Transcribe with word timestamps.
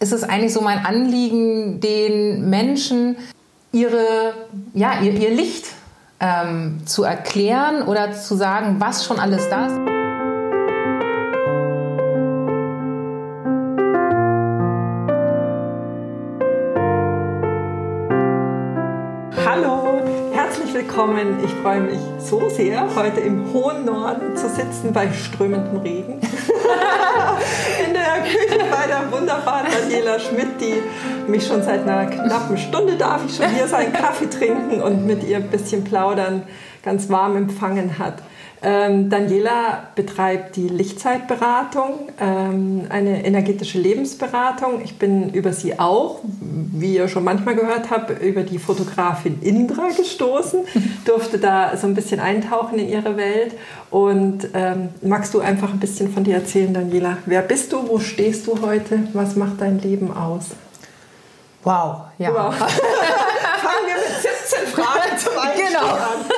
ist 0.00 0.12
es 0.12 0.24
eigentlich 0.24 0.54
so 0.54 0.62
mein 0.62 0.84
Anliegen, 0.84 1.78
den 1.80 2.48
Menschen 2.48 3.16
ihre, 3.70 4.34
ja, 4.72 5.00
ihr, 5.02 5.12
ihr 5.12 5.30
Licht 5.30 5.66
ähm, 6.20 6.80
zu 6.86 7.04
erklären 7.04 7.82
oder 7.82 8.12
zu 8.12 8.34
sagen, 8.34 8.76
was 8.78 9.04
schon 9.04 9.20
alles 9.20 9.48
da 9.50 9.66
ist. 9.66 9.76
Hallo, 19.46 20.00
herzlich 20.32 20.72
willkommen. 20.72 21.44
Ich 21.44 21.52
freue 21.62 21.82
mich 21.82 22.00
so 22.18 22.48
sehr, 22.48 22.88
heute 22.96 23.20
im 23.20 23.52
hohen 23.52 23.84
Norden 23.84 24.34
zu 24.34 24.48
sitzen 24.48 24.94
bei 24.94 25.12
strömendem 25.12 25.76
Regen. 25.82 26.20
Bei 28.70 28.86
der 28.86 29.10
wunderbaren 29.10 29.66
Daniela 29.70 30.18
Schmidt, 30.18 30.60
die 30.60 30.82
mich 31.30 31.46
schon 31.46 31.62
seit 31.62 31.82
einer 31.82 32.06
knappen 32.06 32.56
Stunde 32.58 32.96
darf 32.96 33.22
ich 33.26 33.36
schon 33.36 33.48
hier 33.50 33.66
seinen 33.66 33.92
Kaffee 33.92 34.28
trinken 34.28 34.80
und 34.80 35.06
mit 35.06 35.24
ihr 35.24 35.36
ein 35.38 35.48
bisschen 35.48 35.84
plaudern 35.84 36.42
ganz 36.82 37.08
warm 37.10 37.36
empfangen 37.36 37.98
hat. 37.98 38.22
Ähm, 38.62 39.08
Daniela 39.08 39.84
betreibt 39.94 40.56
die 40.56 40.68
Lichtzeitberatung, 40.68 42.10
ähm, 42.20 42.82
eine 42.90 43.24
energetische 43.24 43.78
Lebensberatung. 43.78 44.82
Ich 44.84 44.98
bin 44.98 45.30
über 45.32 45.54
sie 45.54 45.78
auch, 45.78 46.20
wie 46.40 46.96
ihr 46.96 47.08
schon 47.08 47.24
manchmal 47.24 47.56
gehört 47.56 47.90
habt, 47.90 48.22
über 48.22 48.42
die 48.42 48.58
Fotografin 48.58 49.40
Indra 49.40 49.88
gestoßen, 49.96 50.60
durfte 51.06 51.38
da 51.38 51.74
so 51.76 51.86
ein 51.86 51.94
bisschen 51.94 52.20
eintauchen 52.20 52.78
in 52.78 52.90
ihre 52.90 53.16
Welt. 53.16 53.54
Und 53.90 54.48
ähm, 54.52 54.90
magst 55.00 55.32
du 55.32 55.40
einfach 55.40 55.72
ein 55.72 55.80
bisschen 55.80 56.12
von 56.12 56.24
dir 56.24 56.34
erzählen, 56.34 56.74
Daniela? 56.74 57.16
Wer 57.24 57.40
bist 57.40 57.72
du? 57.72 57.88
Wo 57.88 57.98
stehst 57.98 58.46
du 58.46 58.60
heute? 58.60 59.00
Was 59.14 59.36
macht 59.36 59.62
dein 59.62 59.78
Leben 59.78 60.14
aus? 60.14 60.50
Wow, 61.62 62.02
ja. 62.18 62.30
Wow. 62.32 62.54
Fangen 63.60 63.86
wir 63.86 63.96
mit 63.96 64.20
17 64.20 64.66
Fragen 64.68 65.18
zum 65.18 65.32
Einstieg 65.40 65.66
genau. 65.68 65.94
an. 65.94 66.29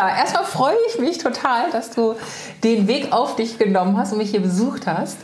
Ja, 0.00 0.16
erstmal 0.16 0.44
freue 0.44 0.76
ich 0.88 0.98
mich 0.98 1.18
total, 1.18 1.70
dass 1.72 1.90
du 1.90 2.14
den 2.64 2.88
Weg 2.88 3.12
auf 3.12 3.36
dich 3.36 3.58
genommen 3.58 3.98
hast 3.98 4.12
und 4.12 4.18
mich 4.18 4.30
hier 4.30 4.40
besucht 4.40 4.86
hast. 4.86 5.18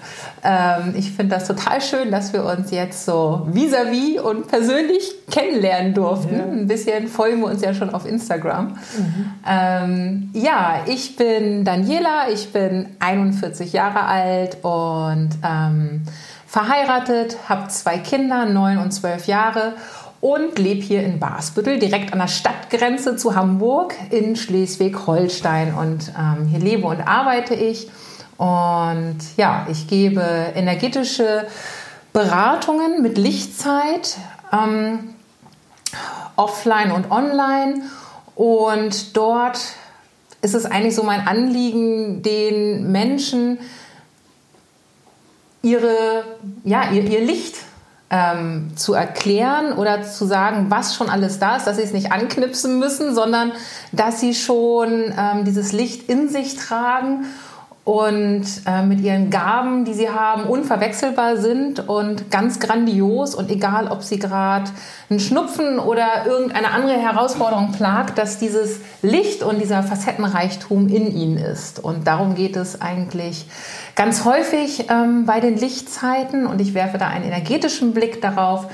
Ähm, 0.44 0.92
ich 0.98 1.12
finde 1.12 1.34
das 1.34 1.46
total 1.46 1.80
schön, 1.80 2.10
dass 2.10 2.34
wir 2.34 2.44
uns 2.44 2.70
jetzt 2.70 3.06
so 3.06 3.46
vis-à-vis 3.50 4.18
-vis 4.18 4.20
und 4.20 4.48
persönlich 4.48 5.14
kennenlernen 5.30 5.94
durften. 5.94 6.36
Ja. 6.36 6.44
Ein 6.44 6.66
bisschen 6.66 7.08
folgen 7.08 7.40
wir 7.40 7.46
uns 7.46 7.62
ja 7.62 7.72
schon 7.72 7.88
auf 7.94 8.04
Instagram. 8.04 8.66
Mhm. 8.98 9.32
Ähm, 9.48 10.30
ja, 10.34 10.82
ich 10.84 11.16
bin 11.16 11.64
Daniela, 11.64 12.28
ich 12.30 12.52
bin 12.52 12.90
41 12.98 13.72
Jahre 13.72 14.04
alt 14.04 14.58
und 14.62 15.30
ähm, 15.42 16.02
verheiratet, 16.46 17.38
habe 17.48 17.68
zwei 17.68 17.96
Kinder, 17.96 18.44
neun 18.44 18.76
und 18.76 18.90
zwölf 18.90 19.26
Jahre 19.26 19.72
und 20.26 20.58
lebe 20.58 20.82
hier 20.82 21.04
in 21.04 21.20
Basbüttel, 21.20 21.78
direkt 21.78 22.12
an 22.12 22.18
der 22.18 22.26
Stadtgrenze 22.26 23.14
zu 23.14 23.36
Hamburg 23.36 23.94
in 24.10 24.34
Schleswig-Holstein. 24.34 25.72
Und 25.72 26.12
ähm, 26.18 26.46
hier 26.48 26.58
lebe 26.58 26.88
und 26.88 27.00
arbeite 27.00 27.54
ich. 27.54 27.88
Und 28.36 29.18
ja, 29.36 29.68
ich 29.70 29.86
gebe 29.86 30.20
energetische 30.56 31.46
Beratungen 32.12 33.02
mit 33.02 33.18
Lichtzeit, 33.18 34.16
ähm, 34.52 35.14
offline 36.34 36.90
und 36.90 37.12
online. 37.12 37.82
Und 38.34 39.16
dort 39.16 39.60
ist 40.42 40.54
es 40.54 40.66
eigentlich 40.66 40.96
so 40.96 41.04
mein 41.04 41.28
Anliegen, 41.28 42.22
den 42.22 42.90
Menschen 42.90 43.60
ihre, 45.62 46.24
ja, 46.64 46.90
ihr, 46.90 47.04
ihr 47.04 47.20
Licht 47.20 47.65
ähm, 48.10 48.70
zu 48.76 48.94
erklären 48.94 49.72
oder 49.72 50.02
zu 50.02 50.26
sagen, 50.26 50.66
was 50.68 50.94
schon 50.94 51.10
alles 51.10 51.38
da 51.38 51.56
ist, 51.56 51.66
dass 51.66 51.76
sie 51.76 51.82
es 51.82 51.92
nicht 51.92 52.12
anknipsen 52.12 52.78
müssen, 52.78 53.14
sondern 53.14 53.52
dass 53.92 54.20
sie 54.20 54.34
schon 54.34 55.12
ähm, 55.18 55.44
dieses 55.44 55.72
Licht 55.72 56.08
in 56.08 56.28
sich 56.28 56.56
tragen 56.56 57.24
und 57.86 58.44
äh, 58.66 58.82
mit 58.82 59.00
ihren 59.00 59.30
Gaben, 59.30 59.84
die 59.84 59.94
sie 59.94 60.10
haben, 60.10 60.42
unverwechselbar 60.42 61.36
sind 61.36 61.88
und 61.88 62.32
ganz 62.32 62.58
grandios 62.58 63.36
und 63.36 63.48
egal, 63.48 63.86
ob 63.86 64.02
sie 64.02 64.18
gerade 64.18 64.72
einen 65.08 65.20
Schnupfen 65.20 65.78
oder 65.78 66.26
irgendeine 66.26 66.72
andere 66.72 66.98
Herausforderung 66.98 67.70
plagt, 67.70 68.18
dass 68.18 68.40
dieses 68.40 68.80
Licht 69.02 69.44
und 69.44 69.60
dieser 69.60 69.84
Facettenreichtum 69.84 70.88
in 70.88 71.16
ihnen 71.16 71.38
ist. 71.38 71.78
Und 71.78 72.08
darum 72.08 72.34
geht 72.34 72.56
es 72.56 72.80
eigentlich 72.80 73.46
ganz 73.94 74.24
häufig 74.24 74.90
ähm, 74.90 75.24
bei 75.24 75.38
den 75.38 75.56
Lichtzeiten 75.56 76.48
und 76.48 76.60
ich 76.60 76.74
werfe 76.74 76.98
da 76.98 77.06
einen 77.06 77.24
energetischen 77.24 77.94
Blick 77.94 78.20
darauf. 78.20 78.66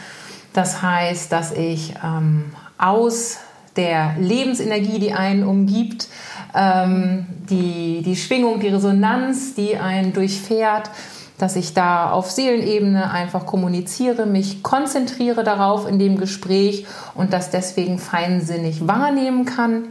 Das 0.54 0.80
heißt, 0.80 1.30
dass 1.30 1.52
ich 1.52 1.92
ähm, 2.02 2.46
aus 2.78 3.40
der 3.76 4.14
Lebensenergie, 4.18 4.98
die 4.98 5.12
einen 5.12 5.44
umgibt, 5.44 6.08
ähm, 6.54 7.26
die, 7.48 8.02
die 8.02 8.16
Schwingung, 8.16 8.60
die 8.60 8.68
Resonanz, 8.68 9.54
die 9.54 9.76
einen 9.76 10.12
durchfährt, 10.12 10.90
dass 11.38 11.56
ich 11.56 11.74
da 11.74 12.10
auf 12.10 12.30
Seelenebene 12.30 13.10
einfach 13.10 13.46
kommuniziere, 13.46 14.26
mich 14.26 14.62
konzentriere 14.62 15.42
darauf 15.42 15.88
in 15.88 15.98
dem 15.98 16.18
Gespräch 16.18 16.86
und 17.14 17.32
das 17.32 17.50
deswegen 17.50 17.98
feinsinnig 17.98 18.86
wahrnehmen 18.86 19.44
kann, 19.44 19.84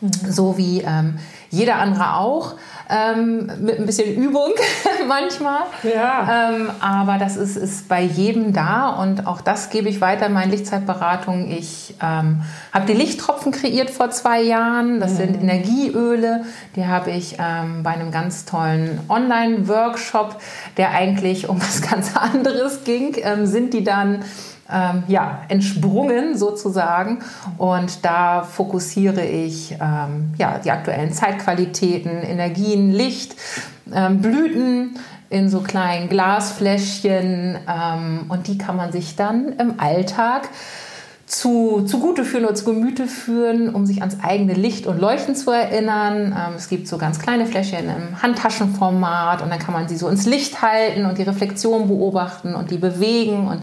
mhm. 0.00 0.10
so 0.28 0.58
wie 0.58 0.80
ähm, 0.80 1.18
jeder 1.50 1.76
andere 1.76 2.16
auch 2.16 2.54
ähm, 2.90 3.50
mit 3.60 3.78
ein 3.78 3.86
bisschen 3.86 4.14
Übung 4.14 4.52
manchmal. 5.08 5.62
Ja. 5.82 6.50
Ähm, 6.50 6.70
aber 6.80 7.18
das 7.18 7.36
ist, 7.36 7.56
ist 7.56 7.88
bei 7.88 8.02
jedem 8.02 8.52
da 8.52 8.90
und 8.90 9.26
auch 9.26 9.40
das 9.40 9.70
gebe 9.70 9.88
ich 9.88 10.00
weiter 10.00 10.26
in 10.26 10.32
meinen 10.32 10.50
Lichtzeitberatungen. 10.50 11.50
Ich 11.50 11.94
ähm, 12.02 12.42
habe 12.72 12.86
die 12.86 12.94
Lichttropfen 12.94 13.52
kreiert 13.52 13.90
vor 13.90 14.10
zwei 14.10 14.42
Jahren. 14.42 15.00
Das 15.00 15.12
mhm. 15.12 15.16
sind 15.16 15.42
Energieöle. 15.42 16.44
Die 16.76 16.86
habe 16.86 17.10
ich 17.10 17.36
ähm, 17.38 17.82
bei 17.82 17.90
einem 17.90 18.10
ganz 18.10 18.44
tollen 18.44 19.00
Online-Workshop, 19.08 20.40
der 20.76 20.90
eigentlich 20.90 21.48
um 21.48 21.60
was 21.60 21.82
ganz 21.90 22.16
anderes 22.16 22.84
ging, 22.84 23.16
ähm, 23.22 23.46
sind 23.46 23.72
die 23.72 23.84
dann 23.84 24.24
ähm, 24.72 25.04
ja, 25.08 25.42
entsprungen 25.48 26.36
sozusagen. 26.36 27.20
Und 27.58 28.04
da 28.04 28.42
fokussiere 28.42 29.24
ich 29.24 29.72
ähm, 29.72 30.34
ja, 30.36 30.58
die 30.58 30.70
aktuellen 30.70 31.12
Zeitqualitäten, 31.12 32.10
Energien, 32.10 32.90
Licht, 32.92 33.36
ähm, 33.92 34.20
Blüten 34.20 34.98
in 35.28 35.48
so 35.48 35.60
kleinen 35.60 36.08
Glasfläschchen. 36.08 37.58
Ähm, 37.68 38.24
und 38.28 38.48
die 38.48 38.58
kann 38.58 38.76
man 38.76 38.92
sich 38.92 39.16
dann 39.16 39.54
im 39.58 39.78
Alltag 39.78 40.48
zu, 41.30 41.84
zugute 41.86 42.24
führen 42.24 42.44
oder 42.44 42.56
zu 42.56 42.64
Gemüte 42.64 43.06
führen, 43.06 43.72
um 43.72 43.86
sich 43.86 44.00
ans 44.00 44.18
eigene 44.20 44.54
Licht 44.54 44.86
und 44.86 45.00
Leuchten 45.00 45.36
zu 45.36 45.52
erinnern. 45.52 46.36
Ähm, 46.36 46.54
es 46.56 46.68
gibt 46.68 46.88
so 46.88 46.98
ganz 46.98 47.20
kleine 47.20 47.46
Fläschchen 47.46 47.84
im 47.84 48.20
Handtaschenformat 48.20 49.40
und 49.40 49.50
dann 49.50 49.60
kann 49.60 49.72
man 49.72 49.88
sie 49.88 49.96
so 49.96 50.08
ins 50.08 50.26
Licht 50.26 50.60
halten 50.60 51.06
und 51.06 51.18
die 51.18 51.22
Reflexion 51.22 51.86
beobachten 51.86 52.56
und 52.56 52.72
die 52.72 52.78
bewegen 52.78 53.46
und 53.46 53.62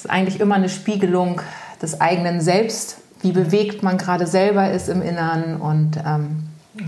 ist 0.00 0.10
eigentlich 0.10 0.40
immer 0.40 0.54
eine 0.54 0.68
Spiegelung 0.68 1.40
des 1.82 2.00
eigenen 2.00 2.40
Selbst. 2.40 2.98
Wie 3.22 3.32
bewegt 3.32 3.82
man 3.82 3.98
gerade 3.98 4.26
selber 4.26 4.70
ist 4.70 4.88
im 4.88 5.02
Innern 5.02 5.56
und 5.56 5.98
ähm, 5.98 6.44
oh, 6.78 6.82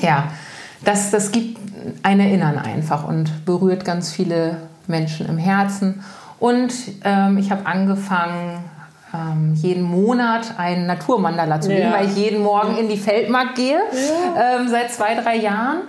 ja, 0.00 0.28
das, 0.84 1.10
das 1.10 1.30
gibt 1.30 1.58
ein 2.02 2.20
Erinnern 2.20 2.58
einfach 2.58 3.06
und 3.06 3.44
berührt 3.44 3.84
ganz 3.84 4.12
viele 4.12 4.56
Menschen 4.86 5.28
im 5.28 5.38
Herzen. 5.38 6.02
Und 6.38 6.72
ähm, 7.04 7.38
ich 7.38 7.50
habe 7.50 7.66
angefangen, 7.66 8.64
ähm, 9.14 9.54
jeden 9.54 9.82
Monat 9.82 10.58
ein 10.58 10.86
Naturmandala 10.86 11.60
zu 11.60 11.68
geben, 11.68 11.82
ja. 11.82 11.92
weil 11.92 12.06
ich 12.06 12.16
jeden 12.16 12.42
Morgen 12.42 12.76
in 12.76 12.88
die 12.88 12.96
Feldmark 12.96 13.54
gehe, 13.54 13.78
ja. 13.78 14.56
ähm, 14.58 14.68
seit 14.68 14.90
zwei, 14.92 15.14
drei 15.14 15.36
Jahren. 15.36 15.82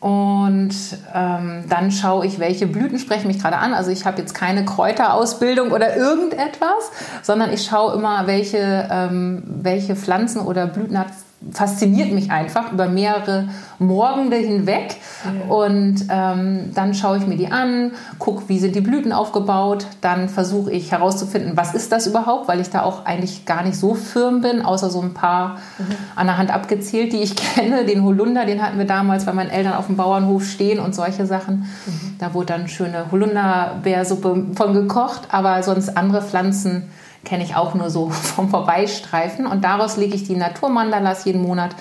Und 0.00 0.74
ähm, 1.12 1.64
dann 1.68 1.90
schaue 1.90 2.24
ich, 2.24 2.38
welche 2.38 2.68
Blüten 2.68 2.98
sprechen 2.98 3.26
mich 3.26 3.40
gerade 3.40 3.58
an. 3.58 3.74
Also 3.74 3.90
ich 3.90 4.04
habe 4.04 4.20
jetzt 4.20 4.32
keine 4.32 4.64
Kräuterausbildung 4.64 5.72
oder 5.72 5.96
irgendetwas, 5.96 6.92
sondern 7.22 7.52
ich 7.52 7.64
schaue 7.64 7.94
immer, 7.94 8.26
welche, 8.28 8.88
ähm, 8.90 9.42
welche 9.44 9.96
Pflanzen 9.96 10.40
oder 10.40 10.66
Blüten 10.66 10.98
hat 10.98 11.08
fasziniert 11.52 12.12
mich 12.12 12.30
einfach 12.30 12.72
über 12.72 12.88
mehrere 12.88 13.48
Morgende 13.78 14.36
hinweg. 14.36 14.96
Ja. 15.24 15.54
Und 15.54 16.06
ähm, 16.10 16.72
dann 16.74 16.94
schaue 16.94 17.18
ich 17.18 17.26
mir 17.26 17.36
die 17.36 17.50
an, 17.50 17.92
gucke, 18.18 18.48
wie 18.48 18.58
sind 18.58 18.74
die 18.74 18.80
Blüten 18.80 19.12
aufgebaut. 19.12 19.86
Dann 20.00 20.28
versuche 20.28 20.72
ich 20.72 20.90
herauszufinden, 20.90 21.56
was 21.56 21.74
ist 21.74 21.92
das 21.92 22.08
überhaupt, 22.08 22.48
weil 22.48 22.60
ich 22.60 22.70
da 22.70 22.82
auch 22.82 23.06
eigentlich 23.06 23.46
gar 23.46 23.62
nicht 23.62 23.76
so 23.76 23.94
firm 23.94 24.40
bin, 24.40 24.62
außer 24.62 24.90
so 24.90 25.00
ein 25.00 25.14
paar 25.14 25.58
mhm. 25.78 25.94
an 26.16 26.26
der 26.26 26.38
Hand 26.38 26.52
abgezählt, 26.52 27.12
die 27.12 27.18
ich 27.18 27.36
kenne. 27.54 27.84
Den 27.84 28.02
Holunder, 28.02 28.44
den 28.44 28.60
hatten 28.60 28.78
wir 28.78 28.86
damals, 28.86 29.26
weil 29.26 29.34
meine 29.34 29.52
Eltern 29.52 29.74
auf 29.74 29.86
dem 29.86 29.96
Bauernhof 29.96 30.44
stehen 30.44 30.80
und 30.80 30.94
solche 30.94 31.24
Sachen. 31.24 31.66
Mhm. 31.86 32.16
Da 32.18 32.34
wurde 32.34 32.46
dann 32.46 32.68
schöne 32.68 33.06
Holunderbeersuppe 33.12 34.46
von 34.56 34.74
gekocht, 34.74 35.28
aber 35.30 35.62
sonst 35.62 35.96
andere 35.96 36.20
Pflanzen 36.20 36.90
kenne 37.28 37.44
ich 37.44 37.54
auch 37.54 37.74
nur 37.74 37.90
so 37.90 38.08
vom 38.10 38.48
Vorbeistreifen. 38.48 39.46
Und 39.46 39.64
daraus 39.64 39.96
lege 39.96 40.14
ich 40.14 40.24
die 40.24 40.36
Naturmandalas 40.36 41.24
jeden 41.24 41.42
Monat 41.42 41.76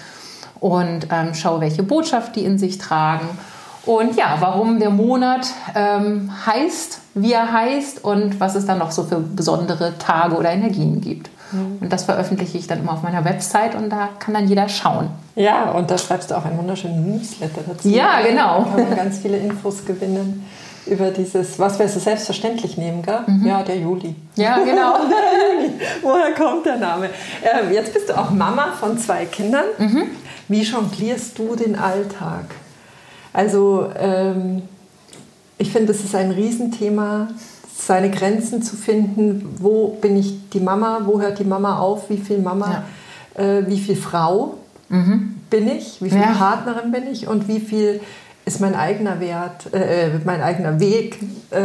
und 0.59 1.07
ähm, 1.11 1.33
schaue, 1.33 1.61
welche 1.61 1.83
Botschaft 1.83 2.35
die 2.35 2.43
in 2.43 2.57
sich 2.57 2.77
tragen. 2.77 3.27
Und 3.85 4.17
ja, 4.17 4.37
warum 4.39 4.79
der 4.79 4.89
Monat 4.89 5.47
ähm, 5.73 6.29
heißt, 6.45 6.99
wie 7.13 7.31
er 7.31 7.53
heißt 7.53 8.03
und 8.03 8.39
was 8.39 8.55
es 8.55 8.65
dann 8.65 8.79
noch 8.79 8.91
so 8.91 9.03
für 9.03 9.19
besondere 9.19 9.97
Tage 9.97 10.35
oder 10.35 10.51
Energien 10.51 10.99
gibt. 10.99 11.29
Mhm. 11.53 11.77
Und 11.79 11.93
das 11.93 12.03
veröffentliche 12.03 12.57
ich 12.57 12.67
dann 12.67 12.79
immer 12.79 12.93
auf 12.93 13.03
meiner 13.03 13.23
Website 13.23 13.75
und 13.75 13.89
da 13.89 14.09
kann 14.19 14.33
dann 14.33 14.47
jeder 14.47 14.67
schauen. 14.67 15.09
Ja, 15.35 15.71
und 15.71 15.89
da 15.89 15.97
schreibst 15.97 16.31
du 16.31 16.35
auch 16.35 16.43
einen 16.43 16.57
wunderschönen 16.57 17.13
Newsletter 17.13 17.61
dazu. 17.65 17.87
Ja, 17.87 18.21
genau. 18.21 18.65
Da 18.65 18.75
kann 18.75 18.89
man 18.89 18.97
ganz 18.97 19.19
viele 19.19 19.37
Infos 19.37 19.85
gewinnen 19.85 20.45
über 20.87 21.11
dieses, 21.11 21.59
was 21.59 21.79
wir 21.79 21.87
so 21.87 21.99
selbstverständlich 21.99 22.77
nehmen, 22.77 23.01
gell? 23.01 23.19
Mhm. 23.27 23.45
Ja, 23.45 23.63
der 23.63 23.77
Juli. 23.77 24.15
Ja, 24.35 24.59
genau. 24.59 24.95
Woher 26.01 26.33
kommt 26.33 26.65
der 26.65 26.77
Name? 26.77 27.09
Ähm, 27.43 27.71
jetzt 27.71 27.93
bist 27.93 28.09
du 28.09 28.17
auch 28.17 28.31
Mama 28.31 28.73
von 28.79 28.97
zwei 28.97 29.25
Kindern. 29.25 29.65
Mhm. 29.77 30.03
Wie 30.47 30.61
jonglierst 30.61 31.37
du 31.37 31.55
den 31.55 31.75
Alltag? 31.75 32.45
Also, 33.33 33.89
ähm, 33.99 34.63
ich 35.57 35.71
finde, 35.71 35.91
es 35.91 36.03
ist 36.03 36.15
ein 36.15 36.31
Riesenthema, 36.31 37.29
seine 37.75 38.09
Grenzen 38.09 38.61
zu 38.61 38.75
finden. 38.75 39.57
Wo 39.59 39.97
bin 40.01 40.17
ich 40.17 40.49
die 40.49 40.59
Mama? 40.59 41.01
Wo 41.05 41.21
hört 41.21 41.39
die 41.39 41.43
Mama 41.43 41.79
auf? 41.79 42.09
Wie 42.09 42.17
viel 42.17 42.39
Mama? 42.39 42.83
Ja. 43.37 43.43
Äh, 43.43 43.67
wie 43.67 43.79
viel 43.79 43.95
Frau 43.95 44.55
mhm. 44.89 45.35
bin 45.49 45.67
ich? 45.67 46.01
Wie 46.01 46.09
viel 46.09 46.19
ja. 46.21 46.33
Partnerin 46.33 46.91
bin 46.91 47.07
ich? 47.07 47.27
Und 47.27 47.47
wie 47.47 47.59
viel 47.59 48.01
ist 48.47 48.61
mein 48.61 48.75
eigener 48.75 49.19
Wert, 49.19 49.73
äh, 49.73 50.09
mein 50.23 50.41
eigener 50.41 50.79
Weg 50.79 51.19
äh, 51.51 51.57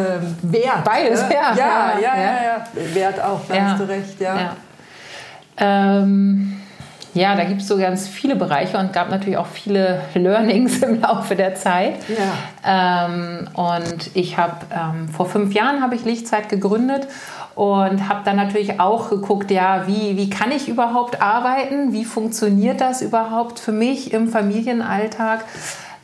wert. 0.43 0.85
Beides, 0.85 1.21
ja. 1.33 1.55
Ja, 1.55 1.57
ja, 1.57 2.01
ja, 2.01 2.17
ja, 2.17 2.43
ja. 2.43 2.95
Wert 2.95 3.23
auch, 3.23 3.41
da 3.49 3.55
hast 3.55 3.81
du 3.81 3.89
recht, 3.89 4.21
ja. 4.21 4.37
Ja, 4.37 4.57
ähm, 5.59 6.61
ja 7.15 7.37
da 7.37 7.45
gibt 7.45 7.61
es 7.61 7.69
so 7.69 7.79
ganz 7.79 8.09
viele 8.09 8.35
Bereiche 8.35 8.79
und 8.79 8.93
gab 8.93 9.11
natürlich 9.11 9.37
auch 9.37 9.47
viele 9.47 10.01
Learnings 10.15 10.83
im 10.83 11.01
Laufe 11.01 11.37
der 11.37 11.55
Zeit. 11.55 12.01
Ja. 12.09 13.07
Ähm, 13.07 13.49
und 13.55 14.11
ich 14.15 14.37
habe 14.37 14.57
ähm, 14.73 15.09
vor 15.09 15.27
fünf 15.27 15.55
Jahren 15.55 15.83
habe 15.83 15.95
ich 15.95 16.05
Lichtzeit 16.05 16.49
gegründet 16.49 17.07
und 17.55 18.09
habe 18.09 18.23
dann 18.25 18.35
natürlich 18.35 18.81
auch 18.81 19.09
geguckt, 19.09 19.53
ja, 19.53 19.87
wie, 19.87 20.17
wie 20.17 20.29
kann 20.31 20.51
ich 20.51 20.69
überhaupt 20.69 21.23
arbeiten? 21.23 21.93
Wie 21.93 22.05
funktioniert 22.05 22.81
das 22.81 23.03
überhaupt 23.03 23.61
für 23.61 23.73
mich 23.73 24.13
im 24.13 24.27
Familienalltag? 24.29 25.45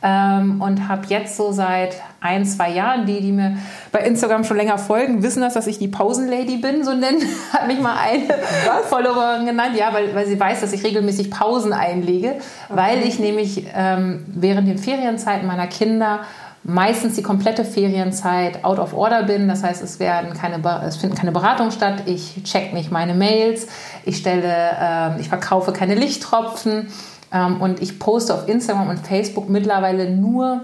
Ähm, 0.01 0.61
und 0.61 0.87
habe 0.87 1.01
jetzt 1.07 1.35
so 1.35 1.51
seit 1.51 1.95
ein, 2.21 2.45
zwei 2.45 2.71
Jahren, 2.71 3.05
die, 3.05 3.19
die 3.19 3.33
mir 3.33 3.57
bei 3.91 3.99
Instagram 3.99 4.45
schon 4.45 4.55
länger 4.55 4.77
folgen, 4.77 5.23
wissen 5.23 5.41
das, 5.41 5.55
dass 5.55 5.67
ich 5.67 5.77
die 5.77 5.89
Pausenlady 5.89 6.57
bin, 6.57 6.85
so 6.85 6.93
nennen, 6.93 7.21
hat 7.53 7.67
mich 7.67 7.79
mal 7.79 7.95
eine 7.97 8.29
Was? 8.65 8.87
Followerin 8.87 9.45
genannt, 9.45 9.75
ja, 9.77 9.93
weil, 9.93 10.15
weil 10.15 10.25
sie 10.25 10.39
weiß, 10.39 10.61
dass 10.61 10.71
ich 10.71 10.83
regelmäßig 10.83 11.31
Pausen 11.31 11.73
einlege, 11.73 12.29
okay. 12.29 12.41
weil 12.69 13.03
ich 13.03 13.19
nämlich 13.19 13.67
ähm, 13.75 14.25
während 14.27 14.67
den 14.69 14.77
Ferienzeiten 14.77 15.45
meiner 15.45 15.67
Kinder 15.67 16.21
meistens 16.63 17.15
die 17.15 17.23
komplette 17.23 17.65
Ferienzeit 17.65 18.63
out 18.63 18.79
of 18.79 18.93
order 18.93 19.23
bin. 19.23 19.47
Das 19.47 19.63
heißt, 19.63 19.81
es, 19.83 19.99
werden 19.99 20.33
keine, 20.33 20.61
es 20.85 20.97
finden 20.97 21.15
keine 21.15 21.31
Beratungen 21.31 21.71
statt. 21.71 22.03
Ich 22.05 22.43
check 22.43 22.73
nicht 22.73 22.91
meine 22.91 23.13
Mails. 23.13 23.67
Ich 24.05 24.17
stelle, 24.17 24.53
äh, 24.79 25.19
ich 25.21 25.29
verkaufe 25.29 25.71
keine 25.71 25.95
Lichttropfen. 25.95 26.87
Ähm, 27.31 27.61
und 27.61 27.81
ich 27.81 27.99
poste 27.99 28.33
auf 28.33 28.47
Instagram 28.47 28.89
und 28.89 28.99
Facebook 28.99 29.49
mittlerweile 29.49 30.09
nur, 30.09 30.61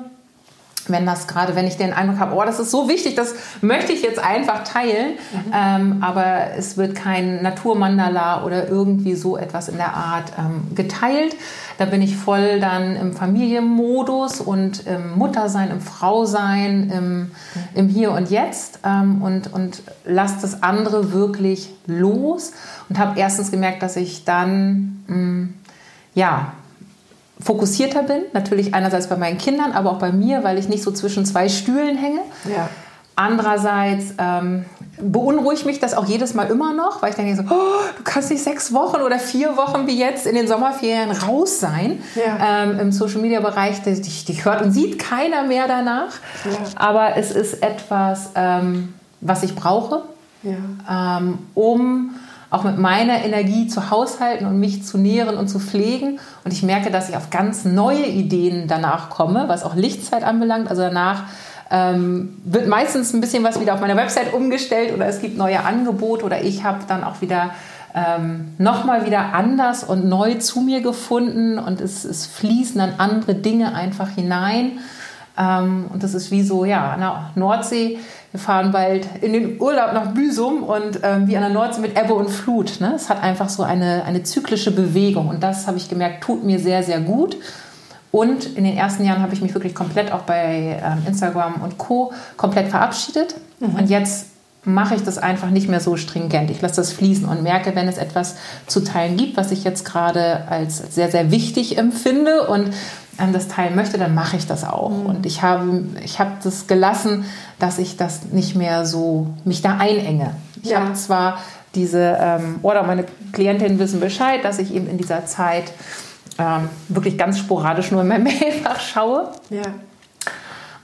wenn 0.88 1.06
das 1.06 1.28
gerade, 1.28 1.56
wenn 1.56 1.66
ich 1.66 1.78
den 1.78 1.94
Eindruck 1.94 2.20
habe, 2.20 2.36
oh, 2.36 2.44
das 2.44 2.60
ist 2.60 2.72
so 2.72 2.88
wichtig, 2.88 3.16
das 3.16 3.34
möchte 3.62 3.92
ich 3.92 4.02
jetzt 4.02 4.20
einfach 4.20 4.64
teilen. 4.64 5.14
Mhm. 5.32 5.52
Ähm, 5.54 5.98
aber 6.02 6.52
es 6.58 6.78
wird 6.78 6.96
kein 6.96 7.42
Naturmandala 7.42 8.44
oder 8.44 8.68
irgendwie 8.68 9.16
so 9.16 9.38
etwas 9.38 9.68
in 9.68 9.78
der 9.78 9.94
Art 9.96 10.32
ähm, 10.38 10.76
geteilt. 10.76 11.36
Da 11.78 11.86
bin 11.86 12.02
ich 12.02 12.16
voll 12.16 12.60
dann 12.60 12.96
im 12.96 13.14
Familienmodus 13.14 14.42
und 14.42 14.86
im 14.86 15.18
Muttersein, 15.18 15.72
im 15.72 15.82
Frausein, 15.82 16.92
im, 16.92 17.20
mhm. 17.20 17.30
im 17.74 17.88
Hier 17.88 18.12
und 18.12 18.30
Jetzt 18.30 18.80
ähm, 18.86 19.22
und, 19.22 19.52
und 19.52 19.82
lasse 20.06 20.36
das 20.42 20.64
andere 20.64 21.12
wirklich 21.12 21.70
los 21.88 22.54
und 22.90 23.00
habe 23.00 23.20
erstens 23.20 23.52
gemerkt, 23.52 23.82
dass 23.82 23.96
ich 23.96 24.24
dann 24.24 25.04
mh, 25.08 25.16
mm, 25.18 25.54
ja, 26.16 26.54
fokussierter 27.40 28.04
bin. 28.04 28.24
Natürlich 28.34 28.74
einerseits 28.74 29.08
bei 29.08 29.18
meinen 29.18 29.38
Kindern, 29.38 29.74
aber 29.74 29.92
auch 29.92 30.00
bei 30.00 30.12
mir, 30.12 30.44
weil 30.44 30.58
ich 30.58 30.68
nicht 30.68 30.84
so 30.84 30.92
zwischen 30.92 31.26
zwei 31.26 31.50
Stühlen 31.50 31.98
hänge. 31.98 32.22
Ja. 32.46 32.70
Andererseits 33.18 34.14
ähm, 34.18 34.66
beunruhigt 35.00 35.66
mich 35.66 35.80
das 35.80 35.94
auch 35.94 36.06
jedes 36.06 36.34
Mal 36.34 36.50
immer 36.50 36.74
noch, 36.74 37.02
weil 37.02 37.12
ich 37.12 37.16
denke 37.16 37.34
so, 37.36 37.44
oh, 37.44 37.80
du 37.98 38.04
kannst 38.04 38.30
nicht 38.30 38.44
sechs 38.44 38.74
Wochen 38.74 39.02
oder 39.02 39.20
vier 39.20 39.56
Wochen 39.56 39.88
wie 39.88 39.98
jetzt 39.98 40.26
in 40.28 40.36
den 40.36 40.50
Sommerferien 40.50 41.12
raus 41.12 41.62
sein. 41.62 42.04
Ja. 42.16 42.64
Ähm, 42.64 42.80
Im 42.80 42.92
Social-Media-Bereich, 42.92 43.84
dich, 43.84 44.26
dich 44.26 44.44
hört 44.44 44.62
und 44.62 44.72
sieht 44.72 45.00
keiner 45.00 45.44
mehr 45.44 45.68
danach. 45.68 46.12
Ja. 46.44 46.52
Aber 46.76 47.16
es 47.16 47.32
ist 47.32 47.64
etwas, 47.64 48.32
ähm, 48.36 48.94
was 49.22 49.44
ich 49.44 49.56
brauche, 49.56 50.04
ja. 50.44 51.18
ähm, 51.20 51.40
um 51.54 52.16
auch 52.56 52.64
mit 52.64 52.78
meiner 52.78 53.24
Energie 53.26 53.68
zu 53.68 53.92
haushalten 53.92 54.46
und 54.46 54.60
mich 54.60 54.84
zu 54.84 54.98
nähren 54.98 55.38
und 55.38 55.50
zu 55.50 55.60
pflegen. 55.60 56.20
Und 56.46 56.54
ich 56.54 56.64
merke, 56.64 56.90
dass 56.90 57.10
ich 57.10 57.18
auf 57.18 57.30
ganz 57.30 57.66
neue 57.66 58.06
Ideen 58.06 58.68
danach 58.68 59.10
komme, 59.10 59.46
was 59.48 59.64
auch 59.64 59.76
Lichtzeit 59.76 60.24
anbelangt. 60.24 60.70
Also 60.70 60.82
danach 60.82 61.24
ähm, 61.70 62.38
wird 62.46 62.68
meistens 62.68 63.14
ein 63.14 63.20
bisschen 63.20 63.44
was 63.44 63.60
wieder 63.60 63.74
auf 63.74 63.82
meiner 63.82 63.98
Website 63.98 64.34
umgestellt 64.34 64.94
oder 64.94 65.06
es 65.08 65.20
gibt 65.20 65.38
neue 65.38 65.64
Angebote 65.66 66.24
oder 66.24 66.44
ich 66.44 66.64
habe 66.64 66.80
dann 66.88 67.04
auch 67.04 67.22
wieder 67.22 67.52
ähm, 67.94 68.54
nochmal 68.58 69.06
wieder 69.06 69.34
anders 69.34 69.84
und 69.84 70.06
neu 70.06 70.36
zu 70.36 70.62
mir 70.62 70.82
gefunden 70.82 71.60
und 71.60 71.82
es, 71.82 72.06
es 72.06 72.26
fließen 72.26 72.78
dann 72.78 72.94
andere 73.00 73.36
Dinge 73.36 73.74
einfach 73.74 74.10
hinein. 74.10 74.80
Ähm, 75.38 75.88
und 75.92 76.04
das 76.04 76.14
ist 76.14 76.32
wie 76.32 76.44
so, 76.44 76.66
ja, 76.66 76.92
an 76.92 77.00
der 77.02 77.30
Nordsee 77.36 78.00
wir 78.36 78.40
fahren 78.40 78.74
bald 78.74 79.08
in 79.22 79.32
den 79.32 79.62
Urlaub 79.62 79.94
nach 79.94 80.08
Büsum 80.08 80.64
und 80.64 81.00
ähm, 81.04 81.30
wie 81.30 81.38
an 81.38 81.44
der 81.44 81.52
Nordsee 81.52 81.80
mit 81.80 81.98
Ebbe 81.98 82.14
und 82.14 82.30
Flut. 82.30 82.82
Ne? 82.82 82.92
Es 82.94 83.10
hat 83.10 83.24
einfach 83.24 83.48
so 83.48 83.64
eine, 83.64 84.04
eine 84.04 84.24
zyklische 84.24 84.72
Bewegung 84.72 85.30
und 85.30 85.42
das 85.42 85.68
habe 85.68 85.78
ich 85.78 85.88
gemerkt, 85.88 86.22
tut 86.22 86.44
mir 86.44 86.60
sehr, 86.60 86.84
sehr 86.84 87.00
gut. 87.00 87.38
Und 88.12 88.58
in 88.58 88.66
den 88.66 88.76
ersten 88.76 89.06
Jahren 89.06 89.22
habe 89.22 89.34
ich 89.34 89.42
mich 89.42 89.54
wirklich 89.54 89.74
komplett 89.74 90.12
auch 90.12 90.24
bei 90.24 90.82
ähm, 90.84 91.04
Instagram 91.08 91.62
und 91.62 91.78
Co. 91.78 92.12
komplett 92.36 92.68
verabschiedet. 92.68 93.36
Mhm. 93.62 93.76
Und 93.76 93.90
jetzt 93.90 94.28
mache 94.66 94.96
ich 94.96 95.04
das 95.04 95.18
einfach 95.18 95.50
nicht 95.50 95.70
mehr 95.70 95.80
so 95.80 95.98
stringent. 95.98 96.50
Ich 96.52 96.62
lasse 96.62 96.78
das 96.78 96.92
fließen 96.92 97.28
und 97.28 97.44
merke, 97.44 97.76
wenn 97.76 97.88
es 97.88 97.98
etwas 97.98 98.36
zu 98.68 98.84
teilen 98.84 99.18
gibt, 99.18 99.38
was 99.38 99.52
ich 99.52 99.64
jetzt 99.64 99.86
gerade 99.86 100.48
als 100.50 100.78
sehr, 100.94 101.12
sehr 101.12 101.32
wichtig 101.32 101.78
empfinde 101.78 102.48
und 102.48 102.72
ähm, 103.20 103.34
das 103.34 103.48
teilen 103.48 103.76
möchte, 103.76 103.98
dann 103.98 104.14
mache 104.14 104.38
ich 104.38 104.48
das 104.48 104.64
auch. 104.64 104.90
Mhm. 104.90 105.06
Und 105.06 105.26
ich 105.26 105.42
habe, 105.42 105.84
ich 106.04 106.20
habe 106.20 106.32
das 106.44 106.68
gelassen, 106.68 107.26
dass 107.60 107.80
ich 107.80 107.98
das 107.98 108.26
nicht 108.32 108.56
mehr 108.56 108.86
so 108.86 109.28
mich 109.46 109.62
da 109.62 109.78
einenge. 109.78 110.36
Ich 110.64 110.72
ja. 110.72 110.82
habe 110.82 110.94
zwar 110.94 111.38
diese, 111.76 112.18
ähm, 112.20 112.60
oder 112.62 112.84
meine 112.84 113.06
Klientinnen 113.34 113.80
wissen 113.80 114.00
Bescheid, 114.00 114.44
dass 114.44 114.60
ich 114.60 114.74
eben 114.74 114.88
in 114.88 114.98
dieser 114.98 115.26
Zeit 115.26 115.72
ähm, 116.38 116.70
wirklich 116.90 117.18
ganz 117.18 117.38
sporadisch 117.38 117.92
nur 117.92 118.02
in 118.02 118.08
mein 118.08 118.24
Mailfach 118.24 118.80
schaue. 118.80 119.30
Ja. 119.50 119.64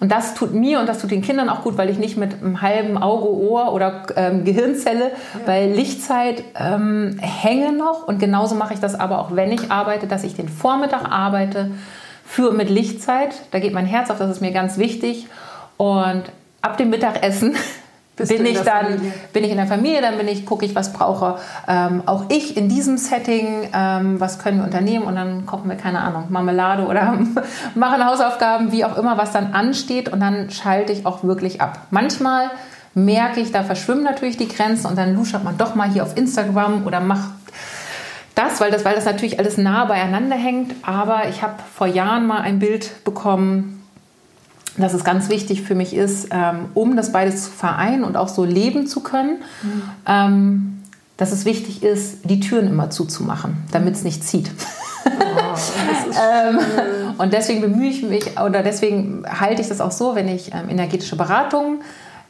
Und 0.01 0.11
das 0.11 0.33
tut 0.33 0.51
mir 0.51 0.79
und 0.79 0.89
das 0.89 0.99
tut 0.99 1.11
den 1.11 1.21
Kindern 1.21 1.47
auch 1.47 1.61
gut, 1.61 1.77
weil 1.77 1.91
ich 1.91 1.99
nicht 1.99 2.17
mit 2.17 2.41
einem 2.41 2.63
halben 2.63 2.97
Auge, 2.97 3.29
Ohr 3.29 3.71
oder 3.71 4.01
ähm, 4.15 4.43
Gehirnzelle 4.43 5.11
ja. 5.11 5.39
bei 5.45 5.67
Lichtzeit 5.67 6.43
ähm, 6.59 7.17
hänge 7.21 7.71
noch. 7.71 8.07
Und 8.07 8.17
genauso 8.17 8.55
mache 8.55 8.73
ich 8.73 8.79
das 8.79 8.99
aber 8.99 9.19
auch, 9.19 9.35
wenn 9.35 9.51
ich 9.51 9.71
arbeite, 9.71 10.07
dass 10.07 10.23
ich 10.23 10.35
den 10.35 10.49
Vormittag 10.49 11.11
arbeite 11.11 11.69
für 12.25 12.51
mit 12.51 12.71
Lichtzeit. 12.71 13.35
Da 13.51 13.59
geht 13.59 13.73
mein 13.73 13.85
Herz 13.85 14.09
auf, 14.09 14.17
das 14.17 14.31
ist 14.31 14.41
mir 14.41 14.51
ganz 14.51 14.79
wichtig. 14.79 15.27
Und 15.77 16.23
ab 16.63 16.77
dem 16.77 16.89
Mittagessen 16.89 17.55
bin 18.27 18.45
ich 18.45 18.59
dann 18.61 19.01
bin 19.33 19.43
ich 19.43 19.51
in 19.51 19.57
der 19.57 19.67
Familie, 19.67 20.01
dann 20.01 20.17
bin 20.17 20.27
ich 20.27 20.45
gucke 20.45 20.65
ich, 20.65 20.75
was 20.75 20.93
brauche 20.93 21.39
ähm, 21.67 22.03
auch 22.05 22.25
ich 22.29 22.57
in 22.57 22.69
diesem 22.69 22.97
Setting, 22.97 23.69
ähm, 23.73 24.19
was 24.19 24.39
können 24.39 24.57
wir 24.57 24.65
unternehmen 24.65 25.05
und 25.05 25.15
dann 25.15 25.45
kochen 25.45 25.69
wir 25.69 25.77
keine 25.77 25.99
Ahnung 25.99 26.25
Marmelade 26.29 26.85
oder 26.85 27.17
machen 27.75 28.05
Hausaufgaben, 28.05 28.71
wie 28.71 28.85
auch 28.85 28.97
immer, 28.97 29.17
was 29.17 29.31
dann 29.31 29.53
ansteht 29.53 30.09
und 30.09 30.19
dann 30.19 30.49
schalte 30.49 30.93
ich 30.93 31.05
auch 31.05 31.23
wirklich 31.23 31.61
ab. 31.61 31.87
Manchmal 31.91 32.49
merke 32.93 33.39
ich, 33.39 33.51
da 33.51 33.63
verschwimmen 33.63 34.03
natürlich 34.03 34.37
die 34.37 34.47
Grenzen 34.47 34.87
und 34.87 34.97
dann 34.97 35.15
luschert 35.15 35.43
man 35.43 35.57
doch 35.57 35.75
mal 35.75 35.89
hier 35.89 36.03
auf 36.03 36.17
Instagram 36.17 36.85
oder 36.85 36.99
macht 36.99 37.29
das, 38.35 38.61
weil 38.61 38.71
das, 38.71 38.85
weil 38.85 38.95
das 38.95 39.05
natürlich 39.05 39.39
alles 39.39 39.57
nah 39.57 39.85
beieinander 39.85 40.35
hängt. 40.35 40.73
Aber 40.83 41.27
ich 41.29 41.41
habe 41.41 41.55
vor 41.73 41.87
Jahren 41.87 42.27
mal 42.27 42.41
ein 42.41 42.59
Bild 42.59 43.03
bekommen, 43.03 43.80
dass 44.77 44.93
es 44.93 45.03
ganz 45.03 45.29
wichtig 45.29 45.61
für 45.61 45.75
mich 45.75 45.93
ist, 45.93 46.29
ähm, 46.31 46.69
um 46.73 46.95
das 46.95 47.11
beides 47.11 47.45
zu 47.45 47.51
vereinen 47.51 48.03
und 48.03 48.15
auch 48.15 48.29
so 48.29 48.45
leben 48.45 48.87
zu 48.87 49.01
können, 49.01 49.39
mhm. 49.63 49.81
ähm, 50.07 50.81
dass 51.17 51.31
es 51.31 51.45
wichtig 51.45 51.83
ist, 51.83 52.19
die 52.23 52.39
Türen 52.39 52.67
immer 52.67 52.89
zuzumachen, 52.89 53.57
damit 53.71 53.95
es 53.95 54.03
nicht 54.03 54.23
zieht. 54.23 54.51
Oh, 55.03 55.55
ähm, 56.21 56.59
und 57.17 57.33
deswegen 57.33 57.61
bemühe 57.61 57.89
ich 57.89 58.03
mich 58.03 58.39
oder 58.39 58.61
deswegen 58.61 59.23
halte 59.27 59.61
ich 59.61 59.67
das 59.67 59.81
auch 59.81 59.91
so, 59.91 60.13
wenn 60.13 60.27
ich 60.27 60.53
ähm, 60.53 60.69
energetische 60.69 61.15
Beratungen 61.15 61.81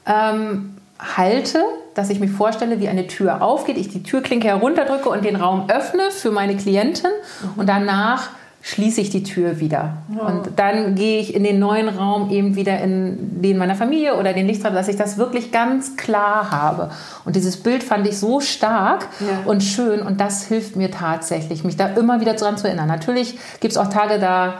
ähm, 0.05 0.77
halte, 0.99 1.63
dass 1.95 2.09
ich 2.09 2.19
mir 2.19 2.27
vorstelle, 2.27 2.79
wie 2.79 2.87
eine 2.87 3.07
Tür 3.07 3.41
aufgeht, 3.41 3.77
ich 3.77 3.89
die 3.89 4.03
Türklinke 4.03 4.47
herunterdrücke 4.47 5.09
und 5.09 5.25
den 5.25 5.35
Raum 5.35 5.69
öffne 5.69 6.11
für 6.11 6.31
meine 6.31 6.55
Klientin 6.55 7.11
mhm. 7.41 7.59
und 7.59 7.67
danach 7.67 8.29
schließe 8.61 9.01
ich 9.01 9.09
die 9.09 9.23
Tür 9.23 9.59
wieder. 9.59 9.97
Ja. 10.15 10.27
Und 10.27 10.51
dann 10.57 10.95
gehe 10.95 11.19
ich 11.19 11.33
in 11.33 11.43
den 11.43 11.59
neuen 11.59 11.89
Raum 11.89 12.29
eben 12.29 12.55
wieder 12.55 12.79
in 12.79 13.41
den 13.41 13.57
meiner 13.57 13.75
Familie 13.75 14.17
oder 14.17 14.33
den 14.33 14.47
Lichtraum, 14.47 14.73
dass 14.73 14.87
ich 14.87 14.97
das 14.97 15.17
wirklich 15.17 15.51
ganz 15.51 15.97
klar 15.97 16.51
habe. 16.51 16.91
Und 17.25 17.35
dieses 17.35 17.57
Bild 17.57 17.83
fand 17.83 18.07
ich 18.07 18.19
so 18.19 18.39
stark 18.39 19.07
ja. 19.19 19.49
und 19.49 19.61
schön 19.61 20.01
und 20.01 20.21
das 20.21 20.45
hilft 20.45 20.75
mir 20.75 20.91
tatsächlich, 20.91 21.63
mich 21.63 21.75
da 21.75 21.87
immer 21.87 22.21
wieder 22.21 22.35
dran 22.35 22.57
zu 22.57 22.67
erinnern. 22.67 22.87
Natürlich 22.87 23.37
gibt 23.59 23.71
es 23.71 23.77
auch 23.77 23.89
Tage, 23.89 24.19
da 24.19 24.55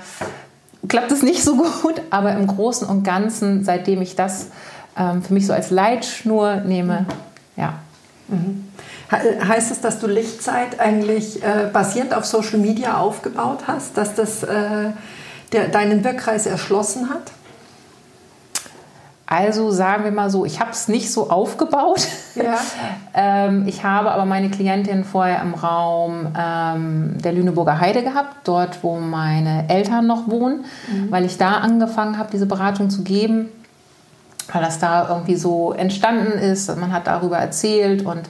klappt 0.88 1.12
es 1.12 1.22
nicht 1.22 1.44
so 1.44 1.56
gut, 1.82 2.02
aber 2.10 2.34
im 2.34 2.48
Großen 2.48 2.88
und 2.88 3.04
Ganzen, 3.04 3.64
seitdem 3.64 4.02
ich 4.02 4.16
das 4.16 4.48
ähm, 4.98 5.22
für 5.22 5.34
mich 5.34 5.46
so 5.46 5.54
als 5.54 5.70
Leitschnur 5.70 6.56
nehme, 6.66 7.06
ja. 7.56 7.76
Mhm. 8.28 8.71
Heißt 9.12 9.72
es, 9.72 9.82
dass 9.82 10.00
du 10.00 10.08
Lichtzeit 10.08 10.80
eigentlich 10.80 11.44
äh, 11.44 11.70
basierend 11.72 12.14
auf 12.14 12.26
Social 12.26 12.60
Media 12.60 12.98
aufgebaut 12.98 13.60
hast, 13.68 13.98
dass 13.98 14.16
das 14.16 14.44
äh, 14.44 14.92
der, 15.52 15.68
deinen 15.68 16.04
Wirkkreis 16.04 16.46
erschlossen 16.46 17.10
hat? 17.10 17.32
Also 19.26 19.72
sagen 19.72 20.04
wir 20.04 20.12
mal 20.12 20.30
so, 20.30 20.44
ich 20.44 20.60
habe 20.60 20.72
es 20.72 20.90
nicht 20.90 21.10
so 21.10 21.30
aufgebaut. 21.30 22.06
Ja. 22.36 22.58
ähm, 23.14 23.66
ich 23.66 23.84
habe 23.86 24.12
aber 24.12 24.26
meine 24.26 24.50
Klientin 24.50 25.06
vorher 25.06 25.42
im 25.42 25.54
Raum 25.54 26.34
ähm, 26.38 27.18
der 27.18 27.32
Lüneburger 27.32 27.80
Heide 27.80 28.04
gehabt, 28.04 28.36
dort 28.44 28.84
wo 28.84 28.98
meine 28.98 29.70
Eltern 29.70 30.06
noch 30.06 30.28
wohnen, 30.28 30.66
mhm. 30.92 31.12
weil 31.12 31.24
ich 31.24 31.38
da 31.38 31.54
angefangen 31.60 32.18
habe, 32.18 32.30
diese 32.30 32.46
Beratung 32.46 32.90
zu 32.90 33.04
geben, 33.04 33.48
weil 34.52 34.62
das 34.62 34.80
da 34.80 35.08
irgendwie 35.08 35.38
so 35.38 35.72
entstanden 35.72 36.34
ist. 36.38 36.74
Man 36.78 36.92
hat 36.92 37.08
darüber 37.08 37.38
erzählt 37.38 38.06
und 38.06 38.24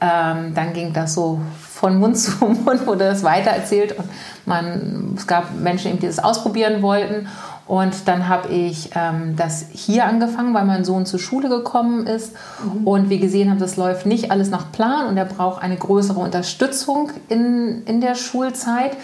ähm, 0.00 0.54
dann 0.54 0.72
ging 0.72 0.92
das 0.92 1.14
so 1.14 1.40
von 1.58 1.98
Mund 1.98 2.18
zu 2.18 2.44
Mund, 2.44 2.86
wurde 2.86 3.04
das 3.04 3.22
weitererzählt 3.22 3.98
und 3.98 4.06
man, 4.46 5.14
es 5.16 5.26
gab 5.26 5.54
Menschen, 5.54 5.98
die 5.98 6.06
das 6.06 6.18
ausprobieren 6.18 6.82
wollten. 6.82 7.28
Und 7.66 8.08
dann 8.08 8.28
habe 8.28 8.48
ich 8.48 8.90
ähm, 8.94 9.36
das 9.36 9.66
hier 9.72 10.04
angefangen, 10.04 10.52
weil 10.52 10.66
mein 10.66 10.84
Sohn 10.84 11.06
zur 11.06 11.18
Schule 11.18 11.48
gekommen 11.48 12.06
ist 12.06 12.34
mhm. 12.62 12.86
und 12.86 13.08
wir 13.08 13.18
gesehen 13.18 13.50
haben, 13.50 13.58
das 13.58 13.76
läuft 13.76 14.04
nicht 14.04 14.30
alles 14.30 14.50
nach 14.50 14.70
Plan 14.70 15.06
und 15.06 15.16
er 15.16 15.24
braucht 15.24 15.62
eine 15.62 15.76
größere 15.76 16.20
Unterstützung 16.20 17.10
in, 17.30 17.82
in 17.86 18.02
der 18.02 18.16
Schulzeit. 18.16 18.96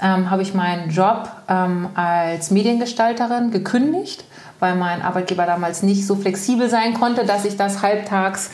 Ähm, 0.00 0.30
habe 0.30 0.42
ich 0.42 0.54
meinen 0.54 0.90
Job 0.90 1.28
ähm, 1.48 1.88
als 1.94 2.52
Mediengestalterin 2.52 3.50
gekündigt, 3.50 4.24
weil 4.60 4.76
mein 4.76 5.02
Arbeitgeber 5.02 5.46
damals 5.46 5.82
nicht 5.82 6.06
so 6.06 6.14
flexibel 6.14 6.68
sein 6.68 6.94
konnte, 6.94 7.24
dass 7.24 7.44
ich 7.44 7.56
das 7.56 7.82
halbtags 7.82 8.50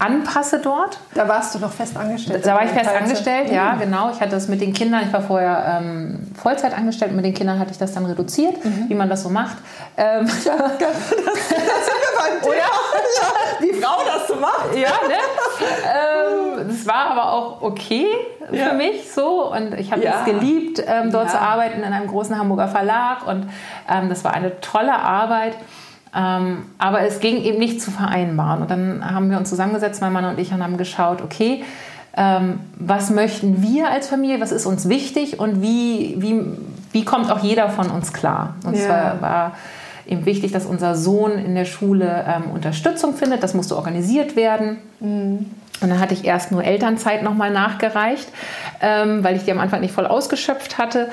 anpasse 0.00 0.58
dort. 0.58 0.98
Da 1.14 1.28
warst 1.28 1.54
du 1.54 1.58
noch 1.58 1.70
fest 1.70 1.96
angestellt? 1.96 2.44
Da 2.44 2.54
war 2.54 2.64
ich 2.64 2.70
fest 2.70 2.90
angestellt, 2.90 3.50
ja, 3.50 3.74
mhm. 3.74 3.80
genau. 3.80 4.10
Ich 4.10 4.20
hatte 4.20 4.32
das 4.32 4.48
mit 4.48 4.60
den 4.60 4.72
Kindern, 4.72 5.02
ich 5.06 5.12
war 5.12 5.20
vorher 5.20 5.80
ähm, 5.80 6.32
Vollzeit 6.40 6.76
angestellt, 6.76 7.12
mit 7.12 7.24
den 7.24 7.34
Kindern 7.34 7.58
hatte 7.58 7.70
ich 7.70 7.78
das 7.78 7.92
dann 7.92 8.06
reduziert, 8.06 8.64
mhm. 8.64 8.86
wie 8.88 8.94
man 8.94 9.10
das 9.10 9.22
so 9.22 9.28
macht. 9.28 9.58
Ähm, 9.96 10.26
ja, 10.44 10.56
das, 10.56 10.78
das 10.78 11.48
sind 11.48 11.58
wir 11.58 12.18
beim 12.18 12.40
Thema. 12.42 12.54
Ja, 12.54 12.70
wie 13.60 13.72
Frau 13.74 13.98
das 14.06 14.26
so 14.26 14.36
macht. 14.36 14.74
Ja, 14.74 14.88
ne? 15.06 16.60
ähm, 16.60 16.68
das 16.68 16.86
war 16.86 17.10
aber 17.10 17.32
auch 17.32 17.62
okay 17.62 18.06
für 18.48 18.56
ja. 18.56 18.72
mich 18.72 19.12
so 19.12 19.52
und 19.52 19.74
ich 19.74 19.92
habe 19.92 20.02
ja. 20.02 20.20
es 20.20 20.24
geliebt, 20.24 20.82
ähm, 20.86 21.12
dort 21.12 21.30
zu 21.30 21.38
arbeiten 21.38 21.82
in 21.82 21.92
einem 21.92 22.08
großen 22.08 22.36
Hamburger 22.36 22.68
Verlag 22.68 23.26
und 23.26 23.48
ähm, 23.88 24.08
das 24.08 24.24
war 24.24 24.32
eine 24.32 24.60
tolle 24.60 24.94
Arbeit. 24.94 25.56
Ähm, 26.14 26.64
aber 26.78 27.02
es 27.02 27.20
ging 27.20 27.42
eben 27.42 27.58
nicht 27.58 27.80
zu 27.80 27.90
vereinbaren. 27.90 28.62
Und 28.62 28.70
dann 28.70 29.14
haben 29.14 29.30
wir 29.30 29.38
uns 29.38 29.48
zusammengesetzt, 29.48 30.00
mein 30.00 30.12
Mann 30.12 30.24
und 30.24 30.38
ich, 30.38 30.52
und 30.52 30.62
haben 30.62 30.76
geschaut, 30.76 31.22
okay, 31.22 31.62
ähm, 32.16 32.60
was 32.76 33.10
möchten 33.10 33.62
wir 33.62 33.90
als 33.90 34.08
Familie, 34.08 34.40
was 34.40 34.50
ist 34.50 34.66
uns 34.66 34.88
wichtig 34.88 35.38
und 35.38 35.62
wie, 35.62 36.16
wie, 36.18 36.42
wie 36.92 37.04
kommt 37.04 37.30
auch 37.30 37.42
jeder 37.42 37.68
von 37.68 37.88
uns 37.88 38.12
klar. 38.12 38.54
Und 38.64 38.76
ja. 38.76 38.86
zwar 38.86 39.22
war 39.22 39.52
eben 40.06 40.26
wichtig, 40.26 40.50
dass 40.50 40.66
unser 40.66 40.96
Sohn 40.96 41.32
in 41.32 41.54
der 41.54 41.64
Schule 41.64 42.24
ähm, 42.26 42.50
Unterstützung 42.50 43.14
findet, 43.14 43.44
das 43.44 43.54
musste 43.54 43.76
organisiert 43.76 44.34
werden. 44.34 44.78
Mhm. 44.98 45.46
Und 45.80 45.88
dann 45.88 46.00
hatte 46.00 46.14
ich 46.14 46.24
erst 46.24 46.52
nur 46.52 46.64
Elternzeit 46.64 47.22
nochmal 47.22 47.50
nachgereicht, 47.50 48.28
ähm, 48.82 49.22
weil 49.24 49.36
ich 49.36 49.44
die 49.44 49.52
am 49.52 49.60
Anfang 49.60 49.80
nicht 49.80 49.94
voll 49.94 50.06
ausgeschöpft 50.06 50.78
hatte. 50.78 51.08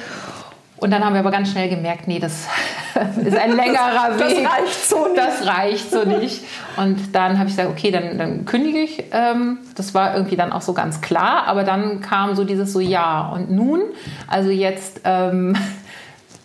Und 0.80 0.92
dann 0.92 1.04
haben 1.04 1.14
wir 1.14 1.22
aber 1.22 1.32
ganz 1.32 1.52
schnell 1.52 1.70
gemerkt, 1.70 2.08
nee, 2.08 2.20
das 2.20 2.48
ist 3.26 3.38
ein 3.38 3.56
längerer 3.56 4.12
das, 4.18 4.30
Weg. 4.30 4.44
Das 4.44 4.54
reicht 4.54 4.90
so 4.90 5.08
nicht. 5.08 5.18
Das 5.18 5.48
reicht 5.48 5.92
so 5.92 6.04
nicht. 6.04 6.44
Und 6.78 7.16
dann 7.16 7.40
habe 7.40 7.50
ich 7.50 7.56
gesagt, 7.56 7.70
okay, 7.70 7.92
dann, 7.92 8.18
dann 8.18 8.46
kündige 8.46 8.80
ich. 8.80 9.04
Ähm, 9.12 9.60
das 9.76 9.94
war 9.94 10.16
irgendwie 10.16 10.36
dann 10.36 10.52
auch 10.52 10.62
so 10.62 10.74
ganz 10.74 11.02
klar. 11.02 11.48
Aber 11.48 11.64
dann 11.64 12.02
kam 12.02 12.36
so 12.36 12.44
dieses 12.44 12.72
so, 12.74 12.80
ja, 12.80 13.28
und 13.30 13.50
nun? 13.50 13.82
Also 14.28 14.52
jetzt 14.52 15.02
ähm, 15.04 15.56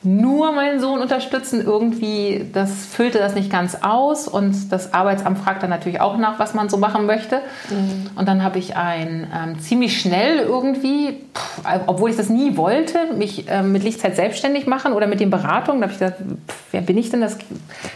nur 0.04 0.52
meinen 0.52 0.80
Sohn 0.80 1.00
unterstützen. 1.00 1.60
Irgendwie, 1.64 2.48
das 2.52 2.86
füllte 2.86 3.18
das 3.18 3.34
nicht 3.34 3.50
ganz 3.50 3.78
aus. 3.82 4.26
Und 4.26 4.72
das 4.72 4.92
Arbeitsamt 4.92 5.38
fragt 5.38 5.62
dann 5.62 5.70
natürlich 5.70 6.00
auch 6.00 6.16
nach, 6.16 6.38
was 6.38 6.54
man 6.54 6.68
so 6.68 6.76
machen 6.76 7.06
möchte. 7.06 7.36
Mhm. 7.70 8.10
Und 8.16 8.26
dann 8.26 8.42
habe 8.42 8.58
ich 8.58 8.76
ein 8.76 9.28
ähm, 9.32 9.60
ziemlich 9.60 10.00
schnell 10.00 10.38
irgendwie, 10.38 11.20
pff, 11.34 11.60
obwohl 11.86 12.10
ich 12.10 12.16
das 12.16 12.28
nie 12.28 12.56
wollte, 12.56 12.98
mich 13.16 13.46
ähm, 13.48 13.72
mit 13.72 13.84
Lichtzeit 13.84 14.16
selbstständig 14.16 14.66
machen 14.66 14.92
oder 14.92 15.06
mit 15.06 15.20
den 15.20 15.30
Beratungen. 15.30 15.80
Da 15.80 15.86
habe 15.86 15.92
ich 15.92 15.98
gesagt, 16.00 16.20
pff, 16.48 16.56
wer 16.72 16.80
bin 16.80 16.98
ich 16.98 17.10
denn? 17.10 17.20
Das 17.20 17.38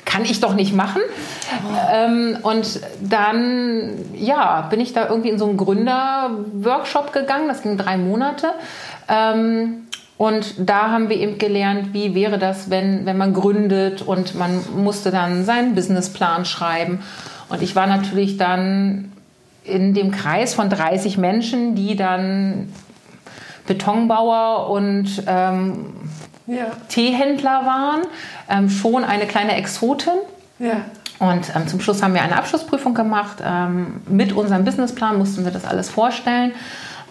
kann 0.04 0.24
ich 0.24 0.40
doch 0.40 0.54
nicht 0.54 0.74
machen. 0.74 1.02
Oh. 1.02 1.76
Ähm, 1.92 2.38
und 2.42 2.80
dann, 3.00 3.92
ja, 4.14 4.62
bin 4.70 4.80
ich 4.80 4.92
da 4.92 5.08
irgendwie 5.08 5.30
in 5.30 5.38
so 5.38 5.46
einen 5.48 5.56
Gründer-Workshop 5.56 7.12
gegangen. 7.12 7.48
Das 7.48 7.62
ging 7.62 7.76
drei 7.76 7.96
Monate. 7.96 8.48
Ähm, 9.08 9.85
und 10.18 10.54
da 10.58 10.90
haben 10.90 11.08
wir 11.08 11.16
eben 11.16 11.38
gelernt, 11.38 11.92
wie 11.92 12.14
wäre 12.14 12.38
das, 12.38 12.70
wenn, 12.70 13.04
wenn 13.04 13.18
man 13.18 13.34
gründet 13.34 14.02
und 14.02 14.34
man 14.34 14.62
musste 14.74 15.10
dann 15.10 15.44
seinen 15.44 15.74
Businessplan 15.74 16.44
schreiben. 16.46 17.00
Und 17.48 17.62
ich 17.62 17.76
war 17.76 17.86
natürlich 17.86 18.38
dann 18.38 19.12
in 19.64 19.92
dem 19.92 20.10
Kreis 20.12 20.54
von 20.54 20.70
30 20.70 21.18
Menschen, 21.18 21.74
die 21.74 21.96
dann 21.96 22.72
Betonbauer 23.66 24.70
und 24.70 25.22
ähm, 25.26 25.94
ja. 26.46 26.66
Teehändler 26.88 27.66
waren, 27.66 28.02
ähm, 28.48 28.70
schon 28.70 29.04
eine 29.04 29.26
kleine 29.26 29.56
Exotin. 29.56 30.14
Ja. 30.58 30.82
Und 31.18 31.54
ähm, 31.54 31.66
zum 31.66 31.80
Schluss 31.80 32.02
haben 32.02 32.14
wir 32.14 32.22
eine 32.22 32.36
Abschlussprüfung 32.36 32.94
gemacht. 32.94 33.38
Ähm, 33.44 34.00
mit 34.08 34.32
unserem 34.32 34.64
Businessplan 34.64 35.18
mussten 35.18 35.44
wir 35.44 35.52
das 35.52 35.64
alles 35.64 35.90
vorstellen. 35.90 36.52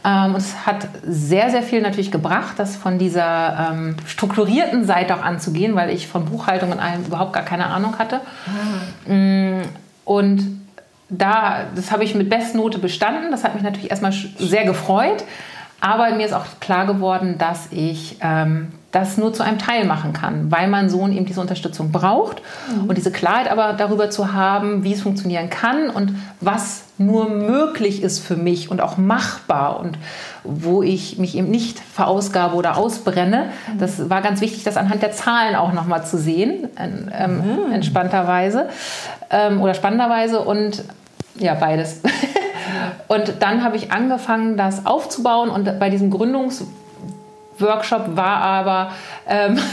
Ähm, 0.05 0.35
und 0.35 0.37
es 0.37 0.65
hat 0.65 0.87
sehr, 1.05 1.49
sehr 1.49 1.63
viel 1.63 1.81
natürlich 1.81 2.11
gebracht, 2.11 2.53
das 2.57 2.75
von 2.75 2.99
dieser 2.99 3.71
ähm, 3.71 3.95
strukturierten 4.05 4.85
Seite 4.85 5.15
auch 5.15 5.23
anzugehen, 5.23 5.75
weil 5.75 5.89
ich 5.89 6.07
von 6.07 6.25
Buchhaltung 6.25 6.71
und 6.71 6.79
allem 6.79 7.05
überhaupt 7.05 7.33
gar 7.33 7.43
keine 7.43 7.65
Ahnung 7.67 7.97
hatte. 7.97 8.21
Mm, 9.07 9.61
und 10.05 10.61
da, 11.09 11.65
das 11.75 11.91
habe 11.91 12.03
ich 12.03 12.13
mit 12.13 12.29
Bestnote 12.29 12.77
bestanden. 12.77 13.31
Das 13.31 13.43
hat 13.43 13.55
mich 13.55 13.63
natürlich 13.63 13.89
erstmal 13.89 14.11
sehr 14.11 14.65
gefreut. 14.65 15.23
Aber 15.81 16.09
mir 16.11 16.25
ist 16.25 16.33
auch 16.33 16.45
klar 16.59 16.85
geworden, 16.85 17.37
dass 17.37 17.67
ich 17.71 18.17
ähm, 18.21 18.71
das 18.95 19.17
nur 19.17 19.33
zu 19.33 19.43
einem 19.43 19.59
Teil 19.59 19.83
machen 19.83 20.13
kann, 20.13 20.49
weil 20.51 20.69
mein 20.69 20.89
Sohn 20.89 21.11
eben 21.11 21.25
diese 21.25 21.41
Unterstützung 21.41 21.91
braucht 21.91 22.41
mhm. 22.73 22.87
und 22.87 22.97
diese 22.97 23.11
Klarheit 23.11 23.51
aber 23.51 23.73
darüber 23.73 24.09
zu 24.09 24.31
haben, 24.31 24.85
wie 24.85 24.93
es 24.93 25.01
funktionieren 25.01 25.49
kann 25.49 25.89
und 25.89 26.15
was 26.39 26.83
nur 26.97 27.29
möglich 27.29 28.01
ist 28.01 28.19
für 28.25 28.37
mich 28.37 28.71
und 28.71 28.79
auch 28.79 28.95
machbar 28.95 29.81
und 29.81 29.97
wo 30.45 30.81
ich 30.81 31.17
mich 31.17 31.35
eben 31.35 31.51
nicht 31.51 31.77
verausgabe 31.77 32.55
oder 32.55 32.77
ausbrenne. 32.77 33.49
Mhm. 33.73 33.79
Das 33.79 34.09
war 34.09 34.21
ganz 34.21 34.39
wichtig, 34.39 34.63
das 34.63 34.77
anhand 34.77 35.01
der 35.01 35.11
Zahlen 35.11 35.55
auch 35.55 35.73
nochmal 35.73 36.05
zu 36.05 36.17
sehen, 36.17 36.69
ähm, 36.77 37.37
mhm. 37.37 37.73
entspannterweise 37.73 38.69
ähm, 39.29 39.59
oder 39.59 39.73
spannenderweise 39.73 40.39
und 40.39 40.85
ja, 41.37 41.53
beides. 41.55 41.99
und 43.09 43.33
dann 43.41 43.61
habe 43.61 43.75
ich 43.75 43.91
angefangen, 43.91 44.55
das 44.55 44.85
aufzubauen 44.85 45.49
und 45.49 45.79
bei 45.79 45.89
diesem 45.89 46.09
Gründungsworkshop 47.57 48.15
war 48.15 48.37
aber 48.37 48.91
ähm, 49.27 49.59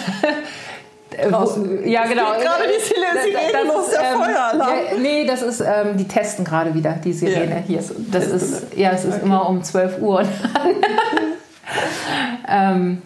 Draußen. 1.30 1.86
Ja, 1.86 2.06
genau. 2.06 2.32
Gerade 2.40 2.64
die 2.66 2.80
Sirene, 2.82 3.20
das, 3.52 3.74
das 3.74 3.90
der 3.90 4.00
ähm, 4.00 4.18
Feueralarm. 4.18 4.78
Ja, 4.92 4.98
nee, 4.98 5.26
das 5.26 5.42
ist, 5.42 5.60
ähm, 5.60 5.98
die 5.98 6.08
testen 6.08 6.42
gerade 6.42 6.72
wieder, 6.74 6.92
die 6.92 7.12
Sirene 7.12 7.56
ja. 7.56 7.62
hier. 7.66 7.84
Das 8.10 8.28
ist, 8.28 8.74
ja, 8.74 8.92
es 8.92 9.04
ist 9.04 9.16
okay. 9.16 9.26
immer 9.26 9.46
um 9.46 9.62
12 9.62 10.00
Uhr. 10.00 10.22
ähm, 12.48 13.02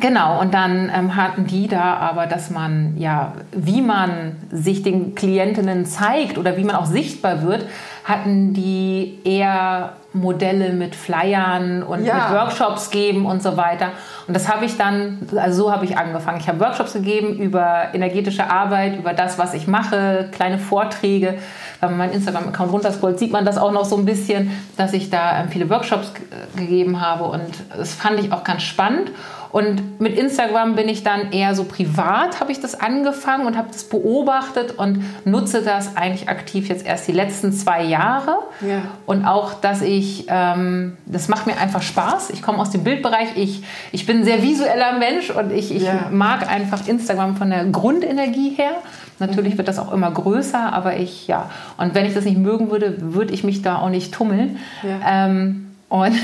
Genau, 0.00 0.40
und 0.40 0.54
dann 0.54 0.90
ähm, 0.94 1.16
hatten 1.16 1.46
die 1.46 1.68
da 1.68 1.94
aber, 1.96 2.26
dass 2.26 2.50
man, 2.50 2.96
ja, 2.96 3.32
wie 3.52 3.82
man 3.82 4.36
sich 4.50 4.82
den 4.82 5.14
Klientinnen 5.14 5.86
zeigt 5.86 6.38
oder 6.38 6.56
wie 6.56 6.64
man 6.64 6.76
auch 6.76 6.86
sichtbar 6.86 7.42
wird, 7.42 7.66
hatten 8.04 8.52
die 8.52 9.18
eher 9.24 9.94
Modelle 10.12 10.72
mit 10.72 10.94
Flyern 10.94 11.82
und 11.82 12.04
ja. 12.04 12.14
mit 12.14 12.38
Workshops 12.38 12.90
geben 12.90 13.26
und 13.26 13.42
so 13.42 13.56
weiter. 13.56 13.88
Und 14.28 14.34
das 14.34 14.48
habe 14.48 14.64
ich 14.64 14.76
dann, 14.76 15.26
also 15.36 15.64
so 15.64 15.72
habe 15.72 15.84
ich 15.84 15.98
angefangen. 15.98 16.38
Ich 16.38 16.48
habe 16.48 16.60
Workshops 16.60 16.92
gegeben 16.92 17.36
über 17.36 17.88
energetische 17.92 18.48
Arbeit, 18.48 18.96
über 18.96 19.12
das, 19.12 19.38
was 19.38 19.54
ich 19.54 19.66
mache, 19.66 20.28
kleine 20.32 20.58
Vorträge. 20.58 21.34
Wenn 21.80 21.90
man 21.90 21.98
meinen 21.98 22.12
Instagram-Account 22.12 22.72
runterscrollt, 22.72 23.18
sieht 23.18 23.32
man 23.32 23.44
das 23.44 23.58
auch 23.58 23.72
noch 23.72 23.84
so 23.84 23.96
ein 23.96 24.04
bisschen, 24.04 24.52
dass 24.76 24.92
ich 24.92 25.10
da 25.10 25.40
ähm, 25.40 25.48
viele 25.48 25.68
Workshops 25.68 26.12
gegeben 26.54 27.00
habe. 27.00 27.24
Und 27.24 27.42
das 27.76 27.94
fand 27.94 28.20
ich 28.20 28.32
auch 28.32 28.44
ganz 28.44 28.62
spannend. 28.62 29.10
Und 29.54 30.00
mit 30.00 30.18
Instagram 30.18 30.74
bin 30.74 30.88
ich 30.88 31.04
dann 31.04 31.30
eher 31.30 31.54
so 31.54 31.62
privat, 31.62 32.40
habe 32.40 32.50
ich 32.50 32.58
das 32.58 32.80
angefangen 32.80 33.46
und 33.46 33.56
habe 33.56 33.68
das 33.70 33.84
beobachtet 33.84 34.76
und 34.76 35.04
nutze 35.24 35.62
das 35.62 35.96
eigentlich 35.96 36.28
aktiv 36.28 36.68
jetzt 36.68 36.84
erst 36.84 37.06
die 37.06 37.12
letzten 37.12 37.52
zwei 37.52 37.84
Jahre. 37.84 38.38
Ja. 38.62 38.82
Und 39.06 39.24
auch, 39.24 39.54
dass 39.54 39.80
ich, 39.80 40.26
ähm, 40.26 40.96
das 41.06 41.28
macht 41.28 41.46
mir 41.46 41.56
einfach 41.56 41.82
Spaß. 41.82 42.30
Ich 42.30 42.42
komme 42.42 42.58
aus 42.58 42.70
dem 42.70 42.82
Bildbereich, 42.82 43.36
ich, 43.36 43.62
ich 43.92 44.06
bin 44.06 44.18
ein 44.18 44.24
sehr 44.24 44.42
visueller 44.42 44.98
Mensch 44.98 45.30
und 45.30 45.52
ich, 45.52 45.72
ich 45.72 45.84
ja. 45.84 46.08
mag 46.10 46.50
einfach 46.50 46.88
Instagram 46.88 47.36
von 47.36 47.50
der 47.50 47.64
Grundenergie 47.66 48.50
her. 48.56 48.72
Natürlich 49.20 49.56
wird 49.56 49.68
das 49.68 49.78
auch 49.78 49.92
immer 49.92 50.10
größer, 50.10 50.72
aber 50.72 50.96
ich, 50.96 51.28
ja. 51.28 51.48
Und 51.76 51.94
wenn 51.94 52.06
ich 52.06 52.14
das 52.14 52.24
nicht 52.24 52.38
mögen 52.38 52.72
würde, 52.72 52.96
würde 53.14 53.32
ich 53.32 53.44
mich 53.44 53.62
da 53.62 53.78
auch 53.78 53.90
nicht 53.90 54.12
tummeln. 54.12 54.58
Ja. 54.82 55.26
Ähm, 55.28 55.73
und, 55.94 56.12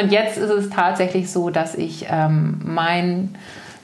und 0.00 0.10
jetzt 0.10 0.38
ist 0.38 0.50
es 0.50 0.70
tatsächlich 0.70 1.30
so, 1.30 1.50
dass 1.50 1.76
ich 1.76 2.06
ähm, 2.10 2.58
mein, 2.64 3.36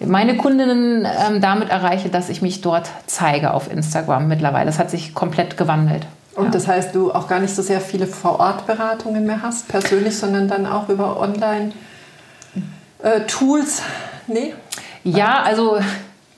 meine 0.05 0.37
Kundinnen 0.37 1.07
ähm, 1.07 1.41
damit 1.41 1.71
erreiche, 1.71 2.09
dass 2.09 2.29
ich 2.29 2.43
mich 2.43 2.63
dort 2.63 2.91
zeige 3.07 3.55
auf 3.55 3.71
Instagram 3.71 4.27
mittlerweile. 4.27 4.67
Das 4.67 4.81
hat 4.81 4.91
sich 4.91 5.15
komplett 5.15 5.57
gewandelt. 5.57 6.05
Und 6.35 6.47
ja. 6.47 6.51
das 6.51 6.67
heißt, 6.67 6.97
du 6.97 7.13
auch 7.13 7.29
gar 7.29 7.39
nicht 7.39 7.55
so 7.55 7.63
sehr 7.63 7.81
viele 7.81 8.09
Vor-Ort-Beratungen 8.09 9.25
mehr 9.25 9.43
hast, 9.43 9.69
persönlich, 9.69 10.19
sondern 10.19 10.49
dann 10.49 10.67
auch 10.67 10.89
über 10.89 11.21
Online-Tools? 11.21 13.79
Äh, 13.79 14.33
nee? 14.33 14.53
Ja, 15.05 15.43
also 15.43 15.79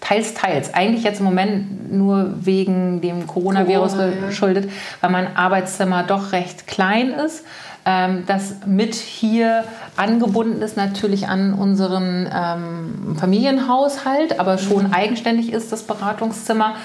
Teils, 0.04 0.34
teils. 0.34 0.74
Eigentlich 0.74 1.02
jetzt 1.02 1.20
im 1.20 1.24
Moment 1.24 1.90
nur 1.90 2.34
wegen 2.44 3.00
dem 3.00 3.26
Coronavirus 3.26 3.92
Corona, 3.92 4.26
geschuldet, 4.26 4.66
ja. 4.66 4.70
weil 5.00 5.10
mein 5.10 5.34
Arbeitszimmer 5.34 6.02
doch 6.02 6.32
recht 6.32 6.66
klein 6.66 7.08
ist. 7.08 7.42
Ähm, 7.86 8.24
das 8.26 8.66
mit 8.66 8.94
hier 8.94 9.64
angebunden 9.96 10.62
ist 10.62 10.76
natürlich 10.76 11.28
an 11.28 11.52
unseren 11.52 12.28
ähm, 12.34 13.16
Familienhaushalt, 13.18 14.40
aber 14.40 14.56
schon 14.56 14.88
mhm. 14.88 14.94
eigenständig 14.94 15.52
ist 15.52 15.70
das 15.70 15.82
Beratungszimmer. 15.82 16.76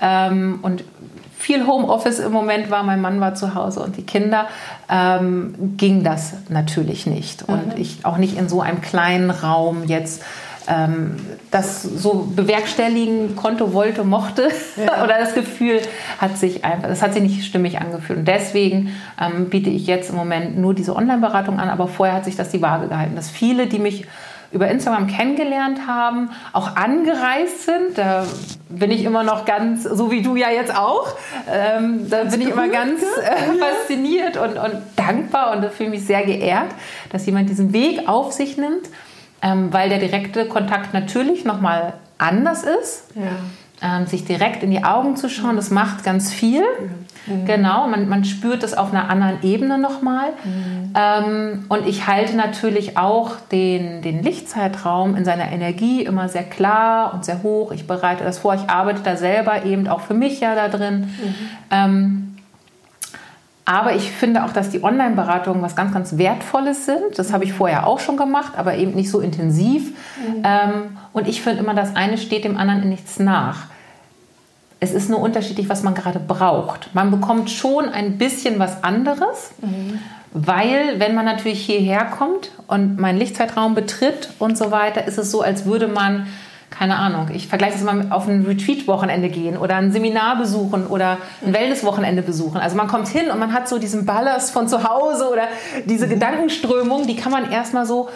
Ähm, 0.00 0.60
und 0.62 0.82
viel 1.36 1.66
Homeoffice 1.66 2.18
im 2.20 2.32
Moment 2.32 2.70
war, 2.70 2.82
mein 2.82 3.00
Mann 3.00 3.20
war 3.20 3.34
zu 3.34 3.54
Hause 3.54 3.80
und 3.80 3.96
die 3.96 4.02
Kinder, 4.02 4.46
ähm, 4.90 5.74
ging 5.76 6.02
das 6.02 6.34
natürlich 6.48 7.06
nicht. 7.06 7.42
Und 7.46 7.74
mhm. 7.74 7.80
ich 7.80 8.04
auch 8.04 8.16
nicht 8.16 8.36
in 8.38 8.48
so 8.48 8.62
einem 8.62 8.80
kleinen 8.80 9.30
Raum 9.30 9.84
jetzt 9.86 10.22
ähm, 10.68 11.16
das 11.50 11.82
so 11.82 12.28
bewerkstelligen 12.34 13.36
konnte, 13.36 13.72
wollte, 13.72 14.04
mochte 14.04 14.48
ja. 14.76 15.02
oder 15.04 15.18
das 15.18 15.34
Gefühl 15.34 15.80
hat 16.18 16.36
sich 16.36 16.64
einfach, 16.64 16.88
das 16.88 17.02
hat 17.02 17.14
sich 17.14 17.22
nicht 17.22 17.44
stimmig 17.44 17.80
angefühlt. 17.80 18.20
Und 18.20 18.28
deswegen 18.28 18.94
ähm, 19.20 19.48
biete 19.48 19.70
ich 19.70 19.86
jetzt 19.86 20.10
im 20.10 20.16
Moment 20.16 20.58
nur 20.58 20.74
diese 20.74 20.94
Online-Beratung 20.94 21.58
an, 21.58 21.68
aber 21.68 21.88
vorher 21.88 22.16
hat 22.16 22.24
sich 22.24 22.36
das 22.36 22.50
die 22.50 22.62
Waage 22.62 22.88
gehalten, 22.88 23.16
dass 23.16 23.30
viele, 23.30 23.66
die 23.66 23.78
mich 23.78 24.06
über 24.52 24.68
Instagram 24.68 25.06
kennengelernt 25.06 25.86
haben, 25.86 26.30
auch 26.52 26.76
angereist 26.76 27.64
sind. 27.64 27.96
Da 27.96 28.24
bin 28.68 28.90
ich 28.90 29.04
immer 29.04 29.22
noch 29.22 29.44
ganz, 29.44 29.82
so 29.82 30.10
wie 30.10 30.22
du 30.22 30.36
ja 30.36 30.50
jetzt 30.50 30.74
auch, 30.74 31.08
ähm, 31.52 32.08
da 32.08 32.24
bin 32.24 32.40
ich 32.40 32.48
immer 32.48 32.68
ganz 32.68 33.02
äh, 33.02 33.58
fasziniert 33.58 34.36
und, 34.36 34.56
und 34.56 34.82
dankbar 34.94 35.56
und 35.56 35.70
fühle 35.72 35.90
mich 35.90 36.06
sehr 36.06 36.24
geehrt, 36.24 36.68
dass 37.10 37.26
jemand 37.26 37.50
diesen 37.50 37.72
Weg 37.72 38.08
auf 38.08 38.32
sich 38.32 38.56
nimmt 38.56 38.88
ähm, 39.42 39.72
weil 39.72 39.88
der 39.88 39.98
direkte 39.98 40.46
Kontakt 40.46 40.94
natürlich 40.94 41.44
nochmal 41.44 41.94
anders 42.18 42.64
ist. 42.64 43.04
Ja. 43.14 43.22
Ähm, 43.82 44.06
sich 44.06 44.24
direkt 44.24 44.62
in 44.62 44.70
die 44.70 44.84
Augen 44.84 45.16
zu 45.16 45.28
schauen, 45.28 45.56
das 45.56 45.70
macht 45.70 46.02
ganz 46.02 46.32
viel. 46.32 46.62
Mhm. 47.26 47.44
Genau, 47.44 47.86
man, 47.88 48.08
man 48.08 48.24
spürt 48.24 48.62
es 48.62 48.72
auf 48.72 48.90
einer 48.90 49.10
anderen 49.10 49.42
Ebene 49.42 49.76
nochmal. 49.76 50.30
Mhm. 50.44 50.94
Ähm, 50.94 51.64
und 51.68 51.86
ich 51.86 52.06
halte 52.06 52.36
natürlich 52.36 52.96
auch 52.96 53.32
den, 53.52 54.00
den 54.00 54.22
Lichtzeitraum 54.22 55.14
in 55.14 55.26
seiner 55.26 55.52
Energie 55.52 56.02
immer 56.02 56.30
sehr 56.30 56.44
klar 56.44 57.12
und 57.12 57.26
sehr 57.26 57.42
hoch. 57.42 57.70
Ich 57.72 57.86
bereite 57.86 58.24
das 58.24 58.38
vor, 58.38 58.54
ich 58.54 58.70
arbeite 58.70 59.02
da 59.02 59.16
selber 59.16 59.66
eben 59.66 59.88
auch 59.88 60.00
für 60.00 60.14
mich 60.14 60.40
ja 60.40 60.54
da 60.54 60.68
drin. 60.68 61.10
Mhm. 61.70 62.25
Aber 63.68 63.96
ich 63.96 64.12
finde 64.12 64.44
auch, 64.44 64.52
dass 64.52 64.70
die 64.70 64.84
Online-Beratungen 64.84 65.60
was 65.60 65.74
ganz, 65.74 65.92
ganz 65.92 66.16
Wertvolles 66.16 66.86
sind. 66.86 67.02
Das 67.16 67.32
habe 67.32 67.42
ich 67.42 67.52
vorher 67.52 67.88
auch 67.88 67.98
schon 67.98 68.16
gemacht, 68.16 68.52
aber 68.56 68.76
eben 68.76 68.92
nicht 68.92 69.10
so 69.10 69.18
intensiv. 69.18 69.90
Mhm. 69.90 70.42
Ähm, 70.44 70.96
und 71.12 71.26
ich 71.26 71.42
finde 71.42 71.64
immer, 71.64 71.74
das 71.74 71.96
eine 71.96 72.16
steht 72.16 72.44
dem 72.44 72.56
anderen 72.56 72.82
in 72.82 72.90
nichts 72.90 73.18
nach. 73.18 73.64
Es 74.78 74.92
ist 74.92 75.10
nur 75.10 75.18
unterschiedlich, 75.18 75.68
was 75.68 75.82
man 75.82 75.94
gerade 75.94 76.20
braucht. 76.20 76.94
Man 76.94 77.10
bekommt 77.10 77.50
schon 77.50 77.88
ein 77.88 78.18
bisschen 78.18 78.60
was 78.60 78.84
anderes, 78.84 79.50
mhm. 79.60 79.98
weil 80.32 81.00
wenn 81.00 81.16
man 81.16 81.24
natürlich 81.24 81.66
hierher 81.66 82.04
kommt 82.04 82.52
und 82.68 83.00
meinen 83.00 83.18
Lichtzeitraum 83.18 83.74
betritt 83.74 84.30
und 84.38 84.56
so 84.56 84.70
weiter, 84.70 85.06
ist 85.06 85.18
es 85.18 85.32
so, 85.32 85.42
als 85.42 85.64
würde 85.64 85.88
man 85.88 86.28
keine 86.70 86.96
Ahnung, 86.96 87.28
ich 87.32 87.48
vergleiche 87.48 87.74
das 87.74 87.82
mal 87.82 88.06
auf 88.10 88.26
ein 88.28 88.44
Retreat-Wochenende 88.44 89.28
gehen 89.28 89.56
oder 89.56 89.76
ein 89.76 89.92
Seminar 89.92 90.36
besuchen 90.36 90.86
oder 90.86 91.18
ein 91.44 91.54
Wellness-Wochenende 91.54 92.22
besuchen. 92.22 92.58
Also 92.58 92.76
man 92.76 92.88
kommt 92.88 93.08
hin 93.08 93.30
und 93.30 93.38
man 93.38 93.52
hat 93.52 93.68
so 93.68 93.78
diesen 93.78 94.04
Ballast 94.04 94.50
von 94.50 94.68
zu 94.68 94.82
Hause 94.82 95.30
oder 95.30 95.48
diese 95.84 96.06
mhm. 96.06 96.10
Gedankenströmung, 96.10 97.06
die 97.06 97.16
kann 97.16 97.32
man 97.32 97.50
erstmal 97.50 97.86
so 97.86 98.08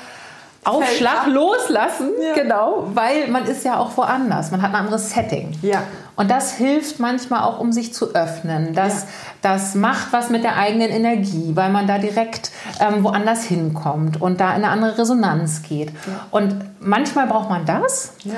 auf 0.64 0.84
Schlag 0.90 1.26
loslassen, 1.26 2.10
ja. 2.22 2.34
genau, 2.34 2.86
weil 2.92 3.28
man 3.28 3.46
ist 3.46 3.64
ja 3.64 3.78
auch 3.78 3.96
woanders, 3.96 4.50
man 4.50 4.60
hat 4.60 4.70
ein 4.70 4.76
anderes 4.76 5.10
Setting. 5.10 5.52
Ja. 5.62 5.82
Und 6.16 6.30
das 6.30 6.52
hilft 6.52 7.00
manchmal 7.00 7.42
auch, 7.42 7.58
um 7.58 7.72
sich 7.72 7.94
zu 7.94 8.14
öffnen. 8.14 8.74
Das, 8.74 9.02
ja. 9.02 9.08
das 9.40 9.74
macht 9.74 10.12
was 10.12 10.28
mit 10.28 10.44
der 10.44 10.56
eigenen 10.56 10.90
Energie, 10.90 11.52
weil 11.54 11.70
man 11.70 11.86
da 11.86 11.96
direkt 11.96 12.50
ähm, 12.78 13.02
woanders 13.04 13.44
hinkommt 13.44 14.20
und 14.20 14.40
da 14.40 14.50
in 14.50 14.56
eine 14.56 14.68
andere 14.68 14.98
Resonanz 14.98 15.62
geht. 15.62 15.88
Ja. 15.88 16.26
Und 16.30 16.56
manchmal 16.78 17.26
braucht 17.26 17.48
man 17.48 17.64
das. 17.64 18.12
Ja. 18.24 18.34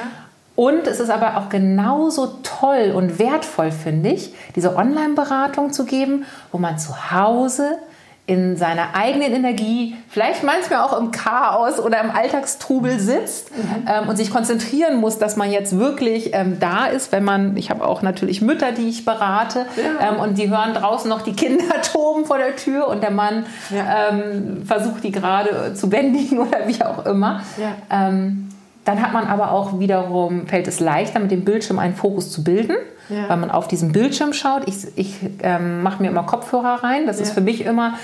Und 0.54 0.86
es 0.86 1.00
ist 1.00 1.10
aber 1.10 1.38
auch 1.38 1.48
genauso 1.48 2.34
toll 2.44 2.92
und 2.94 3.18
wertvoll, 3.18 3.72
finde 3.72 4.10
ich, 4.10 4.34
diese 4.54 4.76
Online-Beratung 4.76 5.72
zu 5.72 5.84
geben, 5.84 6.24
wo 6.52 6.58
man 6.58 6.78
zu 6.78 7.10
Hause 7.10 7.78
in 8.24 8.56
seiner 8.56 8.94
eigenen 8.94 9.32
Energie, 9.32 9.96
vielleicht 10.08 10.44
manchmal 10.44 10.80
auch 10.80 10.96
im 10.96 11.10
Chaos 11.10 11.80
oder 11.80 12.00
im 12.00 12.12
Alltagstrubel 12.12 13.00
sitzt 13.00 13.50
mhm. 13.50 13.86
ähm, 13.88 14.08
und 14.08 14.16
sich 14.16 14.30
konzentrieren 14.30 15.00
muss, 15.00 15.18
dass 15.18 15.36
man 15.36 15.50
jetzt 15.50 15.76
wirklich 15.76 16.30
ähm, 16.32 16.58
da 16.60 16.86
ist, 16.86 17.10
wenn 17.10 17.24
man, 17.24 17.56
ich 17.56 17.70
habe 17.70 17.84
auch 17.84 18.00
natürlich 18.02 18.40
Mütter, 18.40 18.70
die 18.70 18.88
ich 18.88 19.04
berate 19.04 19.66
ja. 19.76 20.10
ähm, 20.10 20.20
und 20.20 20.38
die 20.38 20.48
hören 20.48 20.72
draußen 20.72 21.10
noch 21.10 21.22
die 21.22 21.32
Kinder 21.32 21.82
toben 21.92 22.24
vor 22.24 22.38
der 22.38 22.54
Tür 22.54 22.86
und 22.86 23.02
der 23.02 23.10
Mann 23.10 23.44
ja. 23.70 24.10
Ähm, 24.10 24.62
versucht 24.66 25.02
die 25.02 25.10
gerade 25.10 25.74
zu 25.74 25.90
bändigen 25.90 26.38
oder 26.46 26.68
wie 26.68 26.80
auch 26.80 27.04
immer. 27.04 27.42
Ja. 27.58 27.74
Ähm, 28.08 28.50
dann 28.84 29.02
hat 29.02 29.12
man 29.12 29.26
aber 29.26 29.50
auch 29.50 29.80
wiederum, 29.80 30.46
fällt 30.46 30.68
es 30.68 30.78
leichter, 30.78 31.18
mit 31.18 31.30
dem 31.32 31.44
Bildschirm 31.44 31.78
einen 31.80 31.94
Fokus 31.94 32.30
zu 32.30 32.44
bilden 32.44 32.76
ja. 33.08 33.28
weil 33.28 33.36
man 33.36 33.50
auf 33.50 33.68
diesen 33.68 33.92
Bildschirm 33.92 34.32
schaut. 34.32 34.66
Ich, 34.66 34.86
ich 34.96 35.16
ähm, 35.42 35.82
mache 35.82 36.02
mir 36.02 36.08
immer 36.08 36.24
Kopfhörer 36.24 36.82
rein. 36.82 37.06
Das 37.06 37.18
ja. 37.18 37.24
ist 37.24 37.32
für 37.32 37.40
mich 37.40 37.64
immer. 37.64 37.94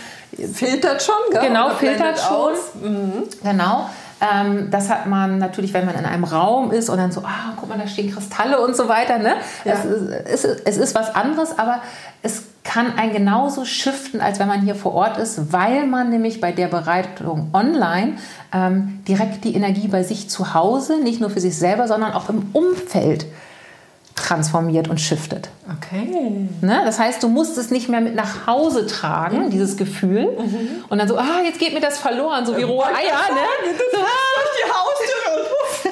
Filtert 0.52 1.02
schon, 1.02 1.14
gell? 1.32 1.48
Genau, 1.48 1.70
filtert 1.70 2.18
schon. 2.18 2.52
Mhm. 2.82 3.22
Genau. 3.42 3.88
Ähm, 4.20 4.70
das 4.70 4.90
hat 4.90 5.06
man 5.06 5.38
natürlich, 5.38 5.72
wenn 5.74 5.86
man 5.86 5.94
in 5.94 6.04
einem 6.04 6.24
Raum 6.24 6.72
ist 6.72 6.88
und 6.88 6.98
dann 6.98 7.12
so, 7.12 7.20
ah, 7.20 7.52
guck 7.56 7.68
mal, 7.68 7.78
da 7.78 7.86
stehen 7.86 8.12
Kristalle 8.12 8.60
und 8.60 8.76
so 8.76 8.88
weiter. 8.88 9.18
Ne? 9.18 9.34
Ja. 9.64 9.74
Es, 10.24 10.44
ist, 10.44 10.62
es 10.64 10.76
ist 10.76 10.94
was 10.94 11.14
anderes, 11.14 11.56
aber 11.56 11.80
es 12.22 12.42
kann 12.64 12.98
einen 12.98 13.12
genauso 13.12 13.64
shiften, 13.64 14.20
als 14.20 14.40
wenn 14.40 14.48
man 14.48 14.62
hier 14.62 14.74
vor 14.74 14.92
Ort 14.92 15.18
ist, 15.18 15.52
weil 15.52 15.86
man 15.86 16.10
nämlich 16.10 16.40
bei 16.40 16.52
der 16.52 16.66
Bereitung 16.66 17.50
online 17.52 18.14
ähm, 18.52 19.00
direkt 19.06 19.44
die 19.44 19.54
Energie 19.54 19.88
bei 19.88 20.02
sich 20.02 20.28
zu 20.28 20.52
Hause, 20.52 21.00
nicht 21.00 21.20
nur 21.20 21.30
für 21.30 21.40
sich 21.40 21.56
selber, 21.56 21.86
sondern 21.86 22.12
auch 22.12 22.28
im 22.28 22.50
Umfeld 22.52 23.26
transformiert 24.18 24.88
und 24.88 25.00
shiftet. 25.00 25.48
Okay. 25.76 26.48
Ne? 26.60 26.82
Das 26.84 26.98
heißt, 26.98 27.22
du 27.22 27.28
musst 27.28 27.58
es 27.58 27.70
nicht 27.70 27.88
mehr 27.88 28.00
mit 28.00 28.14
nach 28.14 28.46
Hause 28.46 28.86
tragen, 28.86 29.46
mhm. 29.46 29.50
dieses 29.50 29.76
Gefühl. 29.76 30.26
Mhm. 30.38 30.84
Und 30.88 30.98
dann 30.98 31.08
so, 31.08 31.16
ah, 31.16 31.42
jetzt 31.44 31.58
geht 31.58 31.74
mir 31.74 31.80
das 31.80 31.98
verloren, 31.98 32.46
so 32.46 32.56
wie 32.56 32.62
rohe 32.62 32.84
Eier. 32.84 32.94
Ne? 32.94 33.74
So, 33.92 33.98
ah, 33.98 34.40
die 34.56 34.70
Haustür 34.70 35.88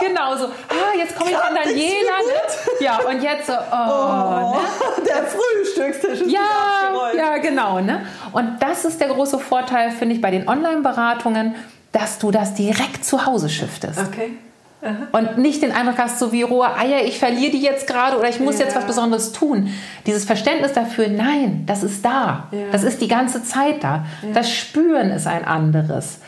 genau 0.08 0.36
so, 0.36 0.46
ah, 0.46 0.96
jetzt 0.96 1.16
komme 1.16 1.30
ich 1.30 1.36
von 1.36 1.54
Daniela. 1.54 2.18
Ne? 2.26 2.84
Ja, 2.84 2.98
und 2.98 3.22
jetzt 3.22 3.46
so, 3.46 3.52
oh, 3.52 3.74
oh 3.74 4.54
ne? 4.54 5.06
der 5.06 5.24
Frühstückstisch 5.24 6.20
ist 6.22 6.30
Ja, 6.30 7.12
ja, 7.16 7.38
genau. 7.38 7.80
Ne? 7.80 8.06
Und 8.32 8.58
das 8.60 8.84
ist 8.84 9.00
der 9.00 9.08
große 9.08 9.38
Vorteil, 9.38 9.90
finde 9.90 10.14
ich, 10.14 10.20
bei 10.20 10.30
den 10.30 10.48
Online-Beratungen, 10.48 11.54
dass 11.92 12.18
du 12.18 12.30
das 12.30 12.54
direkt 12.54 13.04
zu 13.04 13.26
Hause 13.26 13.48
shiftest. 13.48 14.00
Okay. 14.00 14.38
Aha. 14.82 15.08
Und 15.12 15.38
nicht 15.38 15.62
den 15.62 15.72
Eindruck 15.72 15.98
hast, 15.98 16.18
so 16.18 16.32
wie 16.32 16.42
rohe 16.42 16.74
Eier, 16.74 17.04
ich 17.04 17.18
verliere 17.18 17.52
die 17.52 17.60
jetzt 17.60 17.86
gerade 17.86 18.18
oder 18.18 18.30
ich 18.30 18.40
muss 18.40 18.58
ja. 18.58 18.64
jetzt 18.64 18.74
was 18.74 18.86
Besonderes 18.86 19.32
tun. 19.32 19.70
Dieses 20.06 20.24
Verständnis 20.24 20.72
dafür, 20.72 21.08
nein, 21.08 21.64
das 21.66 21.82
ist 21.82 22.02
da. 22.02 22.48
Ja. 22.50 22.58
Das 22.72 22.82
ist 22.82 23.02
die 23.02 23.08
ganze 23.08 23.44
Zeit 23.44 23.84
da. 23.84 24.06
Ja. 24.22 24.32
Das 24.32 24.50
Spüren 24.50 25.10
ist 25.10 25.26
ein 25.26 25.44
anderes. 25.44 26.20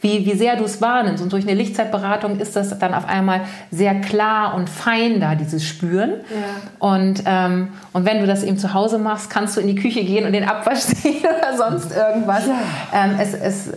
Wie, 0.00 0.24
wie 0.24 0.34
sehr 0.38 0.56
du 0.56 0.64
es 0.64 0.80
wahrnimmst. 0.80 1.22
Und 1.22 1.32
durch 1.32 1.44
eine 1.44 1.54
Lichtzeitberatung 1.54 2.38
ist 2.40 2.56
das 2.56 2.78
dann 2.78 2.94
auf 2.94 3.06
einmal 3.06 3.42
sehr 3.70 4.00
klar 4.00 4.54
und 4.54 4.70
fein 4.70 5.20
da, 5.20 5.34
dieses 5.34 5.64
Spüren. 5.64 6.14
Und, 6.78 7.24
ähm, 7.26 7.72
und 7.92 8.06
wenn 8.06 8.20
du 8.20 8.26
das 8.26 8.42
eben 8.42 8.56
zu 8.56 8.72
Hause 8.72 8.98
machst, 8.98 9.28
kannst 9.28 9.56
du 9.56 9.60
in 9.60 9.66
die 9.66 9.74
Küche 9.74 10.02
gehen 10.04 10.24
und 10.24 10.32
den 10.32 10.48
Abwasch 10.48 10.80
sehen 10.80 11.24
oder 11.38 11.56
sonst 11.56 11.94
irgendwas. 11.94 12.44
Ähm, 12.94 13.16
es, 13.18 13.34
es 13.34 13.70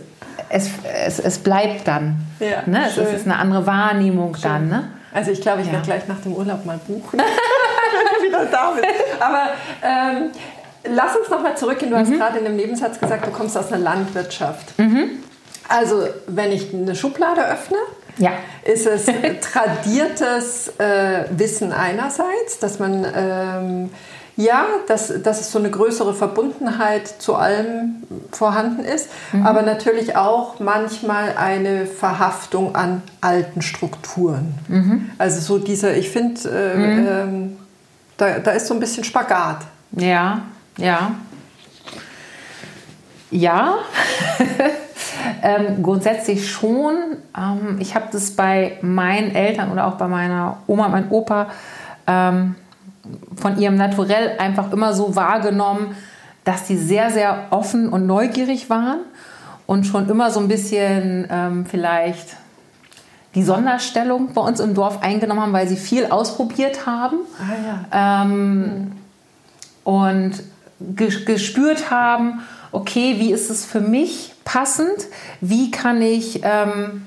es, 0.52 0.68
es, 1.06 1.18
es 1.18 1.38
bleibt 1.38 1.88
dann. 1.88 2.16
Ja, 2.38 2.62
ne? 2.66 2.86
es, 2.88 2.94
schön. 2.94 3.06
ist 3.06 3.26
eine 3.26 3.36
andere 3.36 3.66
Wahrnehmung 3.66 4.36
dann. 4.42 4.68
Ne? 4.68 4.84
Also 5.12 5.30
ich 5.30 5.40
glaube, 5.40 5.60
ich 5.62 5.66
Ja. 5.66 5.72
werde 5.74 5.86
gleich 5.86 6.06
nach 6.08 6.20
dem 6.20 6.34
Urlaub 6.34 6.64
mal 6.64 6.78
buchen, 6.86 7.18
wenn 7.18 8.20
du 8.20 8.26
wieder 8.28 8.46
da 8.46 8.70
bist. 8.72 8.86
Aber 9.20 9.48
ähm, 9.82 10.30
lass 10.94 11.16
uns 11.16 11.28
nochmal 11.30 11.56
zurückgehen. 11.56 11.90
Du 11.90 11.96
hast 11.96 12.08
Mhm. 12.08 12.18
gerade 12.18 12.38
in 12.38 12.44
dem 12.44 12.56
Nebensatz 12.56 12.98
gesagt, 13.00 13.26
du 13.26 13.30
kommst 13.30 13.56
aus 13.56 13.72
einer 13.72 13.82
Landwirtschaft. 13.82 14.74
Also 15.68 16.06
wenn 16.26 16.52
ich 16.52 16.72
eine 16.74 16.94
Schublade 16.94 17.46
öffne, 17.46 17.78
Ja. 18.18 18.32
ist 18.64 18.86
es 18.86 19.06
tradiertes 19.52 20.68
äh, 20.78 21.24
Wissen 21.30 21.72
einerseits, 21.72 22.58
dass 22.60 22.78
man 22.78 23.06
ähm, 23.16 23.90
ja, 24.36 24.66
dass, 24.88 25.12
dass 25.22 25.40
es 25.40 25.52
so 25.52 25.58
eine 25.58 25.70
größere 25.70 26.14
Verbundenheit 26.14 27.06
zu 27.06 27.34
allem 27.34 28.02
vorhanden 28.30 28.84
ist, 28.84 29.08
aber 29.44 29.62
natürlich 29.62 30.16
auch 30.16 30.58
manchmal 30.58 31.36
eine 31.36 31.86
Verhaftung 31.86 32.74
an 32.74 33.02
alten 33.20 33.60
Strukturen. 33.60 34.54
Also 35.18 35.40
so 35.40 35.58
dieser, 35.58 35.96
ich 35.96 36.08
finde, 36.10 36.40
äh, 36.48 37.22
ähm, 37.22 37.58
da, 38.16 38.38
da 38.38 38.52
ist 38.52 38.66
so 38.66 38.74
ein 38.74 38.80
bisschen 38.80 39.04
Spagat. 39.04 39.58
Ja, 39.92 40.42
ja. 40.78 41.12
Ja, 43.30 43.76
ähm, 45.42 45.82
grundsätzlich 45.82 46.50
schon. 46.50 46.94
Ähm, 47.36 47.78
ich 47.80 47.94
habe 47.94 48.06
das 48.12 48.32
bei 48.32 48.78
meinen 48.82 49.34
Eltern 49.34 49.72
oder 49.72 49.86
auch 49.86 49.94
bei 49.94 50.06
meiner 50.06 50.58
Oma, 50.66 50.88
meinem 50.88 51.10
Opa 51.10 51.48
ähm, 52.06 52.56
von 53.36 53.58
ihrem 53.58 53.76
Naturell 53.76 54.36
einfach 54.38 54.72
immer 54.72 54.92
so 54.94 55.16
wahrgenommen, 55.16 55.96
dass 56.44 56.64
die 56.64 56.76
sehr, 56.76 57.10
sehr 57.10 57.46
offen 57.50 57.88
und 57.88 58.06
neugierig 58.06 58.68
waren 58.70 59.00
und 59.66 59.84
schon 59.86 60.08
immer 60.08 60.30
so 60.30 60.40
ein 60.40 60.48
bisschen 60.48 61.26
ähm, 61.30 61.66
vielleicht 61.66 62.36
die 63.34 63.42
Sonderstellung 63.42 64.32
bei 64.34 64.40
uns 64.42 64.60
im 64.60 64.74
Dorf 64.74 65.02
eingenommen 65.02 65.40
haben, 65.40 65.52
weil 65.52 65.66
sie 65.68 65.76
viel 65.76 66.06
ausprobiert 66.06 66.84
haben. 66.86 67.16
Ah 67.92 68.22
ähm, 68.24 68.92
und 69.84 70.32
ges- 70.94 71.24
gespürt 71.24 71.90
haben, 71.90 72.40
okay, 72.72 73.16
wie 73.18 73.32
ist 73.32 73.50
es 73.50 73.64
für 73.64 73.80
mich 73.80 74.34
passend? 74.44 75.06
Wie 75.40 75.70
kann 75.70 76.02
ich, 76.02 76.40
ähm, 76.44 77.06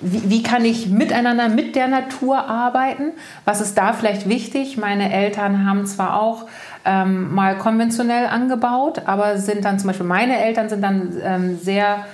wie, 0.00 0.30
wie 0.30 0.42
kann 0.42 0.64
ich 0.64 0.88
miteinander 0.88 1.48
mit 1.48 1.76
der 1.76 1.88
Natur 1.88 2.38
arbeiten? 2.48 3.12
Was 3.44 3.60
ist 3.60 3.76
da 3.76 3.92
vielleicht 3.92 4.28
wichtig? 4.28 4.76
Meine 4.76 5.12
Eltern 5.12 5.68
haben 5.68 5.86
zwar 5.86 6.20
auch 6.20 6.46
ähm, 6.84 7.34
mal 7.34 7.58
konventionell 7.58 8.26
angebaut, 8.26 9.02
aber 9.06 9.38
sind 9.38 9.64
dann 9.64 9.78
zum 9.78 9.88
Beispiel 9.88 10.06
meine 10.06 10.38
Eltern 10.38 10.68
sind 10.68 10.82
dann 10.82 11.12
ähm, 11.22 11.58
sehr 11.58 12.04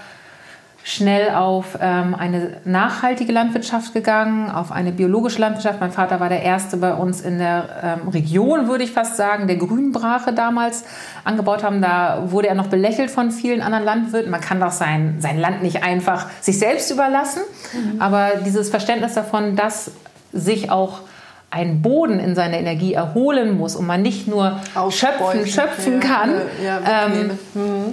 schnell 0.89 1.31
auf 1.31 1.77
ähm, 1.81 2.15
eine 2.15 2.59
nachhaltige 2.65 3.33
Landwirtschaft 3.33 3.93
gegangen, 3.93 4.49
auf 4.49 4.71
eine 4.71 4.93
biologische 4.93 5.41
Landwirtschaft. 5.41 5.81
Mein 5.81 5.91
Vater 5.91 6.21
war 6.21 6.29
der 6.29 6.45
erste 6.45 6.77
bei 6.77 6.95
uns 6.95 7.23
in 7.23 7.39
der 7.39 7.99
ähm, 8.03 8.09
Region, 8.09 8.69
würde 8.69 8.85
ich 8.85 8.93
fast 8.93 9.17
sagen, 9.17 9.49
der 9.49 9.57
Grünbrache 9.57 10.33
damals 10.33 10.85
angebaut 11.25 11.65
haben. 11.65 11.83
Da 11.83 12.27
wurde 12.27 12.47
er 12.47 12.55
noch 12.55 12.69
belächelt 12.69 13.11
von 13.11 13.33
vielen 13.33 13.63
anderen 13.63 13.85
Landwirten. 13.85 14.31
Man 14.31 14.41
kann 14.41 14.61
doch 14.61 14.71
sein, 14.71 15.17
sein 15.19 15.41
Land 15.41 15.61
nicht 15.61 15.83
einfach 15.83 16.29
sich 16.41 16.61
selbst 16.61 16.89
überlassen. 16.93 17.43
Aber 17.99 18.35
dieses 18.45 18.71
Verständnis 18.71 19.15
davon, 19.15 19.57
dass 19.57 19.91
sich 20.33 20.71
auch 20.71 21.01
ein 21.51 21.83
Boden 21.83 22.21
in 22.21 22.37
seiner 22.37 22.59
Energie 22.59 22.95
erholen 22.95 23.59
muss 23.59 23.75
und 23.75 23.87
man 23.87 24.03
nicht 24.03 24.29
nur 24.29 24.61
schöpfen, 24.91 25.47
schöpfen 25.49 26.01
Ja, 26.01 26.09
kann, 26.09 26.31
äh, 26.31 26.65
ja, 26.65 27.07
ähm. 27.07 27.39
Mhm. 27.55 27.93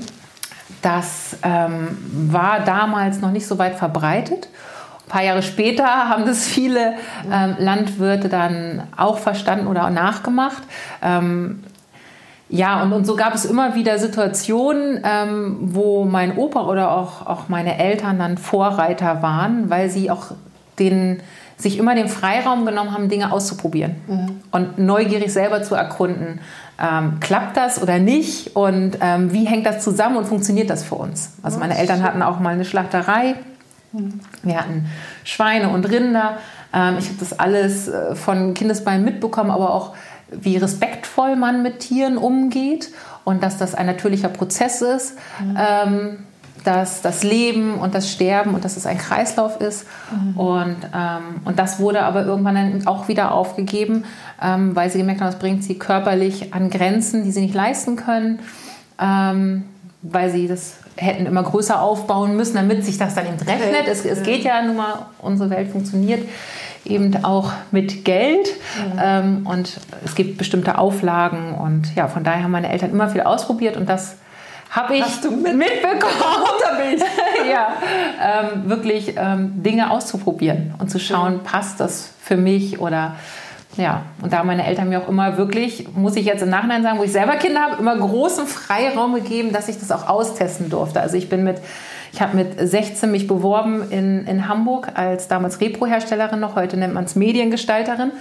Das 0.83 1.37
ähm, 1.43 1.97
war 2.31 2.59
damals 2.59 3.21
noch 3.21 3.31
nicht 3.31 3.47
so 3.47 3.57
weit 3.57 3.75
verbreitet. 3.75 4.49
Ein 5.05 5.09
paar 5.09 5.23
Jahre 5.23 5.41
später 5.41 5.85
haben 6.09 6.25
das 6.25 6.45
viele 6.45 6.93
ähm, 7.31 7.55
Landwirte 7.57 8.29
dann 8.29 8.83
auch 8.95 9.17
verstanden 9.17 9.67
oder 9.67 9.85
auch 9.85 9.91
nachgemacht. 9.91 10.61
Ähm, 11.01 11.63
ja, 12.49 12.83
und, 12.83 12.93
und 12.93 13.05
so 13.05 13.15
gab 13.15 13.33
es 13.33 13.45
immer 13.45 13.73
wieder 13.73 13.97
Situationen, 13.97 15.01
ähm, 15.03 15.57
wo 15.59 16.05
mein 16.05 16.37
Opa 16.37 16.67
oder 16.67 16.91
auch, 16.91 17.25
auch 17.25 17.49
meine 17.49 17.79
Eltern 17.79 18.19
dann 18.19 18.37
Vorreiter 18.37 19.23
waren, 19.23 19.69
weil 19.69 19.89
sie 19.89 20.11
auch 20.11 20.31
den, 20.77 21.21
sich 21.57 21.77
immer 21.77 21.95
den 21.95 22.09
Freiraum 22.09 22.65
genommen 22.65 22.93
haben, 22.93 23.09
Dinge 23.09 23.31
auszuprobieren 23.31 23.95
und 24.51 24.77
neugierig 24.77 25.31
selber 25.31 25.63
zu 25.63 25.73
erkunden. 25.75 26.41
Ähm, 26.83 27.19
klappt 27.21 27.55
das 27.55 27.81
oder 27.81 27.97
nicht? 27.97 28.55
Und 28.55 28.97
ähm, 28.99 29.31
wie 29.31 29.45
hängt 29.45 29.65
das 29.65 29.83
zusammen 29.83 30.17
und 30.17 30.25
funktioniert 30.25 30.69
das 30.69 30.83
für 30.83 30.95
uns? 30.95 31.31
Also 31.41 31.57
meine 31.57 31.77
Eltern 31.77 32.03
hatten 32.03 32.21
auch 32.21 32.39
mal 32.39 32.53
eine 32.53 32.65
Schlachterei. 32.65 33.35
Wir 34.41 34.57
hatten 34.57 34.87
Schweine 35.23 35.69
und 35.69 35.85
Rinder. 35.85 36.39
Ähm, 36.73 36.97
ich 36.99 37.05
habe 37.05 37.17
das 37.19 37.39
alles 37.39 37.87
äh, 37.87 38.15
von 38.15 38.53
Kindesbeinen 38.53 39.05
mitbekommen, 39.05 39.49
aber 39.49 39.73
auch 39.73 39.95
wie 40.29 40.57
respektvoll 40.57 41.37
man 41.37 41.63
mit 41.63 41.79
Tieren 41.79 42.17
umgeht 42.17 42.89
und 43.23 43.43
dass 43.43 43.57
das 43.57 43.75
ein 43.75 43.85
natürlicher 43.85 44.29
Prozess 44.29 44.81
ist, 44.81 45.17
ähm, 45.57 46.25
dass 46.63 47.01
das 47.01 47.23
Leben 47.23 47.75
und 47.75 47.93
das 47.93 48.09
Sterben 48.09 48.53
und 48.55 48.63
dass 48.63 48.77
es 48.77 48.85
ein 48.85 48.97
Kreislauf 48.97 49.59
ist. 49.59 49.85
Und, 50.35 50.77
ähm, 50.95 51.41
und 51.45 51.59
das 51.59 51.79
wurde 51.79 52.03
aber 52.03 52.25
irgendwann 52.25 52.55
dann 52.55 52.87
auch 52.87 53.07
wieder 53.07 53.33
aufgegeben, 53.33 54.05
ähm, 54.41 54.75
weil 54.75 54.89
sie 54.89 54.97
gemerkt 54.97 55.21
haben, 55.21 55.27
das 55.27 55.39
bringt 55.39 55.63
sie 55.63 55.77
körperlich 55.77 56.53
an 56.53 56.69
Grenzen, 56.69 57.23
die 57.23 57.31
sie 57.31 57.41
nicht 57.41 57.53
leisten 57.53 57.95
können, 57.95 58.39
ähm, 58.99 59.63
weil 60.01 60.29
sie 60.31 60.47
das 60.47 60.77
hätten 60.95 61.25
immer 61.25 61.43
größer 61.43 61.81
aufbauen 61.81 62.35
müssen, 62.35 62.55
damit 62.55 62.85
sich 62.85 62.97
das 62.97 63.15
dann 63.15 63.25
eben 63.25 63.37
rechnet. 63.37 63.87
Es, 63.87 64.05
es 64.05 64.23
geht 64.23 64.43
ja 64.43 64.61
nun 64.61 64.75
mal, 64.75 65.07
unsere 65.19 65.49
Welt 65.49 65.71
funktioniert 65.71 66.27
eben 66.85 67.23
auch 67.23 67.51
mit 67.71 68.05
Geld 68.05 68.49
ähm, 69.01 69.47
und 69.49 69.79
es 70.03 70.15
gibt 70.15 70.37
bestimmte 70.37 70.77
Auflagen 70.77 71.53
und 71.55 71.95
ja, 71.95 72.07
von 72.07 72.23
daher 72.23 72.43
haben 72.43 72.51
meine 72.51 72.69
Eltern 72.69 72.91
immer 72.91 73.09
viel 73.09 73.21
ausprobiert 73.21 73.77
und 73.77 73.87
das 73.87 74.17
habe 74.75 74.95
ich 74.95 75.05
mit- 75.23 75.55
mitbekommen, 75.55 76.43
ja, 77.51 77.73
ähm, 78.21 78.69
wirklich 78.69 79.15
ähm, 79.17 79.63
Dinge 79.63 79.91
auszuprobieren 79.91 80.73
und 80.79 80.89
zu 80.89 80.99
schauen, 80.99 81.41
passt 81.43 81.79
das 81.79 82.11
für 82.21 82.37
mich 82.37 82.79
oder 82.79 83.15
ja, 83.75 84.03
und 84.21 84.31
da 84.31 84.37
haben 84.39 84.47
meine 84.47 84.67
Eltern 84.67 84.89
mir 84.89 84.99
auch 85.01 85.09
immer 85.09 85.37
wirklich, 85.37 85.87
muss 85.95 86.15
ich 86.15 86.25
jetzt 86.25 86.43
im 86.43 86.49
Nachhinein 86.49 86.83
sagen, 86.83 86.99
wo 86.99 87.03
ich 87.03 87.11
selber 87.11 87.37
Kinder 87.37 87.61
habe, 87.61 87.77
immer 87.79 87.97
großen 87.97 88.45
Freiraum 88.45 89.15
gegeben, 89.15 89.51
dass 89.51 89.67
ich 89.67 89.79
das 89.79 89.91
auch 89.91 90.07
austesten 90.07 90.69
durfte. 90.69 91.01
Also 91.01 91.17
ich 91.17 91.27
bin 91.27 91.43
mit, 91.43 91.57
ich 92.11 92.21
habe 92.21 92.35
mit 92.35 92.49
16 92.59 93.09
mich 93.09 93.27
beworben 93.27 93.89
in, 93.89 94.27
in 94.27 94.47
Hamburg 94.47 94.89
als 94.93 95.27
damals 95.27 95.59
Repro-Herstellerin 95.59 96.39
noch, 96.39 96.55
heute 96.55 96.77
nennt 96.77 96.93
man 96.93 97.05
es 97.05 97.15
Mediengestalterin. 97.15 98.11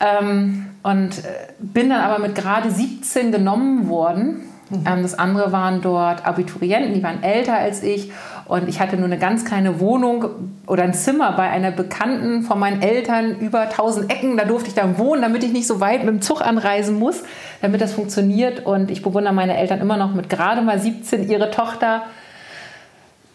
Ähm, 0.00 0.66
und 0.82 1.18
äh, 1.18 1.22
bin 1.58 1.88
dann 1.88 2.02
aber 2.02 2.18
mit 2.18 2.34
gerade 2.34 2.70
17 2.70 3.32
genommen 3.32 3.88
worden. 3.88 4.42
Ähm, 4.70 5.02
das 5.02 5.18
andere 5.18 5.52
waren 5.52 5.80
dort 5.80 6.26
Abiturienten, 6.26 6.94
die 6.94 7.02
waren 7.02 7.22
älter 7.22 7.54
als 7.54 7.82
ich. 7.82 8.12
Und 8.46 8.68
ich 8.68 8.80
hatte 8.80 8.96
nur 8.96 9.06
eine 9.06 9.18
ganz 9.18 9.44
kleine 9.44 9.80
Wohnung 9.80 10.24
oder 10.66 10.82
ein 10.82 10.94
Zimmer 10.94 11.32
bei 11.32 11.48
einer 11.48 11.70
Bekannten 11.70 12.42
von 12.42 12.58
meinen 12.58 12.82
Eltern 12.82 13.38
über 13.38 13.62
1000 13.62 14.10
Ecken. 14.10 14.36
Da 14.36 14.44
durfte 14.44 14.68
ich 14.68 14.74
dann 14.74 14.98
wohnen, 14.98 15.22
damit 15.22 15.44
ich 15.44 15.52
nicht 15.52 15.66
so 15.66 15.80
weit 15.80 16.00
mit 16.00 16.08
dem 16.08 16.22
Zug 16.22 16.40
anreisen 16.40 16.98
muss, 16.98 17.22
damit 17.60 17.80
das 17.80 17.92
funktioniert. 17.92 18.64
Und 18.64 18.90
ich 18.90 19.02
bewundere 19.02 19.34
meine 19.34 19.56
Eltern 19.56 19.80
immer 19.80 19.96
noch 19.96 20.14
mit 20.14 20.28
gerade 20.28 20.62
mal 20.62 20.78
17 20.78 21.28
ihre 21.28 21.50
Tochter 21.50 22.02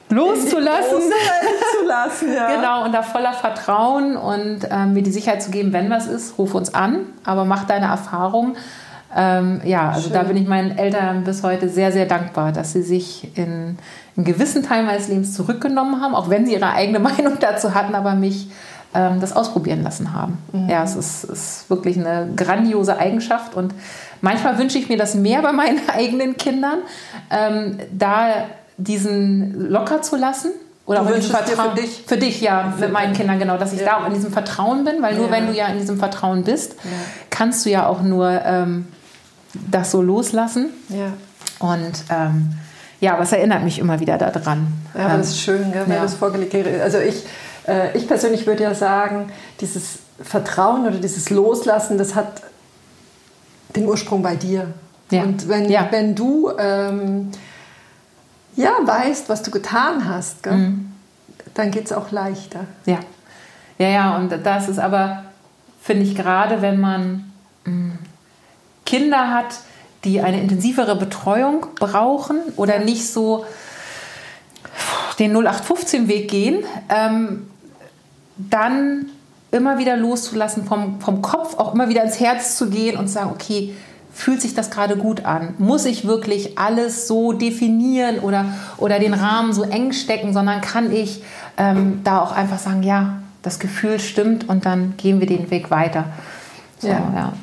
loszulassen. 0.09 0.91
Große 0.91 1.09
Welt 1.09 1.79
zu 1.79 1.87
lassen, 1.87 2.33
ja. 2.35 2.55
Genau, 2.55 2.85
und 2.85 2.93
da 2.93 3.01
voller 3.01 3.33
Vertrauen 3.33 4.15
und 4.15 4.67
ähm, 4.69 4.93
mir 4.93 5.03
die 5.03 5.11
Sicherheit 5.11 5.41
zu 5.41 5.51
geben, 5.51 5.73
wenn 5.73 5.89
was 5.89 6.07
ist, 6.07 6.37
ruf 6.37 6.53
uns 6.53 6.73
an, 6.73 7.07
aber 7.23 7.45
mach 7.45 7.65
deine 7.65 7.87
Erfahrung. 7.87 8.55
Ähm, 9.15 9.61
ja, 9.63 9.89
also 9.91 10.09
da 10.09 10.23
bin 10.23 10.37
ich 10.37 10.47
meinen 10.47 10.77
Eltern 10.77 11.23
bis 11.23 11.43
heute 11.43 11.69
sehr, 11.69 11.91
sehr 11.91 12.05
dankbar, 12.05 12.51
dass 12.51 12.73
sie 12.73 12.81
sich 12.81 13.29
in 13.37 13.77
einen 14.15 14.25
gewissen 14.25 14.63
Teil 14.63 14.83
meines 14.83 15.07
Lebens 15.07 15.33
zurückgenommen 15.33 16.01
haben, 16.01 16.15
auch 16.15 16.29
wenn 16.29 16.45
sie 16.45 16.53
ihre 16.53 16.71
eigene 16.71 16.99
Meinung 17.09 17.37
dazu 17.39 17.73
hatten, 17.75 17.93
aber 17.95 18.15
mich 18.15 18.49
ähm, 18.95 19.19
das 19.19 19.35
ausprobieren 19.35 19.83
lassen 19.83 20.13
haben. 20.13 20.37
Ja, 20.69 20.83
es 20.83 20.95
ist, 20.95 21.23
ist 21.25 21.69
wirklich 21.69 21.97
eine 21.97 22.29
grandiose 22.35 22.97
Eigenschaft 22.97 23.55
und 23.55 23.73
manchmal 24.21 24.57
wünsche 24.57 24.77
ich 24.77 24.89
mir 24.89 24.97
das 24.97 25.15
mehr 25.15 25.41
bei 25.41 25.51
meinen 25.51 25.79
eigenen 25.95 26.37
Kindern, 26.37 26.79
ähm, 27.31 27.77
da 27.91 28.27
diesen 28.77 29.69
locker 29.69 30.01
zu 30.01 30.15
lassen. 30.15 30.51
Oder 30.85 30.99
Du 30.99 31.05
auch 31.05 31.09
in 31.11 31.15
diesem 31.21 31.31
für 31.31 31.43
Vertrauen- 31.43 31.75
dich? 31.75 32.03
Für 32.05 32.17
dich, 32.17 32.41
ja, 32.41 32.73
mit 32.77 32.91
meinen 32.91 33.13
Kindern, 33.13 33.39
genau, 33.39 33.57
dass 33.57 33.71
ich 33.73 33.79
Ja. 33.79 33.85
da 33.85 33.97
auch 34.03 34.07
in 34.07 34.13
diesem 34.13 34.33
Vertrauen 34.33 34.83
bin, 34.83 35.01
weil 35.01 35.15
nur 35.15 35.27
Ja. 35.27 35.31
wenn 35.31 35.47
du 35.47 35.53
ja 35.53 35.67
in 35.67 35.77
diesem 35.79 35.97
Vertrauen 35.97 36.43
bist, 36.43 36.75
kannst 37.29 37.65
du 37.65 37.69
ja 37.69 37.87
auch 37.87 38.01
nur 38.01 38.29
ähm, 38.43 38.87
das 39.53 39.91
so 39.91 40.01
loslassen. 40.01 40.69
Ja. 40.89 41.13
Und 41.59 42.03
ähm, 42.09 42.53
ja, 42.99 43.19
es 43.19 43.31
erinnert 43.31 43.63
mich 43.63 43.79
immer 43.79 43.99
wieder 43.99 44.17
daran. 44.17 44.67
Ja, 44.93 45.05
aber 45.05 45.13
Ähm, 45.13 45.19
das 45.19 45.29
ist 45.29 45.41
schön, 45.41 45.71
gell, 45.71 45.83
weil 45.87 45.95
ja. 45.97 46.01
das 46.01 46.15
vorgelegt 46.15 46.53
wird. 46.53 46.81
Also 46.81 46.99
ich, 46.99 47.25
äh, 47.67 47.97
ich 47.97 48.07
persönlich 48.07 48.47
würde 48.47 48.63
ja 48.63 48.73
sagen, 48.73 49.31
dieses 49.59 49.99
Vertrauen 50.21 50.85
oder 50.87 50.97
dieses 50.97 51.29
Loslassen, 51.29 51.97
das 51.97 52.15
hat 52.15 52.41
den 53.75 53.85
Ursprung 53.87 54.21
bei 54.21 54.35
dir. 54.35 54.73
Ja. 55.11 55.23
Und 55.23 55.47
wenn, 55.47 55.69
Ja. 55.69 55.87
wenn 55.91 56.15
du 56.15 56.51
ähm, 56.57 57.31
ja, 58.55 58.71
weißt, 58.83 59.29
was 59.29 59.41
du 59.41 59.51
getan 59.51 60.07
hast, 60.07 60.45
mhm. 60.45 60.91
dann 61.53 61.71
geht 61.71 61.85
es 61.85 61.91
auch 61.91 62.11
leichter. 62.11 62.61
Ja. 62.85 62.99
Ja, 63.79 63.87
ja, 63.87 64.15
und 64.17 64.31
das 64.45 64.69
ist 64.69 64.79
aber, 64.79 65.23
finde 65.81 66.03
ich, 66.03 66.15
gerade 66.15 66.61
wenn 66.61 66.79
man 66.79 67.31
mh, 67.65 67.71
mm, 67.71 67.99
Kinder 68.93 69.31
hat, 69.31 69.55
die 70.03 70.21
eine 70.21 70.39
intensivere 70.39 70.95
Betreuung 70.95 71.65
brauchen 71.79 72.37
oder 72.57 72.77
nicht 72.77 73.11
so 73.11 73.43
den 75.17 75.35
0815-Weg 75.35 76.29
gehen, 76.29 76.63
ähm, 76.89 77.47
dann 78.37 79.07
immer 79.49 79.79
wieder 79.79 79.97
loszulassen, 79.97 80.65
vom, 80.65 81.01
vom 81.01 81.23
Kopf 81.23 81.57
auch 81.57 81.73
immer 81.73 81.89
wieder 81.89 82.03
ins 82.03 82.19
Herz 82.19 82.55
zu 82.55 82.69
gehen 82.69 82.95
und 82.95 83.07
zu 83.07 83.13
sagen, 83.13 83.31
okay, 83.33 83.73
fühlt 84.13 84.43
sich 84.43 84.53
das 84.53 84.69
gerade 84.69 84.95
gut 84.95 85.25
an? 85.25 85.55
Muss 85.57 85.85
ich 85.85 86.05
wirklich 86.05 86.59
alles 86.59 87.07
so 87.07 87.33
definieren 87.33 88.19
oder, 88.19 88.45
oder 88.77 88.99
den 88.99 89.15
Rahmen 89.15 89.53
so 89.53 89.63
eng 89.63 89.91
stecken, 89.93 90.33
sondern 90.33 90.61
kann 90.61 90.91
ich 90.91 91.23
ähm, 91.57 92.01
da 92.03 92.21
auch 92.21 92.31
einfach 92.31 92.59
sagen, 92.59 92.83
ja, 92.83 93.23
das 93.41 93.57
Gefühl 93.57 93.99
stimmt 93.99 94.47
und 94.47 94.67
dann 94.67 94.93
gehen 94.97 95.19
wir 95.19 95.25
den 95.25 95.49
Weg 95.49 95.71
weiter. 95.71 96.05
So, 96.77 96.89
ja. 96.89 97.11
ja. 97.15 97.33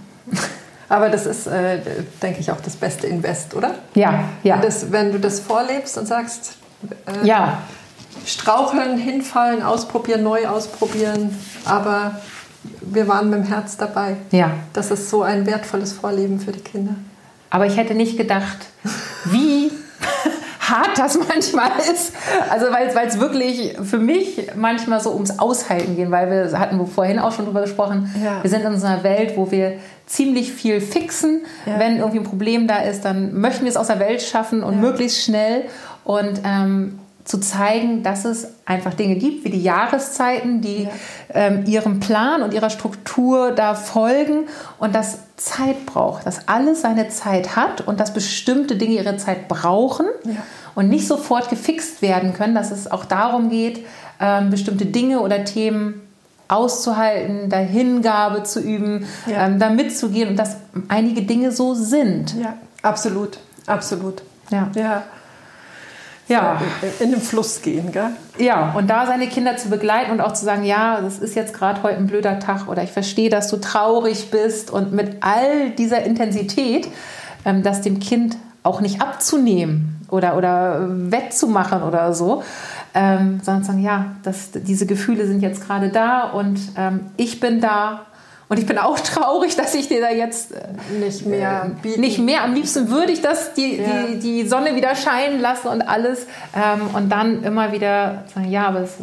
Aber 0.91 1.09
das 1.09 1.25
ist, 1.25 1.47
äh, 1.47 1.79
denke 2.21 2.41
ich, 2.41 2.51
auch 2.51 2.61
das 2.61 2.75
beste 2.75 3.07
Invest, 3.07 3.55
oder? 3.55 3.77
Ja, 3.95 4.25
ja. 4.43 4.59
Das, 4.59 4.91
wenn 4.91 5.13
du 5.13 5.21
das 5.21 5.39
vorlebst 5.39 5.97
und 5.97 6.07
sagst, 6.07 6.57
äh, 7.07 7.27
ja. 7.27 7.63
straucheln, 8.27 8.99
hinfallen, 8.99 9.63
ausprobieren, 9.63 10.25
neu 10.25 10.49
ausprobieren, 10.49 11.39
aber 11.65 12.21
wir 12.81 13.07
waren 13.07 13.31
mit 13.31 13.39
dem 13.39 13.47
Herz 13.47 13.77
dabei. 13.77 14.17
Ja. 14.33 14.51
Das 14.73 14.91
ist 14.91 15.09
so 15.09 15.23
ein 15.23 15.47
wertvolles 15.47 15.93
Vorleben 15.93 16.41
für 16.41 16.51
die 16.51 16.61
Kinder. 16.61 16.97
Aber 17.51 17.67
ich 17.67 17.77
hätte 17.77 17.95
nicht 17.95 18.17
gedacht, 18.17 18.59
wie 19.27 19.71
hart 20.71 20.99
das 20.99 21.19
manchmal 21.29 21.71
ist. 21.93 22.13
Also 22.49 22.67
weil 22.73 22.89
es 23.07 23.21
wirklich 23.21 23.77
für 23.83 23.99
mich 23.99 24.49
manchmal 24.55 25.01
so 25.01 25.13
ums 25.13 25.39
Aushalten 25.39 25.97
geht, 25.97 26.11
weil 26.11 26.31
wir 26.31 26.59
hatten 26.59 26.85
vorhin 26.87 27.19
auch 27.19 27.33
schon 27.33 27.47
drüber 27.47 27.63
gesprochen, 27.63 28.15
ja. 28.23 28.43
wir 28.43 28.51
sind 28.51 28.65
in 28.65 28.79
so 28.79 28.87
einer 28.87 29.03
Welt, 29.03 29.37
wo 29.37 29.51
wir 29.51 29.75
ziemlich 30.07 30.53
viel 30.53 30.81
fixen. 30.81 31.43
Ja. 31.67 31.79
Wenn 31.79 31.99
irgendwie 31.99 32.19
ein 32.19 32.25
Problem 32.25 32.67
da 32.67 32.79
ist, 32.79 33.05
dann 33.05 33.41
möchten 33.41 33.65
wir 33.65 33.71
es 33.71 33.77
aus 33.77 33.87
der 33.87 34.01
Welt 34.01 34.23
schaffen 34.23 34.63
und 34.63 34.75
ja. 34.75 34.81
möglichst 34.81 35.23
schnell. 35.23 35.65
Und 36.05 36.41
ähm, 36.45 36.99
zu 37.25 37.39
zeigen, 37.39 38.03
dass 38.03 38.25
es 38.25 38.49
einfach 38.65 38.95
Dinge 38.95 39.15
gibt, 39.15 39.45
wie 39.45 39.51
die 39.51 39.63
Jahreszeiten, 39.63 40.61
die 40.61 40.85
ja. 40.85 40.91
ähm, 41.33 41.65
ihrem 41.67 42.01
Plan 42.01 42.43
und 42.43 42.55
ihrer 42.55 42.71
Struktur 42.71 43.53
da 43.53 43.75
folgen 43.75 44.49
und 44.79 44.95
das 44.95 45.19
Zeit 45.37 45.87
braucht, 45.87 46.27
dass 46.27 46.49
alles 46.49 46.81
seine 46.81 47.09
Zeit 47.09 47.57
hat 47.57 47.87
und 47.87 48.01
dass 48.01 48.13
bestimmte 48.13 48.77
Dinge 48.77 48.95
ihre 48.95 49.17
Zeit 49.17 49.49
brauchen 49.49 50.07
ja. 50.25 50.33
Und 50.75 50.89
nicht 50.89 51.07
sofort 51.07 51.49
gefixt 51.49 52.03
werden 52.03 52.35
können, 52.35 52.55
dass 52.55 52.71
es 52.71 52.91
auch 52.91 53.05
darum 53.05 53.51
geht, 53.51 53.85
ähm, 54.21 54.51
bestimmte 54.51 54.87
Dinge 54.87 55.21
oder 55.21 55.45
Themen 55.45 56.01
auszuhalten, 56.49 57.49
da 57.49 57.59
Hingabe 57.59 58.43
zu 58.43 58.61
üben, 58.61 59.07
ja. 59.27 59.47
ähm, 59.47 59.59
da 59.59 59.71
mitzugehen 59.71 60.31
und 60.31 60.37
dass 60.37 60.57
einige 60.89 61.23
Dinge 61.23 61.53
so 61.53 61.75
sind. 61.75 62.35
Ja, 62.35 62.55
absolut, 62.83 63.39
absolut. 63.67 64.23
Ja. 64.51 64.69
ja 64.75 65.05
ja. 66.31 66.61
in 67.01 67.11
den 67.11 67.21
Fluss 67.21 67.61
gehen. 67.61 67.93
Gell? 67.93 68.11
Ja, 68.39 68.73
und 68.73 68.89
da 68.89 69.07
seine 69.07 69.27
Kinder 69.27 69.57
zu 69.57 69.69
begleiten 69.69 70.13
und 70.13 70.21
auch 70.21 70.33
zu 70.33 70.45
sagen, 70.45 70.65
ja, 70.65 71.01
das 71.01 71.19
ist 71.19 71.35
jetzt 71.35 71.53
gerade 71.53 71.83
heute 71.83 71.99
ein 71.99 72.07
blöder 72.07 72.39
Tag 72.39 72.69
oder 72.69 72.83
ich 72.83 72.93
verstehe, 72.93 73.29
dass 73.29 73.49
du 73.49 73.57
traurig 73.57 74.31
bist 74.31 74.71
und 74.71 74.93
mit 74.93 75.19
all 75.21 75.71
dieser 75.71 76.03
Intensität, 76.03 76.89
ähm, 77.45 77.63
das 77.63 77.83
dem 77.83 77.99
Kind 77.99 78.37
auch 78.63 78.81
nicht 78.81 79.03
abzunehmen 79.03 80.00
oder, 80.11 80.37
oder 80.37 80.87
wettzumachen 80.89 81.83
oder 81.83 82.13
so, 82.15 82.43
ähm, 82.95 83.41
sondern 83.43 83.65
sagen, 83.65 83.83
ja, 83.83 84.17
das, 84.23 84.51
diese 84.53 84.87
Gefühle 84.87 85.27
sind 85.27 85.41
jetzt 85.41 85.67
gerade 85.67 85.91
da 85.91 86.25
und 86.25 86.59
ähm, 86.77 87.07
ich 87.17 87.41
bin 87.41 87.61
da 87.61 88.07
und 88.51 88.59
ich 88.59 88.67
bin 88.67 88.79
auch 88.79 88.99
traurig, 89.01 89.55
dass 89.55 89.75
ich 89.77 89.87
dir 89.87 90.01
da 90.01 90.11
jetzt 90.11 90.53
äh, 90.53 90.59
nicht 91.01 91.25
mehr 91.25 91.67
äh, 91.67 91.83
bieten. 91.83 92.01
Nicht 92.01 92.19
mehr. 92.19 92.43
Am 92.43 92.53
liebsten 92.53 92.91
würde 92.91 93.13
ich 93.13 93.23
das, 93.23 93.55
die, 93.55 93.77
ja. 93.77 93.85
die, 94.09 94.19
die 94.19 94.49
Sonne 94.49 94.75
wieder 94.75 94.97
scheinen 94.97 95.41
lassen 95.41 95.69
und 95.69 95.83
alles. 95.83 96.27
Ähm, 96.57 96.81
und 96.93 97.11
dann 97.11 97.45
immer 97.45 97.71
wieder 97.71 98.25
sagen, 98.35 98.51
ja, 98.51 98.67
aber 98.67 98.81
es, 98.81 98.97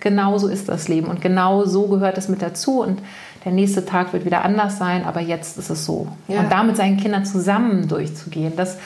genau 0.00 0.38
so 0.38 0.48
ist 0.48 0.68
das 0.68 0.88
Leben. 0.88 1.06
Und 1.06 1.20
genau 1.20 1.64
so 1.64 1.86
gehört 1.86 2.18
es 2.18 2.28
mit 2.28 2.42
dazu. 2.42 2.82
Und 2.82 2.98
der 3.44 3.52
nächste 3.52 3.86
Tag 3.86 4.12
wird 4.12 4.24
wieder 4.24 4.44
anders 4.44 4.78
sein, 4.78 5.04
aber 5.04 5.20
jetzt 5.20 5.58
ist 5.58 5.70
es 5.70 5.84
so. 5.84 6.08
Ja. 6.26 6.40
Und 6.40 6.50
damit 6.50 6.76
seinen 6.76 6.96
Kindern 6.96 7.24
zusammen 7.24 7.86
durchzugehen, 7.86 8.54
das 8.56 8.78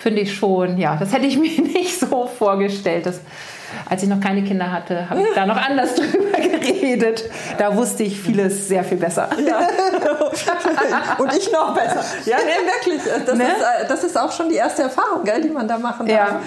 finde 0.00 0.22
ich 0.22 0.34
schon, 0.34 0.78
ja, 0.78 0.96
das 0.96 1.12
hätte 1.12 1.26
ich 1.26 1.38
mir 1.38 1.60
nicht 1.60 2.00
so 2.00 2.26
vorgestellt. 2.26 3.06
Das, 3.06 3.20
als 3.88 4.02
ich 4.02 4.08
noch 4.08 4.20
keine 4.20 4.42
Kinder 4.42 4.72
hatte, 4.72 5.08
habe 5.08 5.20
ich 5.20 5.28
da 5.34 5.46
noch 5.46 5.56
anders 5.56 5.94
drüber 5.96 6.38
geredet. 6.38 7.30
Da 7.58 7.76
wusste 7.76 8.02
ich 8.02 8.18
vieles 8.18 8.66
sehr 8.66 8.82
viel 8.82 8.96
besser. 8.98 9.28
Ja. 9.46 9.58
Und 11.18 11.32
ich 11.36 11.52
noch 11.52 11.74
besser. 11.74 12.02
Ja, 12.24 12.38
nee, 12.38 12.66
wirklich. 12.66 13.02
Das, 13.26 13.36
ne? 13.36 13.44
ist, 13.44 13.50
äh, 13.50 13.88
das 13.88 14.04
ist 14.04 14.18
auch 14.18 14.32
schon 14.32 14.48
die 14.48 14.56
erste 14.56 14.82
Erfahrung, 14.82 15.22
gell, 15.24 15.42
die 15.42 15.50
man 15.50 15.68
da 15.68 15.78
machen 15.78 16.06
darf, 16.06 16.16
ja. 16.18 16.40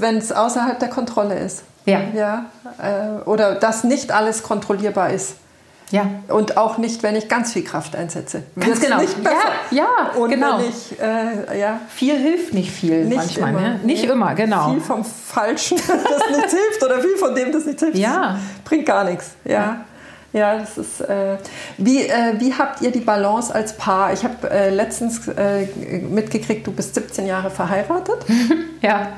wenn 0.00 0.18
es 0.18 0.32
außerhalb 0.32 0.78
der 0.78 0.88
Kontrolle 0.88 1.38
ist. 1.38 1.64
Ja. 1.84 2.00
ja. 2.14 2.46
Äh, 2.78 3.28
oder 3.28 3.56
dass 3.56 3.84
nicht 3.84 4.12
alles 4.12 4.42
kontrollierbar 4.42 5.10
ist. 5.10 5.36
Ja. 5.90 6.06
Und 6.28 6.56
auch 6.56 6.78
nicht, 6.78 7.02
wenn 7.02 7.14
ich 7.14 7.28
ganz 7.28 7.52
viel 7.52 7.62
Kraft 7.62 7.94
einsetze. 7.94 8.42
Ganz 8.58 8.80
genau. 8.80 9.00
Nicht 9.00 9.22
besser. 9.22 9.36
Ja, 9.70 9.84
ja 9.84 10.20
und 10.20 10.30
genau. 10.30 10.58
Ich, 10.60 11.00
äh, 11.00 11.60
ja. 11.60 11.80
Viel 11.88 12.16
hilft 12.16 12.54
nicht 12.54 12.72
viel 12.72 13.04
nicht 13.04 13.16
manchmal. 13.16 13.50
Immer. 13.50 13.60
Ne? 13.60 13.80
Nicht 13.84 14.04
immer, 14.04 14.34
genau. 14.34 14.70
Viel 14.70 14.80
vom 14.80 15.04
Falschen, 15.04 15.76
das 15.86 16.36
nichts 16.36 16.52
hilft 16.52 16.82
oder 16.84 17.00
viel 17.00 17.16
von 17.16 17.34
dem, 17.34 17.52
das 17.52 17.66
nichts 17.66 17.82
hilft. 17.82 17.98
Ja. 17.98 18.38
Bringt 18.64 18.86
gar 18.86 19.04
nichts. 19.04 19.36
Ja. 19.44 19.84
Ja, 20.32 20.58
das 20.58 20.76
ist. 20.76 21.00
Äh, 21.00 21.38
wie, 21.78 22.02
äh, 22.02 22.34
wie 22.38 22.52
habt 22.52 22.82
ihr 22.82 22.90
die 22.90 23.00
Balance 23.00 23.54
als 23.54 23.76
Paar? 23.76 24.12
Ich 24.12 24.22
habe 24.22 24.50
äh, 24.50 24.70
letztens 24.70 25.26
äh, 25.28 25.66
mitgekriegt, 26.10 26.66
du 26.66 26.72
bist 26.72 26.94
17 26.94 27.26
Jahre 27.26 27.48
verheiratet. 27.48 28.18
ja, 28.82 29.12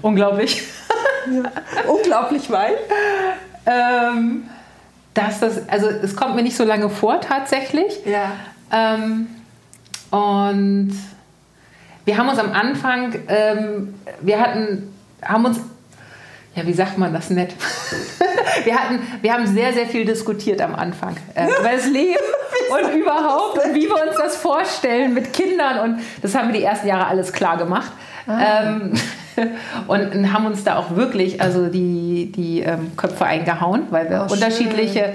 unglaublich. 0.00 0.62
ja. 1.30 1.50
Unglaublich, 1.86 2.50
weil? 2.50 2.72
Ähm, 3.66 4.48
dass 5.16 5.40
das, 5.40 5.68
also 5.68 5.88
es 5.88 6.14
kommt 6.14 6.36
mir 6.36 6.42
nicht 6.42 6.56
so 6.56 6.64
lange 6.64 6.90
vor 6.90 7.20
tatsächlich. 7.20 8.04
Ja. 8.04 8.32
Ähm, 8.72 9.28
und 10.10 10.92
wir 12.04 12.18
haben 12.18 12.28
uns 12.28 12.38
am 12.38 12.52
Anfang, 12.52 13.14
ähm, 13.28 13.94
wir 14.20 14.38
hatten, 14.38 14.94
haben 15.22 15.44
uns, 15.46 15.58
ja, 16.54 16.66
wie 16.66 16.72
sagt 16.72 16.98
man 16.98 17.12
das 17.12 17.30
nett? 17.30 17.54
wir 18.64 18.78
hatten, 18.78 19.00
wir 19.22 19.32
haben 19.32 19.46
sehr, 19.46 19.72
sehr 19.72 19.86
viel 19.86 20.04
diskutiert 20.04 20.60
am 20.60 20.74
Anfang 20.74 21.16
äh, 21.34 21.46
über 21.46 21.70
das 21.70 21.86
Leben 21.86 22.20
und 22.70 22.94
überhaupt 22.94 23.64
und 23.64 23.74
wie 23.74 23.88
wir 23.88 24.06
uns 24.06 24.16
das 24.18 24.36
vorstellen 24.36 25.14
mit 25.14 25.32
Kindern 25.32 25.78
und 25.80 26.00
das 26.20 26.34
haben 26.34 26.52
wir 26.52 26.58
die 26.58 26.64
ersten 26.64 26.86
Jahre 26.86 27.06
alles 27.06 27.32
klar 27.32 27.56
gemacht. 27.56 27.90
Ah. 28.26 28.62
Ähm, 28.62 28.92
und 29.86 30.32
haben 30.32 30.46
uns 30.46 30.64
da 30.64 30.76
auch 30.76 30.96
wirklich 30.96 31.40
also 31.40 31.68
die, 31.68 32.32
die 32.34 32.60
ähm, 32.60 32.96
Köpfe 32.96 33.26
eingehauen, 33.26 33.82
weil 33.90 34.08
wir 34.08 34.26
oh, 34.28 34.32
unterschiedliche 34.32 35.12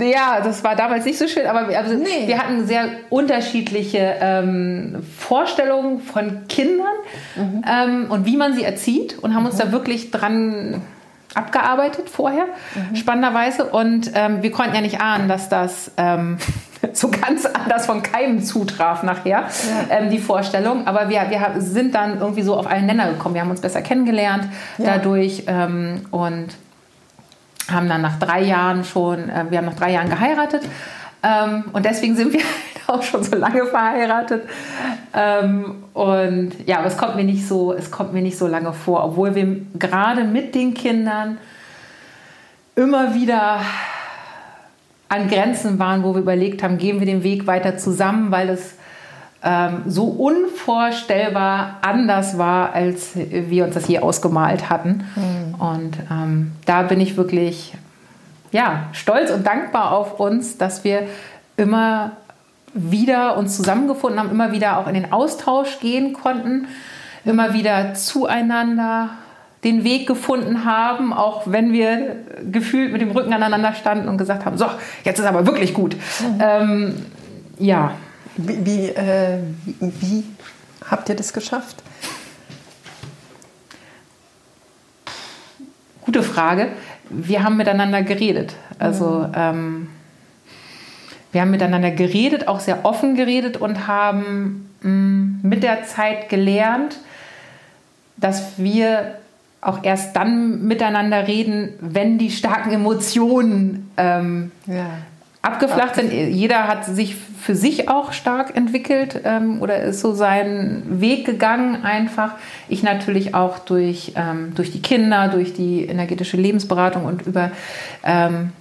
ja, 0.00 0.40
das 0.42 0.64
war 0.64 0.74
damals 0.74 1.04
nicht 1.04 1.18
so 1.18 1.28
schön, 1.28 1.46
aber 1.46 1.68
wir, 1.68 1.78
also 1.78 1.94
nee. 1.94 2.26
wir 2.26 2.38
hatten 2.38 2.66
sehr 2.66 2.88
unterschiedliche 3.10 4.16
ähm, 4.20 5.04
Vorstellungen 5.16 6.00
von 6.00 6.48
Kindern 6.48 6.86
mhm. 7.36 7.64
ähm, 7.64 8.06
und 8.10 8.26
wie 8.26 8.36
man 8.36 8.54
sie 8.54 8.64
erzieht 8.64 9.18
und 9.20 9.34
haben 9.34 9.42
mhm. 9.42 9.50
uns 9.50 9.56
da 9.56 9.70
wirklich 9.70 10.10
dran 10.10 10.82
abgearbeitet 11.34 12.08
vorher, 12.08 12.46
mhm. 12.74 12.96
spannenderweise. 12.96 13.64
Und 13.66 14.10
ähm, 14.14 14.42
wir 14.42 14.50
konnten 14.50 14.74
ja 14.74 14.80
nicht 14.80 15.00
ahnen, 15.00 15.28
dass 15.28 15.48
das 15.48 15.92
ähm, 15.96 16.38
so 16.92 17.08
ganz 17.08 17.46
anders 17.46 17.86
von 17.86 18.02
keinem 18.02 18.42
zutraf 18.42 19.02
nachher, 19.02 19.30
ja. 19.30 19.46
ähm, 19.90 20.10
die 20.10 20.18
Vorstellung. 20.18 20.86
Aber 20.86 21.08
wir, 21.08 21.26
wir 21.28 21.60
sind 21.60 21.94
dann 21.94 22.20
irgendwie 22.20 22.42
so 22.42 22.56
auf 22.56 22.66
einen 22.66 22.86
Nenner 22.86 23.08
gekommen. 23.08 23.34
Wir 23.34 23.42
haben 23.42 23.50
uns 23.50 23.60
besser 23.60 23.82
kennengelernt 23.82 24.48
ja. 24.78 24.96
dadurch 24.96 25.44
ähm, 25.46 26.06
und 26.10 26.48
haben 27.70 27.88
dann 27.88 28.02
nach 28.02 28.18
drei 28.18 28.42
Jahren 28.42 28.84
schon, 28.84 29.28
äh, 29.28 29.46
wir 29.50 29.58
haben 29.58 29.66
nach 29.66 29.76
drei 29.76 29.92
Jahren 29.92 30.10
geheiratet. 30.10 30.62
Ähm, 31.22 31.64
und 31.72 31.84
deswegen 31.84 32.16
sind 32.16 32.32
wir 32.32 32.42
auch 32.86 33.02
schon 33.02 33.22
so 33.22 33.36
lange 33.36 33.64
verheiratet. 33.66 34.42
Ähm, 35.14 35.84
und 35.94 36.52
ja, 36.66 36.78
aber 36.78 36.86
es 36.86 36.96
kommt 36.96 37.16
mir 37.16 37.24
nicht 37.24 37.46
so, 37.46 37.72
es 37.72 37.90
kommt 37.90 38.12
mir 38.12 38.22
nicht 38.22 38.36
so 38.36 38.46
lange 38.46 38.72
vor, 38.72 39.04
obwohl 39.04 39.34
wir 39.34 39.62
gerade 39.78 40.24
mit 40.24 40.54
den 40.54 40.74
Kindern 40.74 41.38
immer 42.76 43.14
wieder 43.14 43.60
an 45.14 45.28
Grenzen 45.28 45.78
waren, 45.78 46.02
wo 46.02 46.14
wir 46.14 46.20
überlegt 46.20 46.62
haben, 46.62 46.78
gehen 46.78 46.98
wir 47.00 47.06
den 47.06 47.22
Weg 47.22 47.46
weiter 47.46 47.76
zusammen, 47.76 48.30
weil 48.30 48.48
es 48.48 48.74
ähm, 49.42 49.82
so 49.86 50.04
unvorstellbar 50.06 51.78
anders 51.82 52.38
war, 52.38 52.72
als 52.72 53.12
wir 53.14 53.64
uns 53.64 53.74
das 53.74 53.86
je 53.88 53.98
ausgemalt 54.00 54.70
hatten. 54.70 55.04
Mhm. 55.14 55.54
Und 55.60 55.98
ähm, 56.10 56.52
da 56.64 56.82
bin 56.82 57.00
ich 57.00 57.16
wirklich 57.16 57.74
ja, 58.50 58.84
stolz 58.92 59.30
und 59.30 59.46
dankbar 59.46 59.92
auf 59.92 60.20
uns, 60.20 60.58
dass 60.58 60.84
wir 60.84 61.02
immer 61.56 62.12
wieder 62.72 63.36
uns 63.36 63.56
zusammengefunden 63.56 64.18
haben, 64.18 64.30
immer 64.30 64.52
wieder 64.52 64.78
auch 64.78 64.88
in 64.88 64.94
den 64.94 65.12
Austausch 65.12 65.80
gehen 65.80 66.12
konnten, 66.12 66.66
immer 67.24 67.52
wieder 67.52 67.94
zueinander 67.94 69.10
den 69.64 69.82
Weg 69.82 70.06
gefunden 70.06 70.64
haben, 70.64 71.12
auch 71.12 71.42
wenn 71.46 71.72
wir 71.72 72.16
gefühlt 72.50 72.92
mit 72.92 73.00
dem 73.00 73.10
Rücken 73.10 73.32
aneinander 73.32 73.74
standen 73.74 74.08
und 74.08 74.18
gesagt 74.18 74.44
haben, 74.44 74.58
so, 74.58 74.66
jetzt 75.04 75.18
ist 75.18 75.24
aber 75.26 75.46
wirklich 75.46 75.72
gut. 75.72 75.96
Mhm. 75.96 76.38
Ähm, 76.40 76.94
ja. 77.58 77.92
Wie, 78.36 78.66
wie, 78.66 78.88
äh, 78.88 79.38
wie 79.80 80.24
habt 80.90 81.08
ihr 81.08 81.16
das 81.16 81.32
geschafft? 81.32 81.82
Gute 86.04 86.22
Frage. 86.22 86.68
Wir 87.08 87.42
haben 87.42 87.56
miteinander 87.56 88.02
geredet. 88.02 88.56
Also 88.78 89.26
ähm, 89.34 89.88
wir 91.32 91.40
haben 91.40 91.50
miteinander 91.50 91.90
geredet, 91.90 92.48
auch 92.48 92.60
sehr 92.60 92.84
offen 92.84 93.14
geredet 93.16 93.56
und 93.56 93.86
haben 93.86 94.70
mh, 94.82 94.90
mm, 94.90 95.40
mit 95.42 95.62
der 95.62 95.84
Zeit 95.84 96.28
gelernt, 96.28 96.98
dass 98.16 98.58
wir 98.58 99.16
auch 99.64 99.82
erst 99.82 100.14
dann 100.16 100.62
miteinander 100.66 101.26
reden, 101.26 101.70
wenn 101.80 102.18
die 102.18 102.30
starken 102.30 102.70
Emotionen 102.72 103.90
ähm, 103.96 104.52
ja. 104.66 104.86
abgeflacht 105.42 105.96
sind. 105.96 106.12
Jeder 106.12 106.68
hat 106.68 106.84
sich 106.84 107.16
für 107.16 107.54
sich 107.54 107.88
auch 107.88 108.12
stark 108.12 108.56
entwickelt 108.56 109.20
ähm, 109.24 109.60
oder 109.60 109.82
ist 109.82 110.00
so 110.00 110.14
seinen 110.14 111.00
Weg 111.00 111.26
gegangen 111.26 111.84
einfach. 111.84 112.32
Ich 112.68 112.82
natürlich 112.82 113.34
auch 113.34 113.58
durch, 113.58 114.12
ähm, 114.16 114.54
durch 114.54 114.70
die 114.72 114.80
Kinder, 114.80 115.28
durch 115.28 115.52
die 115.52 115.84
energetische 115.84 116.36
Lebensberatung 116.36 117.04
und 117.04 117.22
über 117.26 117.50
ähm, 118.02 118.52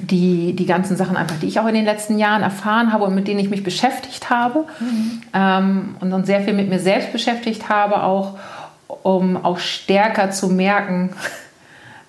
die, 0.00 0.54
die 0.54 0.66
ganzen 0.66 0.96
Sachen 0.96 1.16
einfach, 1.16 1.36
die 1.40 1.46
ich 1.46 1.58
auch 1.58 1.66
in 1.66 1.74
den 1.74 1.84
letzten 1.84 2.18
Jahren 2.18 2.42
erfahren 2.42 2.92
habe 2.92 3.04
und 3.04 3.14
mit 3.14 3.26
denen 3.26 3.40
ich 3.40 3.50
mich 3.50 3.64
beschäftigt 3.64 4.30
habe 4.30 4.64
mhm. 4.80 5.22
ähm, 5.34 5.96
und, 6.00 6.12
und 6.12 6.26
sehr 6.26 6.40
viel 6.42 6.54
mit 6.54 6.68
mir 6.68 6.78
selbst 6.78 7.12
beschäftigt 7.12 7.68
habe, 7.68 8.02
auch 8.02 8.38
um 8.88 9.44
auch 9.44 9.58
stärker 9.58 10.30
zu 10.30 10.48
merken, 10.48 11.10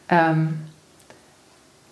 ähm, 0.09 0.59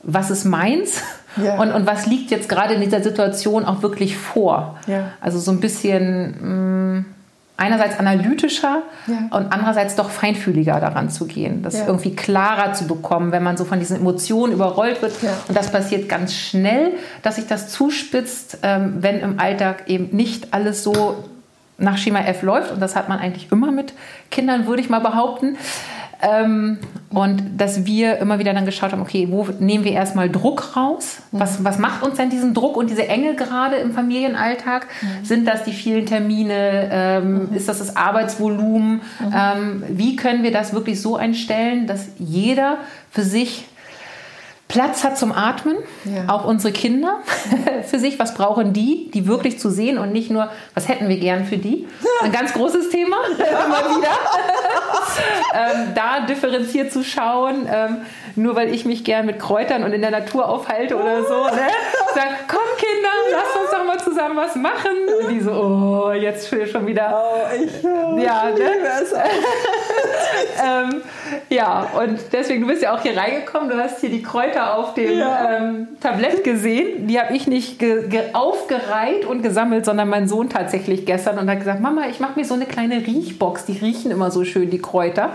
was 0.04 0.32
ist 0.32 0.45
meins 0.45 1.02
ja. 1.36 1.60
und, 1.60 1.71
und 1.71 1.86
was 1.86 2.06
liegt 2.06 2.32
jetzt 2.32 2.50
gerade 2.50 2.73
in 2.73 2.82
dieser 2.82 3.04
Situation 3.04 3.65
auch 3.65 3.82
wirklich 3.82 4.17
vor. 4.17 4.78
Ja. 4.88 5.12
Also 5.21 5.39
so 5.39 5.52
ein 5.52 5.60
bisschen 5.60 6.36
mh, 6.41 7.00
mm, 7.00 7.06
einerseits 7.58 8.00
analytischer 8.00 8.84
ja. 9.08 9.36
und 9.36 9.52
andererseits 9.52 9.95
doch 9.95 10.12
feinfühliger 10.12 10.80
daran 10.80 11.10
zu 11.10 11.26
gehen, 11.26 11.63
das 11.63 11.76
irgendwie 11.88 12.15
klarer 12.15 12.73
zu 12.73 12.86
bekommen, 12.86 13.32
wenn 13.32 13.41
man 13.41 13.58
so 13.58 13.65
von 13.65 13.80
diesen 13.80 13.97
Emotionen 13.97 14.54
überrollt 14.54 15.02
wird. 15.02 15.13
Und 15.47 15.58
das 15.58 15.71
passiert 15.71 16.08
ganz 16.08 16.36
schnell, 16.36 16.93
dass 17.23 17.38
sich 17.38 17.47
das 17.47 17.69
zuspitzt, 17.69 18.60
ähm, 18.62 18.97
wenn 19.02 19.19
im 19.19 19.39
Alltag 19.39 19.86
eben 19.88 20.15
nicht 20.15 20.54
alles 20.54 20.84
so 20.84 21.23
nach 21.78 21.98
Schema 21.98 22.22
F 22.22 22.42
läuft. 22.42 22.72
Und 22.72 22.82
das 22.82 22.96
hat 22.96 23.10
man 23.10 23.20
eigentlich 23.20 23.52
immer 23.52 23.72
mit 23.72 23.94
Kindern, 24.32 24.68
würde 24.68 24.82
ich 24.82 24.90
mal 24.90 25.00
behaupten. 25.00 25.58
Ähm, 26.22 26.80
und 27.10 27.44
dass 27.58 27.86
wir 27.86 28.18
immer 28.18 28.40
wieder 28.40 28.54
dann 28.54 28.66
geschaut 28.66 28.92
haben, 28.92 29.02
okay, 29.02 29.28
wo 29.30 29.48
nehmen 29.60 29.84
wir 29.84 29.92
erstmal 29.92 30.30
Druck 30.30 30.76
raus? 30.76 31.20
Was, 31.32 31.63
was 31.63 31.78
macht 31.78 32.02
uns 32.04 32.18
denn 32.18 32.30
diesen 32.30 32.54
Druck 32.54 32.76
und 32.76 32.90
diese 32.90 33.08
Enge 33.08 33.36
gerade 33.36 33.76
im 33.76 33.94
Familienalltag? 33.94 34.88
Mhm. 35.02 35.26
Sind 35.26 35.48
das 35.48 35.63
die 35.63 35.74
vielen 35.74 36.08
Termine? 36.08 36.90
Ähm, 36.92 37.50
mhm. 37.50 37.54
Ist 37.54 37.70
das 37.70 37.80
das 37.80 37.96
Arbeitsvolumen? 37.96 39.02
Mhm. 39.20 39.34
Ähm, 39.34 39.84
wie 39.90 40.16
können 40.16 40.42
wir 40.42 40.52
das 40.52 40.74
wirklich 40.74 41.02
so 41.02 41.16
einstellen, 41.18 41.86
dass 41.86 42.08
jeder 42.18 42.78
für 43.12 43.24
sich 43.24 43.66
Platz 44.68 45.06
hat 45.06 45.18
zum 45.18 45.32
Atmen, 45.32 45.78
ja. 46.04 46.26
auch 46.28 46.44
unsere 46.44 46.74
Kinder 46.74 47.20
für 47.90 48.00
sich, 48.00 48.20
was 48.20 48.34
brauchen 48.34 48.74
die, 48.74 49.10
die 49.14 49.26
wirklich 49.26 49.60
zu 49.60 49.70
sehen 49.70 49.98
und 49.98 50.12
nicht 50.12 50.30
nur, 50.30 50.50
was 50.74 50.90
hätten 50.90 51.08
wir 51.08 51.18
gern 51.18 51.46
für 51.46 51.58
die. 51.58 51.88
Ein 52.22 52.32
ganz 52.34 52.54
großes 52.54 52.90
Thema, 52.90 53.18
immer 53.32 53.98
wieder. 53.98 54.10
ähm, 55.54 55.94
da 55.96 56.22
differenziert 56.22 56.92
zu 56.92 57.04
schauen, 57.04 57.68
ähm, 57.72 57.98
nur 58.38 58.56
weil 58.56 58.73
ich 58.73 58.86
mich 58.86 59.04
gern 59.04 59.26
mit 59.26 59.39
Kräutern 59.39 59.84
und 59.84 59.93
in 59.93 60.02
der 60.02 60.12
Natur 60.12 60.47
aufhalte 60.47 60.95
oder 60.95 61.23
so. 61.23 61.45
Ne? 61.45 61.67
Sagen, 62.15 62.36
komm 62.47 62.60
Kinder, 62.78 63.10
lasst 63.32 63.58
uns 63.58 63.71
doch 63.71 63.86
mal 63.86 64.00
zusammen 64.00 64.38
was 64.38 64.56
machen. 64.56 64.91
Und 65.21 65.32
die 65.32 65.39
so, 65.39 65.52
oh, 65.52 66.12
jetzt 66.12 66.50
schon 66.71 66.88
wieder. 66.88 67.21
Oh, 67.23 67.56
ich, 67.56 67.84
oh, 67.84 68.17
ja, 68.17 68.50
ich 68.50 68.60
ne? 68.60 68.69
ähm, 70.63 71.02
ja, 71.50 71.88
und 72.00 72.19
deswegen, 72.32 72.62
du 72.62 72.67
bist 72.67 72.82
ja 72.82 72.95
auch 72.95 73.02
hier 73.02 73.17
reingekommen, 73.17 73.69
du 73.69 73.78
hast 73.78 74.02
hier 74.02 74.10
die 74.10 74.21
Kräuter 74.21 74.78
auf 74.78 74.93
dem 74.93 75.19
ja. 75.19 75.58
ähm, 75.58 75.88
Tablett 76.00 76.43
gesehen. 76.43 77.08
Die 77.08 77.19
habe 77.19 77.36
ich 77.36 77.47
nicht 77.47 77.84
aufgereiht 78.34 79.26
und 79.26 79.41
gesammelt, 79.41 79.86
sondern 79.86 80.10
mein 80.10 80.28
Sohn 80.28 80.50
tatsächlich 80.50 81.06
gestern 81.06 81.39
und 81.39 81.50
hat 81.50 81.60
gesagt, 81.60 81.82
Mama, 81.82 82.08
ich 82.10 82.19
mache 82.19 82.39
mir 82.39 82.45
so 82.45 82.54
eine 82.54 82.65
kleine 82.65 83.06
Riechbox. 83.06 83.65
Die 83.65 83.78
riechen 83.78 84.12
immer 84.12 84.32
so 84.32 84.43
schön, 84.43 84.69
die 84.69 84.82
Kräuter. 84.82 85.32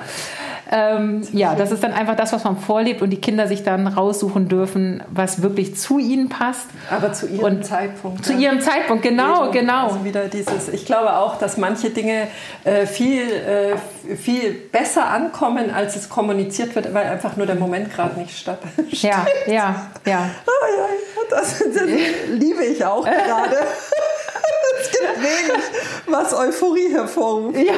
Ähm, 0.74 1.20
ja, 1.32 1.54
das 1.54 1.70
ist 1.70 1.85
dann 1.85 1.92
einfach 1.92 2.16
das, 2.16 2.32
was 2.32 2.44
man 2.44 2.56
vorlebt 2.56 3.02
und 3.02 3.11
die 3.11 3.20
Kinder 3.20 3.46
sich 3.46 3.62
dann 3.62 3.87
raussuchen 3.87 4.48
dürfen, 4.48 5.02
was 5.11 5.42
wirklich 5.42 5.76
zu 5.76 5.98
ihnen 5.98 6.30
passt. 6.30 6.66
Aber 6.90 7.12
zu 7.12 7.28
ihrem 7.28 7.56
und 7.56 7.66
Zeitpunkt. 7.66 8.24
Zu 8.24 8.32
ja. 8.32 8.38
ihrem 8.38 8.61
Zeitpunkt, 8.62 9.02
genau, 9.02 9.44
Eben. 9.44 9.52
genau. 9.52 9.88
Also 9.88 10.04
wieder 10.04 10.28
dieses, 10.28 10.70
ich 10.70 10.87
glaube 10.87 11.14
auch, 11.14 11.37
dass 11.38 11.58
manche 11.58 11.90
Dinge 11.90 12.26
äh, 12.64 12.87
viel, 12.87 13.20
äh, 13.20 14.16
viel 14.16 14.52
besser 14.52 15.11
ankommen, 15.11 15.70
als 15.70 15.94
es 15.94 16.08
kommuniziert 16.08 16.74
wird, 16.74 16.94
weil 16.94 17.04
einfach 17.04 17.37
nur 17.37 17.44
der 17.44 17.56
Moment 17.56 17.92
gerade 17.92 18.18
nicht 18.18 18.37
stattfindet. 18.37 18.92
Ja, 19.02 19.26
ja, 19.46 19.90
ja. 20.06 20.30
Oh, 20.46 20.66
ja 20.78 20.87
das, 21.28 21.58
das 21.58 21.82
liebe 22.28 22.64
ich 22.64 22.82
auch 22.85 23.04
gerade. 23.04 23.56
es 24.80 24.90
gibt 24.90 25.18
wenig, 25.18 25.62
was 26.06 26.32
Euphorie 26.32 26.92
hervorruft. 26.92 27.58
Ja, 27.58 27.74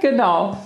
genau. 0.00 0.56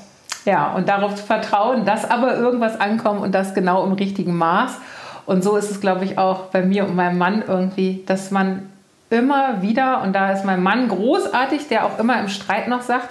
Ja, 0.45 0.73
und 0.73 0.89
darauf 0.89 1.15
zu 1.15 1.25
vertrauen, 1.25 1.85
dass 1.85 2.09
aber 2.09 2.37
irgendwas 2.37 2.81
ankommt 2.81 3.21
und 3.21 3.35
das 3.35 3.55
genau 3.55 3.85
im 3.85 3.93
richtigen 3.93 4.37
Maß. 4.37 4.79
Und 5.27 5.45
so 5.45 5.57
ist 5.57 5.71
es, 5.71 5.81
glaube 5.81 6.05
ich, 6.05 6.17
auch 6.17 6.47
bei 6.47 6.63
mir 6.63 6.87
und 6.87 6.97
meinem 6.97 7.19
Mann 7.19 7.45
irgendwie, 7.47 8.03
dass 8.07 8.31
man 8.31 8.71
immer 9.11 9.63
wieder, 9.63 10.03
und 10.03 10.15
da 10.15 10.33
ist 10.33 10.45
mein 10.45 10.63
Mann 10.63 10.89
großartig, 10.89 11.69
der 11.69 11.85
auch 11.85 11.99
immer 11.99 12.19
im 12.21 12.29
Streit 12.29 12.69
noch 12.69 12.83
sagt, 12.83 13.11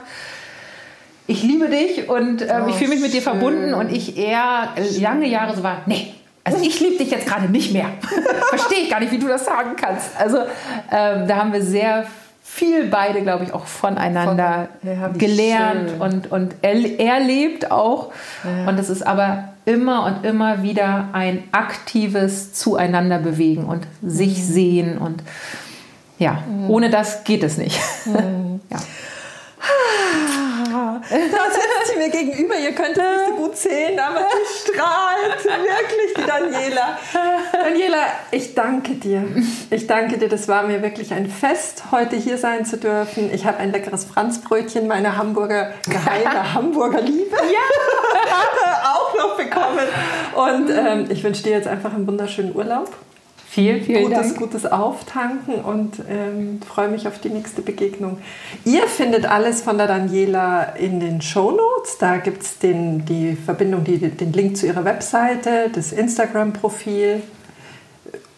ich 1.27 1.43
liebe 1.43 1.67
dich 1.67 2.09
und 2.09 2.41
äh, 2.41 2.61
oh, 2.63 2.69
ich 2.69 2.75
fühle 2.75 2.91
mich 2.91 3.01
mit 3.01 3.13
dir 3.13 3.21
verbunden 3.21 3.73
und 3.73 3.91
ich 3.91 4.17
eher 4.17 4.69
lange 4.99 5.27
Jahre 5.27 5.55
so 5.55 5.63
war, 5.63 5.81
nee, 5.85 6.13
also 6.47 6.63
ich 6.63 6.79
liebe 6.79 6.97
dich 6.97 7.11
jetzt 7.11 7.27
gerade 7.27 7.51
nicht 7.51 7.73
mehr. 7.73 7.87
Verstehe 8.49 8.79
ich 8.79 8.89
gar 8.89 9.01
nicht, 9.01 9.11
wie 9.11 9.19
du 9.19 9.27
das 9.27 9.43
sagen 9.43 9.75
kannst. 9.75 10.17
Also 10.17 10.37
ähm, 10.89 11.27
da 11.27 11.35
haben 11.35 11.51
wir 11.51 11.61
sehr 11.61 12.05
viel 12.57 12.87
beide, 12.87 13.21
glaube 13.21 13.43
ich, 13.43 13.53
auch 13.53 13.67
voneinander 13.67 14.69
Von, 14.81 14.91
ja, 14.91 15.07
gelernt 15.09 15.91
schön. 15.91 16.01
und, 16.01 16.31
und 16.31 16.55
er, 16.63 16.99
erlebt 16.99 17.71
auch. 17.71 18.11
Ja. 18.43 18.67
Und 18.67 18.79
es 18.79 18.89
ist 18.89 19.05
aber 19.05 19.49
immer 19.65 20.05
und 20.05 20.25
immer 20.25 20.63
wieder 20.63 21.09
ein 21.13 21.43
aktives 21.51 22.53
Zueinander 22.53 23.19
bewegen 23.19 23.65
und 23.65 23.85
sich 24.01 24.37
mhm. 24.39 24.43
sehen. 24.43 24.97
Und 24.97 25.21
ja, 26.17 26.43
mhm. 26.49 26.69
ohne 26.69 26.89
das 26.89 27.23
geht 27.23 27.43
es 27.43 27.57
nicht. 27.57 27.79
Mhm. 28.05 28.59
ja. 28.71 28.77
Da 31.09 31.51
sitzt 31.51 31.93
sie 31.93 31.97
mir 31.97 32.09
gegenüber, 32.09 32.55
ihr 32.57 32.73
könnt 32.73 32.97
es 32.97 33.03
nicht 33.03 33.29
so 33.29 33.35
gut 33.35 33.57
sehen, 33.57 33.99
aber 33.99 34.19
sie 34.19 34.71
strahlt. 34.71 35.45
Wirklich, 35.45 36.13
die 36.17 36.25
Daniela. 36.25 36.97
Daniela, 37.51 38.05
ich 38.31 38.53
danke 38.53 38.95
dir. 38.95 39.23
Ich 39.69 39.87
danke 39.87 40.17
dir, 40.17 40.27
das 40.27 40.47
war 40.47 40.63
mir 40.63 40.81
wirklich 40.81 41.13
ein 41.13 41.29
Fest, 41.29 41.83
heute 41.91 42.15
hier 42.15 42.37
sein 42.37 42.65
zu 42.65 42.77
dürfen. 42.77 43.33
Ich 43.33 43.45
habe 43.45 43.57
ein 43.57 43.71
leckeres 43.71 44.05
Franzbrötchen, 44.05 44.87
meine 44.87 45.17
Hamburger, 45.17 45.73
geheime 45.89 46.53
Hamburger 46.53 47.01
Liebe. 47.01 47.35
Ja. 47.35 48.93
auch 48.93 49.15
noch 49.15 49.37
bekommen. 49.37 49.87
Und 50.35 50.69
ähm, 50.69 51.05
ich 51.09 51.23
wünsche 51.23 51.43
dir 51.43 51.51
jetzt 51.51 51.67
einfach 51.67 51.93
einen 51.93 52.07
wunderschönen 52.07 52.55
Urlaub. 52.55 52.89
Vielen, 53.49 53.81
vielen 53.81 54.03
gutes, 54.03 54.19
Dank. 54.19 54.37
Gutes 54.37 54.65
Auftanken 54.65 55.55
und 55.55 56.03
ähm, 56.09 56.59
freue 56.61 56.89
mich 56.89 57.07
auf 57.07 57.19
die 57.19 57.29
nächste 57.29 57.61
Begegnung. 57.61 58.19
Ihr 58.65 58.87
findet 58.87 59.25
alles 59.25 59.61
von 59.61 59.77
der 59.77 59.87
Daniela 59.87 60.63
in 60.75 60.99
den 60.99 61.21
Show 61.21 61.51
Notes. 61.51 61.97
Da 61.97 62.17
gibt 62.17 62.43
es 62.43 62.59
die 62.59 63.35
Verbindung, 63.35 63.83
die, 63.83 63.97
den 63.97 64.33
Link 64.33 64.57
zu 64.57 64.67
ihrer 64.67 64.83
Webseite, 64.83 65.69
das 65.73 65.93
Instagram-Profil. 65.93 67.23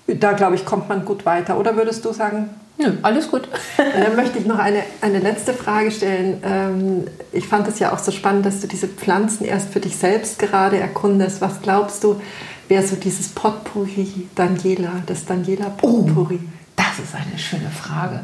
Da, 0.08 0.34
glaube 0.34 0.56
ich, 0.56 0.66
kommt 0.66 0.88
man 0.88 1.04
gut 1.04 1.26
weiter. 1.26 1.60
Oder 1.60 1.76
würdest 1.76 2.06
du 2.06 2.14
sagen? 2.14 2.52
Nö, 2.78 2.94
alles 3.02 3.30
gut. 3.30 3.50
Dann 3.78 4.16
möchte 4.16 4.40
ich 4.40 4.46
noch 4.46 4.60
eine, 4.60 4.84
eine 5.02 5.20
letzte 5.20 5.54
Frage 5.54 5.92
stellen. 5.92 6.42
Ähm, 6.46 7.08
ich 7.34 7.48
fand 7.48 7.68
es 7.68 7.80
ja 7.80 7.94
auch 7.94 8.00
so 8.00 8.12
spannend, 8.12 8.46
dass 8.46 8.62
du 8.62 8.68
diese 8.68 8.88
Pflanzen 8.88 9.44
erst 9.44 9.74
für 9.74 9.82
dich 9.82 9.98
selbst 9.98 10.40
gerade 10.40 10.78
erkundest. 10.78 11.42
Was 11.42 11.62
glaubst 11.62 12.04
du, 12.04 12.22
wäre 12.70 12.86
so 12.86 12.96
dieses 12.96 13.30
Potpourri 13.30 14.30
Daniela, 14.36 15.02
das 15.06 15.26
Daniela 15.26 15.70
Potpourri? 15.70 16.40
Oh, 16.42 16.50
das 16.76 17.00
ist 17.00 17.16
eine 17.16 17.38
schöne 17.38 17.70
Frage. 17.70 18.22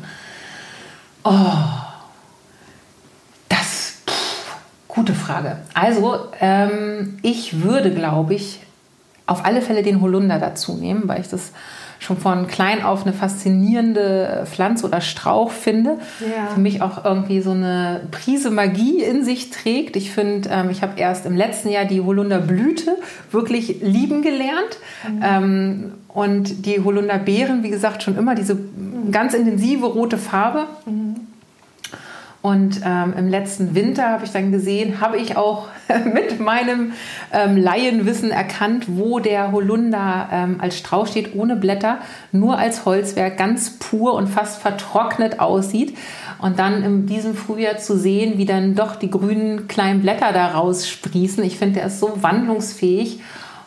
Oh, 1.23 1.51
das, 3.49 3.97
pff, 4.07 4.55
gute 4.87 5.13
Frage. 5.13 5.57
Also, 5.73 6.27
ähm, 6.39 7.17
ich 7.23 7.63
würde, 7.63 7.91
glaube 7.91 8.35
ich, 8.35 8.61
auf 9.25 9.43
alle 9.43 9.61
Fälle 9.61 9.81
den 9.81 10.01
Holunder 10.01 10.39
dazu 10.39 10.75
nehmen, 10.75 11.07
weil 11.07 11.21
ich 11.21 11.27
das 11.27 11.51
schon 11.99 12.17
von 12.17 12.47
klein 12.47 12.83
auf 12.83 13.03
eine 13.03 13.13
faszinierende 13.13 14.45
Pflanze 14.45 14.85
oder 14.85 15.01
Strauch 15.01 15.51
finde. 15.51 15.97
Ja. 16.19 16.47
Für 16.53 16.59
mich 16.59 16.81
auch 16.81 17.05
irgendwie 17.05 17.41
so 17.41 17.51
eine 17.51 18.01
Prise 18.11 18.51
Magie 18.51 19.01
in 19.01 19.23
sich 19.23 19.49
trägt. 19.49 19.95
Ich 19.95 20.11
finde, 20.11 20.49
ähm, 20.51 20.69
ich 20.69 20.81
habe 20.81 20.99
erst 20.99 21.25
im 21.25 21.35
letzten 21.35 21.69
Jahr 21.69 21.85
die 21.85 22.01
Holunderblüte 22.01 22.97
wirklich 23.31 23.81
lieben 23.81 24.21
gelernt. 24.21 24.79
Mhm. 25.07 25.21
Ähm, 25.23 25.91
und 26.07 26.65
die 26.65 26.81
Holunderbeeren, 26.81 27.61
wie 27.63 27.69
gesagt, 27.69 28.01
schon 28.01 28.17
immer 28.17 28.35
diese 28.35 28.57
ganz 29.11 29.33
intensive 29.33 29.85
rote 29.85 30.17
Farbe. 30.17 30.65
Mhm. 30.85 31.04
Und 32.45 32.81
ähm, 32.85 33.15
im 33.17 33.27
letzten 33.27 33.73
Winter 33.73 34.07
habe 34.07 34.23
ich 34.23 34.31
dann 34.31 34.51
gesehen, 34.51 35.01
habe 35.01 35.17
ich 35.17 35.35
auch 35.35 35.67
mit 36.13 36.39
meinem 36.39 36.93
ähm, 37.33 37.57
Laienwissen 37.57 38.29
erkannt, 38.29 38.85
wo 38.87 39.17
der 39.17 39.51
Holunder 39.51 40.29
ähm, 40.31 40.57
als 40.61 40.77
Strauch 40.77 41.07
steht, 41.07 41.33
ohne 41.33 41.55
Blätter, 41.55 41.97
nur 42.31 42.59
als 42.59 42.85
Holzwerk, 42.85 43.37
ganz 43.37 43.79
pur 43.79 44.13
und 44.13 44.27
fast 44.27 44.61
vertrocknet 44.61 45.39
aussieht. 45.39 45.97
Und 46.37 46.59
dann 46.59 46.83
in 46.83 47.07
diesem 47.07 47.33
Frühjahr 47.33 47.79
zu 47.79 47.97
sehen, 47.97 48.37
wie 48.37 48.45
dann 48.45 48.75
doch 48.75 48.95
die 48.95 49.09
grünen 49.09 49.67
kleinen 49.67 50.03
Blätter 50.03 50.31
daraus 50.31 50.87
sprießen. 50.87 51.43
Ich 51.43 51.57
finde, 51.57 51.79
der 51.79 51.87
ist 51.87 51.99
so 51.99 52.21
wandlungsfähig. 52.21 53.21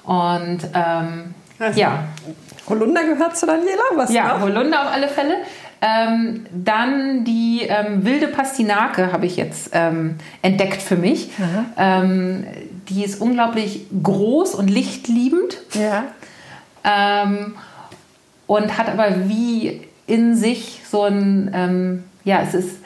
Und 0.05 0.61
ähm, 0.73 1.35
also, 1.59 1.81
ja. 1.81 2.05
Holunder 2.69 3.03
gehört 3.03 3.37
zu 3.37 3.45
Daniela? 3.45 3.83
Was 3.97 4.13
ja, 4.13 4.35
noch? 4.35 4.43
Holunder 4.43 4.83
auf 4.83 4.93
alle 4.93 5.09
Fälle. 5.09 5.35
Ähm, 5.81 6.47
dann 6.53 7.25
die 7.25 7.63
ähm, 7.69 8.05
wilde 8.05 8.29
Pastinake 8.29 9.13
habe 9.13 9.27
ich 9.27 9.37
jetzt 9.37 9.71
ähm, 9.73 10.17
entdeckt 10.43 10.83
für 10.83 10.97
mich. 10.97 11.31
Ähm, 11.77 12.45
die 12.89 13.05
ist 13.05 13.21
unglaublich 13.21 13.87
groß 14.03 14.55
und 14.55 14.69
lichtliebend. 14.69 15.59
Ja. 15.75 16.05
Ähm, 16.85 17.55
und 18.47 18.79
hat 18.79 18.89
aber 18.89 19.29
wie 19.29 19.83
in 20.07 20.35
sich 20.35 20.81
so 20.91 21.03
ein, 21.05 21.51
ähm, 21.55 22.05
ja, 22.25 22.41
es 22.41 22.55
ist 22.55 22.78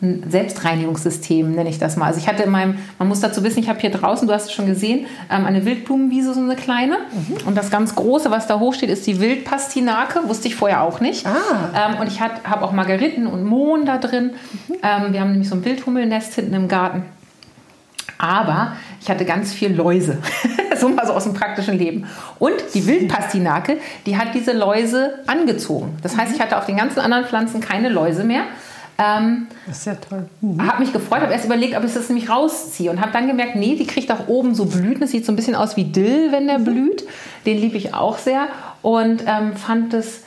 ein 0.00 0.24
Selbstreinigungssystem, 0.28 1.52
nenne 1.52 1.68
ich 1.68 1.78
das 1.78 1.96
mal. 1.96 2.06
Also 2.06 2.20
ich 2.20 2.28
hatte 2.28 2.44
in 2.44 2.50
meinem, 2.50 2.78
man 2.98 3.08
muss 3.08 3.20
dazu 3.20 3.42
wissen, 3.42 3.58
ich 3.58 3.68
habe 3.68 3.80
hier 3.80 3.90
draußen, 3.90 4.28
du 4.28 4.34
hast 4.34 4.46
es 4.46 4.52
schon 4.52 4.66
gesehen, 4.66 5.06
ähm, 5.30 5.44
eine 5.44 5.64
Wildblumenwiese, 5.64 6.34
so 6.34 6.40
eine 6.40 6.54
kleine. 6.54 6.98
Mhm. 6.98 7.48
Und 7.48 7.56
das 7.56 7.70
ganz 7.70 7.96
große, 7.96 8.30
was 8.30 8.46
da 8.46 8.60
hoch 8.60 8.74
steht, 8.74 8.90
ist 8.90 9.06
die 9.06 9.20
Wildpastinake. 9.20 10.28
Wusste 10.28 10.48
ich 10.48 10.54
vorher 10.54 10.82
auch 10.82 11.00
nicht. 11.00 11.26
Ah. 11.26 11.90
Ähm, 11.90 12.00
und 12.00 12.06
ich 12.06 12.20
habe 12.20 12.62
auch 12.62 12.72
Margeriten 12.72 13.26
und 13.26 13.44
Mohn 13.44 13.86
da 13.86 13.98
drin. 13.98 14.32
Mhm. 14.68 14.74
Ähm, 14.82 15.12
wir 15.12 15.20
haben 15.20 15.30
nämlich 15.32 15.48
so 15.48 15.56
ein 15.56 15.64
Wildhummelnest 15.64 16.34
hinten 16.34 16.54
im 16.54 16.68
Garten. 16.68 17.02
Aber 18.18 18.76
ich 19.00 19.10
hatte 19.10 19.24
ganz 19.24 19.52
viel 19.52 19.72
Läuse. 19.72 20.18
so 20.76 20.88
mal 20.88 21.06
so 21.06 21.12
aus 21.12 21.24
dem 21.24 21.34
praktischen 21.34 21.78
Leben. 21.78 22.06
Und 22.38 22.54
die 22.74 22.86
Wildpastinake, 22.86 23.78
die 24.06 24.16
hat 24.16 24.34
diese 24.34 24.52
Läuse 24.52 25.20
angezogen. 25.26 25.96
Das 26.02 26.16
heißt, 26.16 26.34
ich 26.34 26.40
hatte 26.40 26.56
auf 26.56 26.66
den 26.66 26.76
ganzen 26.76 27.00
anderen 27.00 27.24
Pflanzen 27.24 27.60
keine 27.60 27.88
Läuse 27.88 28.24
mehr. 28.24 28.42
Ähm, 29.00 29.46
das 29.66 29.78
ist 29.78 29.86
ja 29.86 29.94
toll. 29.94 30.28
Mhm. 30.40 30.66
Habe 30.66 30.80
mich 30.80 30.92
gefreut, 30.92 31.20
habe 31.20 31.32
erst 31.32 31.44
überlegt, 31.44 31.76
ob 31.76 31.84
ich 31.84 31.94
das 31.94 32.08
nämlich 32.08 32.28
rausziehe 32.28 32.90
und 32.90 33.00
habe 33.00 33.12
dann 33.12 33.28
gemerkt, 33.28 33.54
nee, 33.54 33.76
die 33.76 33.86
kriegt 33.86 34.10
auch 34.10 34.26
oben 34.26 34.56
so 34.56 34.64
Blüten. 34.64 35.00
Das 35.00 35.12
sieht 35.12 35.24
so 35.24 35.32
ein 35.32 35.36
bisschen 35.36 35.54
aus 35.54 35.76
wie 35.76 35.84
Dill, 35.84 36.32
wenn 36.32 36.48
der 36.48 36.58
mhm. 36.58 36.64
blüht. 36.64 37.04
Den 37.46 37.58
liebe 37.58 37.76
ich 37.76 37.94
auch 37.94 38.18
sehr 38.18 38.48
und 38.82 39.22
ähm, 39.26 39.54
fand 39.54 39.94
es 39.94 40.24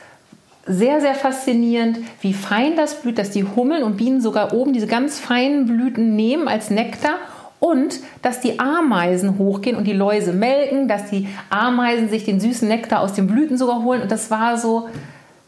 sehr, 0.65 1.01
sehr 1.01 1.15
faszinierend, 1.15 1.99
wie 2.21 2.33
fein 2.33 2.77
das 2.77 3.01
blüht, 3.01 3.17
dass 3.17 3.31
die 3.31 3.43
Hummeln 3.43 3.83
und 3.83 3.97
Bienen 3.97 4.21
sogar 4.21 4.53
oben 4.53 4.73
diese 4.73 4.87
ganz 4.87 5.19
feinen 5.19 5.65
Blüten 5.65 6.15
nehmen 6.15 6.47
als 6.47 6.69
Nektar 6.69 7.15
und 7.59 7.99
dass 8.21 8.39
die 8.39 8.59
Ameisen 8.59 9.37
hochgehen 9.37 9.75
und 9.75 9.85
die 9.85 9.93
Läuse 9.93 10.33
melken, 10.33 10.87
dass 10.87 11.09
die 11.09 11.27
Ameisen 11.49 12.09
sich 12.09 12.25
den 12.25 12.39
süßen 12.39 12.67
Nektar 12.67 13.01
aus 13.01 13.13
den 13.13 13.27
Blüten 13.27 13.57
sogar 13.57 13.83
holen 13.83 14.01
und 14.01 14.11
das 14.11 14.31
war 14.31 14.57
so, 14.57 14.87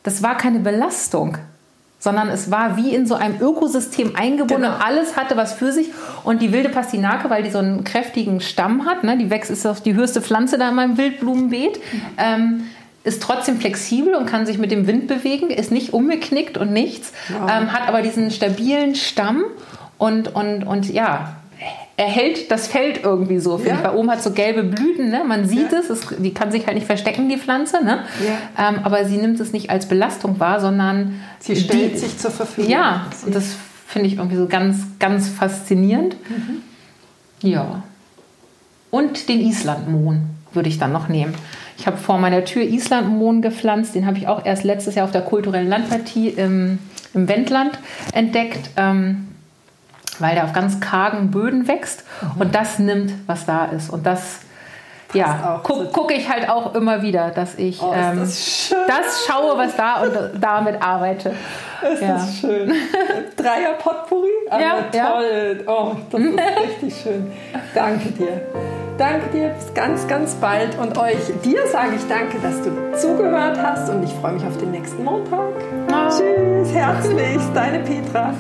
das 0.01 0.24
war 0.24 0.36
keine 0.36 0.59
Belastung 0.59 1.38
sondern 2.04 2.28
es 2.28 2.51
war 2.51 2.76
wie 2.76 2.93
in 2.93 3.08
so 3.08 3.16
einem 3.16 3.39
Ökosystem 3.39 4.18
eingebunden 4.18 4.64
genau. 4.64 4.76
und 4.76 4.86
alles 4.86 5.16
hatte 5.16 5.38
was 5.38 5.54
für 5.54 5.72
sich. 5.72 5.88
Und 6.26 6.41
die 6.41 6.51
wilde 6.51 6.68
Pastinake, 6.68 7.30
weil 7.30 7.43
die 7.43 7.49
so 7.49 7.60
einen 7.60 7.86
kräftigen 7.86 8.41
Stamm 8.41 8.86
hat, 8.86 9.06
ne, 9.06 9.18
die 9.18 9.30
wächst, 9.30 9.49
ist 9.49 9.66
auch 9.66 9.80
die 9.80 9.95
höchste 9.95 10.22
Pflanze 10.22 10.58
da 10.58 10.68
in 10.68 10.76
meinem 10.76 10.97
Wildblumenbeet, 10.97 11.78
mhm. 11.78 12.01
ähm, 12.18 12.64
ist 13.06 13.24
trotzdem 13.24 13.58
flexibel 13.58 14.16
und 14.16 14.26
kann 14.26 14.45
sich 14.45 14.58
mit 14.58 14.70
dem 14.70 14.86
Wind 14.86 15.08
bewegen, 15.08 15.49
ist 15.49 15.72
nicht 15.72 15.93
umgeknickt 15.93 16.58
und 16.58 16.74
nichts, 16.74 17.14
wow. 17.30 17.49
ähm, 17.49 17.72
hat 17.72 17.88
aber 17.88 18.01
diesen 18.01 18.32
stabilen 18.32 18.95
Stamm 18.95 19.45
und, 19.97 20.36
und, 20.36 20.66
und 20.66 20.91
ja, 20.91 21.38
erhält 21.95 22.49
das 22.49 22.67
Feld 22.67 23.01
irgendwie 23.03 23.39
so. 23.39 23.59
Ja. 23.63 23.83
Weil 23.83 23.95
oben 23.95 24.09
hat 24.09 24.23
so 24.23 24.31
gelbe 24.31 24.63
Blüten, 24.63 25.09
ne? 25.09 25.23
man 25.27 25.47
sieht 25.47 25.71
ja. 25.71 25.79
es, 25.79 25.89
es, 25.89 26.07
die 26.17 26.33
kann 26.33 26.51
sich 26.51 26.65
halt 26.65 26.75
nicht 26.75 26.87
verstecken, 26.87 27.29
die 27.29 27.37
Pflanze. 27.37 27.83
Ne? 27.83 28.03
Ja. 28.25 28.69
Ähm, 28.69 28.79
aber 28.83 29.05
sie 29.05 29.17
nimmt 29.17 29.39
es 29.39 29.53
nicht 29.53 29.69
als 29.69 29.87
Belastung 29.87 30.39
wahr, 30.39 30.59
sondern 30.59 31.21
sie 31.39 31.55
stellt 31.55 31.93
die, 31.93 31.97
sich 31.97 32.17
zur 32.17 32.31
Verfügung. 32.31 32.71
Ja, 32.71 33.07
und 33.25 33.35
das 33.35 33.55
finde 33.87 34.07
ich 34.07 34.17
irgendwie 34.17 34.37
so 34.37 34.47
ganz, 34.47 34.77
ganz 34.99 35.29
faszinierend. 35.29 36.15
Mhm. 36.29 37.47
Ja. 37.47 37.83
Und 38.89 39.29
den 39.29 39.41
Islandmohn 39.41 40.23
würde 40.51 40.69
ich 40.69 40.79
dann 40.79 40.91
noch 40.91 41.09
nehmen. 41.09 41.33
Ich 41.77 41.87
habe 41.87 41.97
vor 41.97 42.17
meiner 42.17 42.45
Tür 42.45 42.63
Islandmohn 42.63 43.41
gepflanzt, 43.41 43.95
den 43.95 44.05
habe 44.05 44.17
ich 44.17 44.27
auch 44.27 44.45
erst 44.45 44.63
letztes 44.63 44.95
Jahr 44.95 45.05
auf 45.05 45.11
der 45.11 45.21
kulturellen 45.21 45.67
Landpartie 45.67 46.29
im, 46.29 46.79
im 47.13 47.27
Wendland 47.27 47.77
entdeckt. 48.13 48.69
Ähm, 48.77 49.27
weil 50.20 50.36
der 50.36 50.45
auf 50.45 50.54
ganz 50.54 50.80
kargen 50.80 51.32
Böden 51.32 51.68
wächst 51.68 52.04
mhm. 52.22 52.41
und 52.41 52.56
das 52.56 52.80
nimmt, 52.80 53.14
was 53.28 53.45
da 53.45 53.66
ist. 53.66 53.89
Und 53.89 54.06
das 54.06 54.41
ja, 55.14 55.62
gucke 55.64 55.89
guck 55.91 56.12
ich 56.12 56.30
halt 56.30 56.49
auch 56.49 56.74
immer 56.76 57.01
wieder, 57.01 57.30
dass 57.30 57.56
ich 57.56 57.82
oh, 57.82 57.93
ähm, 57.95 58.20
das, 58.20 58.74
das, 58.88 59.26
schaue, 59.28 59.58
was 59.58 59.76
da 59.76 60.01
und 60.01 60.41
damit 60.41 60.82
arbeite. 60.82 61.34
Ist 61.93 62.01
ja. 62.01 62.14
das 62.14 62.38
schön. 62.38 62.74
Dreier 63.36 63.74
Potpourri, 63.78 64.30
aber 64.49 64.62
ja, 64.62 64.76
toll. 64.91 65.64
Ja. 65.66 65.72
Oh, 65.72 65.95
das 66.10 66.22
ist 66.22 66.39
richtig 66.82 67.01
schön. 67.04 67.32
Danke 67.76 68.10
dir. 68.10 68.41
Danke 68.97 69.28
dir, 69.32 69.49
bis 69.49 69.74
ganz, 69.74 70.08
ganz 70.08 70.36
bald. 70.36 70.78
Und 70.78 70.97
euch, 70.97 71.18
dir 71.43 71.66
sage 71.68 71.95
ich 71.95 72.08
danke, 72.08 72.38
dass 72.39 72.62
du 72.62 72.72
zugehört 72.95 73.58
hast 73.62 73.89
und 73.89 74.04
ich 74.04 74.14
freue 74.14 74.34
mich 74.34 74.43
auf 74.43 74.58
den 74.58 74.72
nächsten 74.72 75.04
Montag. 75.04 75.49
Oh. 75.88 76.10
Tschüss, 76.10 76.74
herzlichst, 76.74 77.49
deine 77.56 77.80
Petra. 77.80 78.34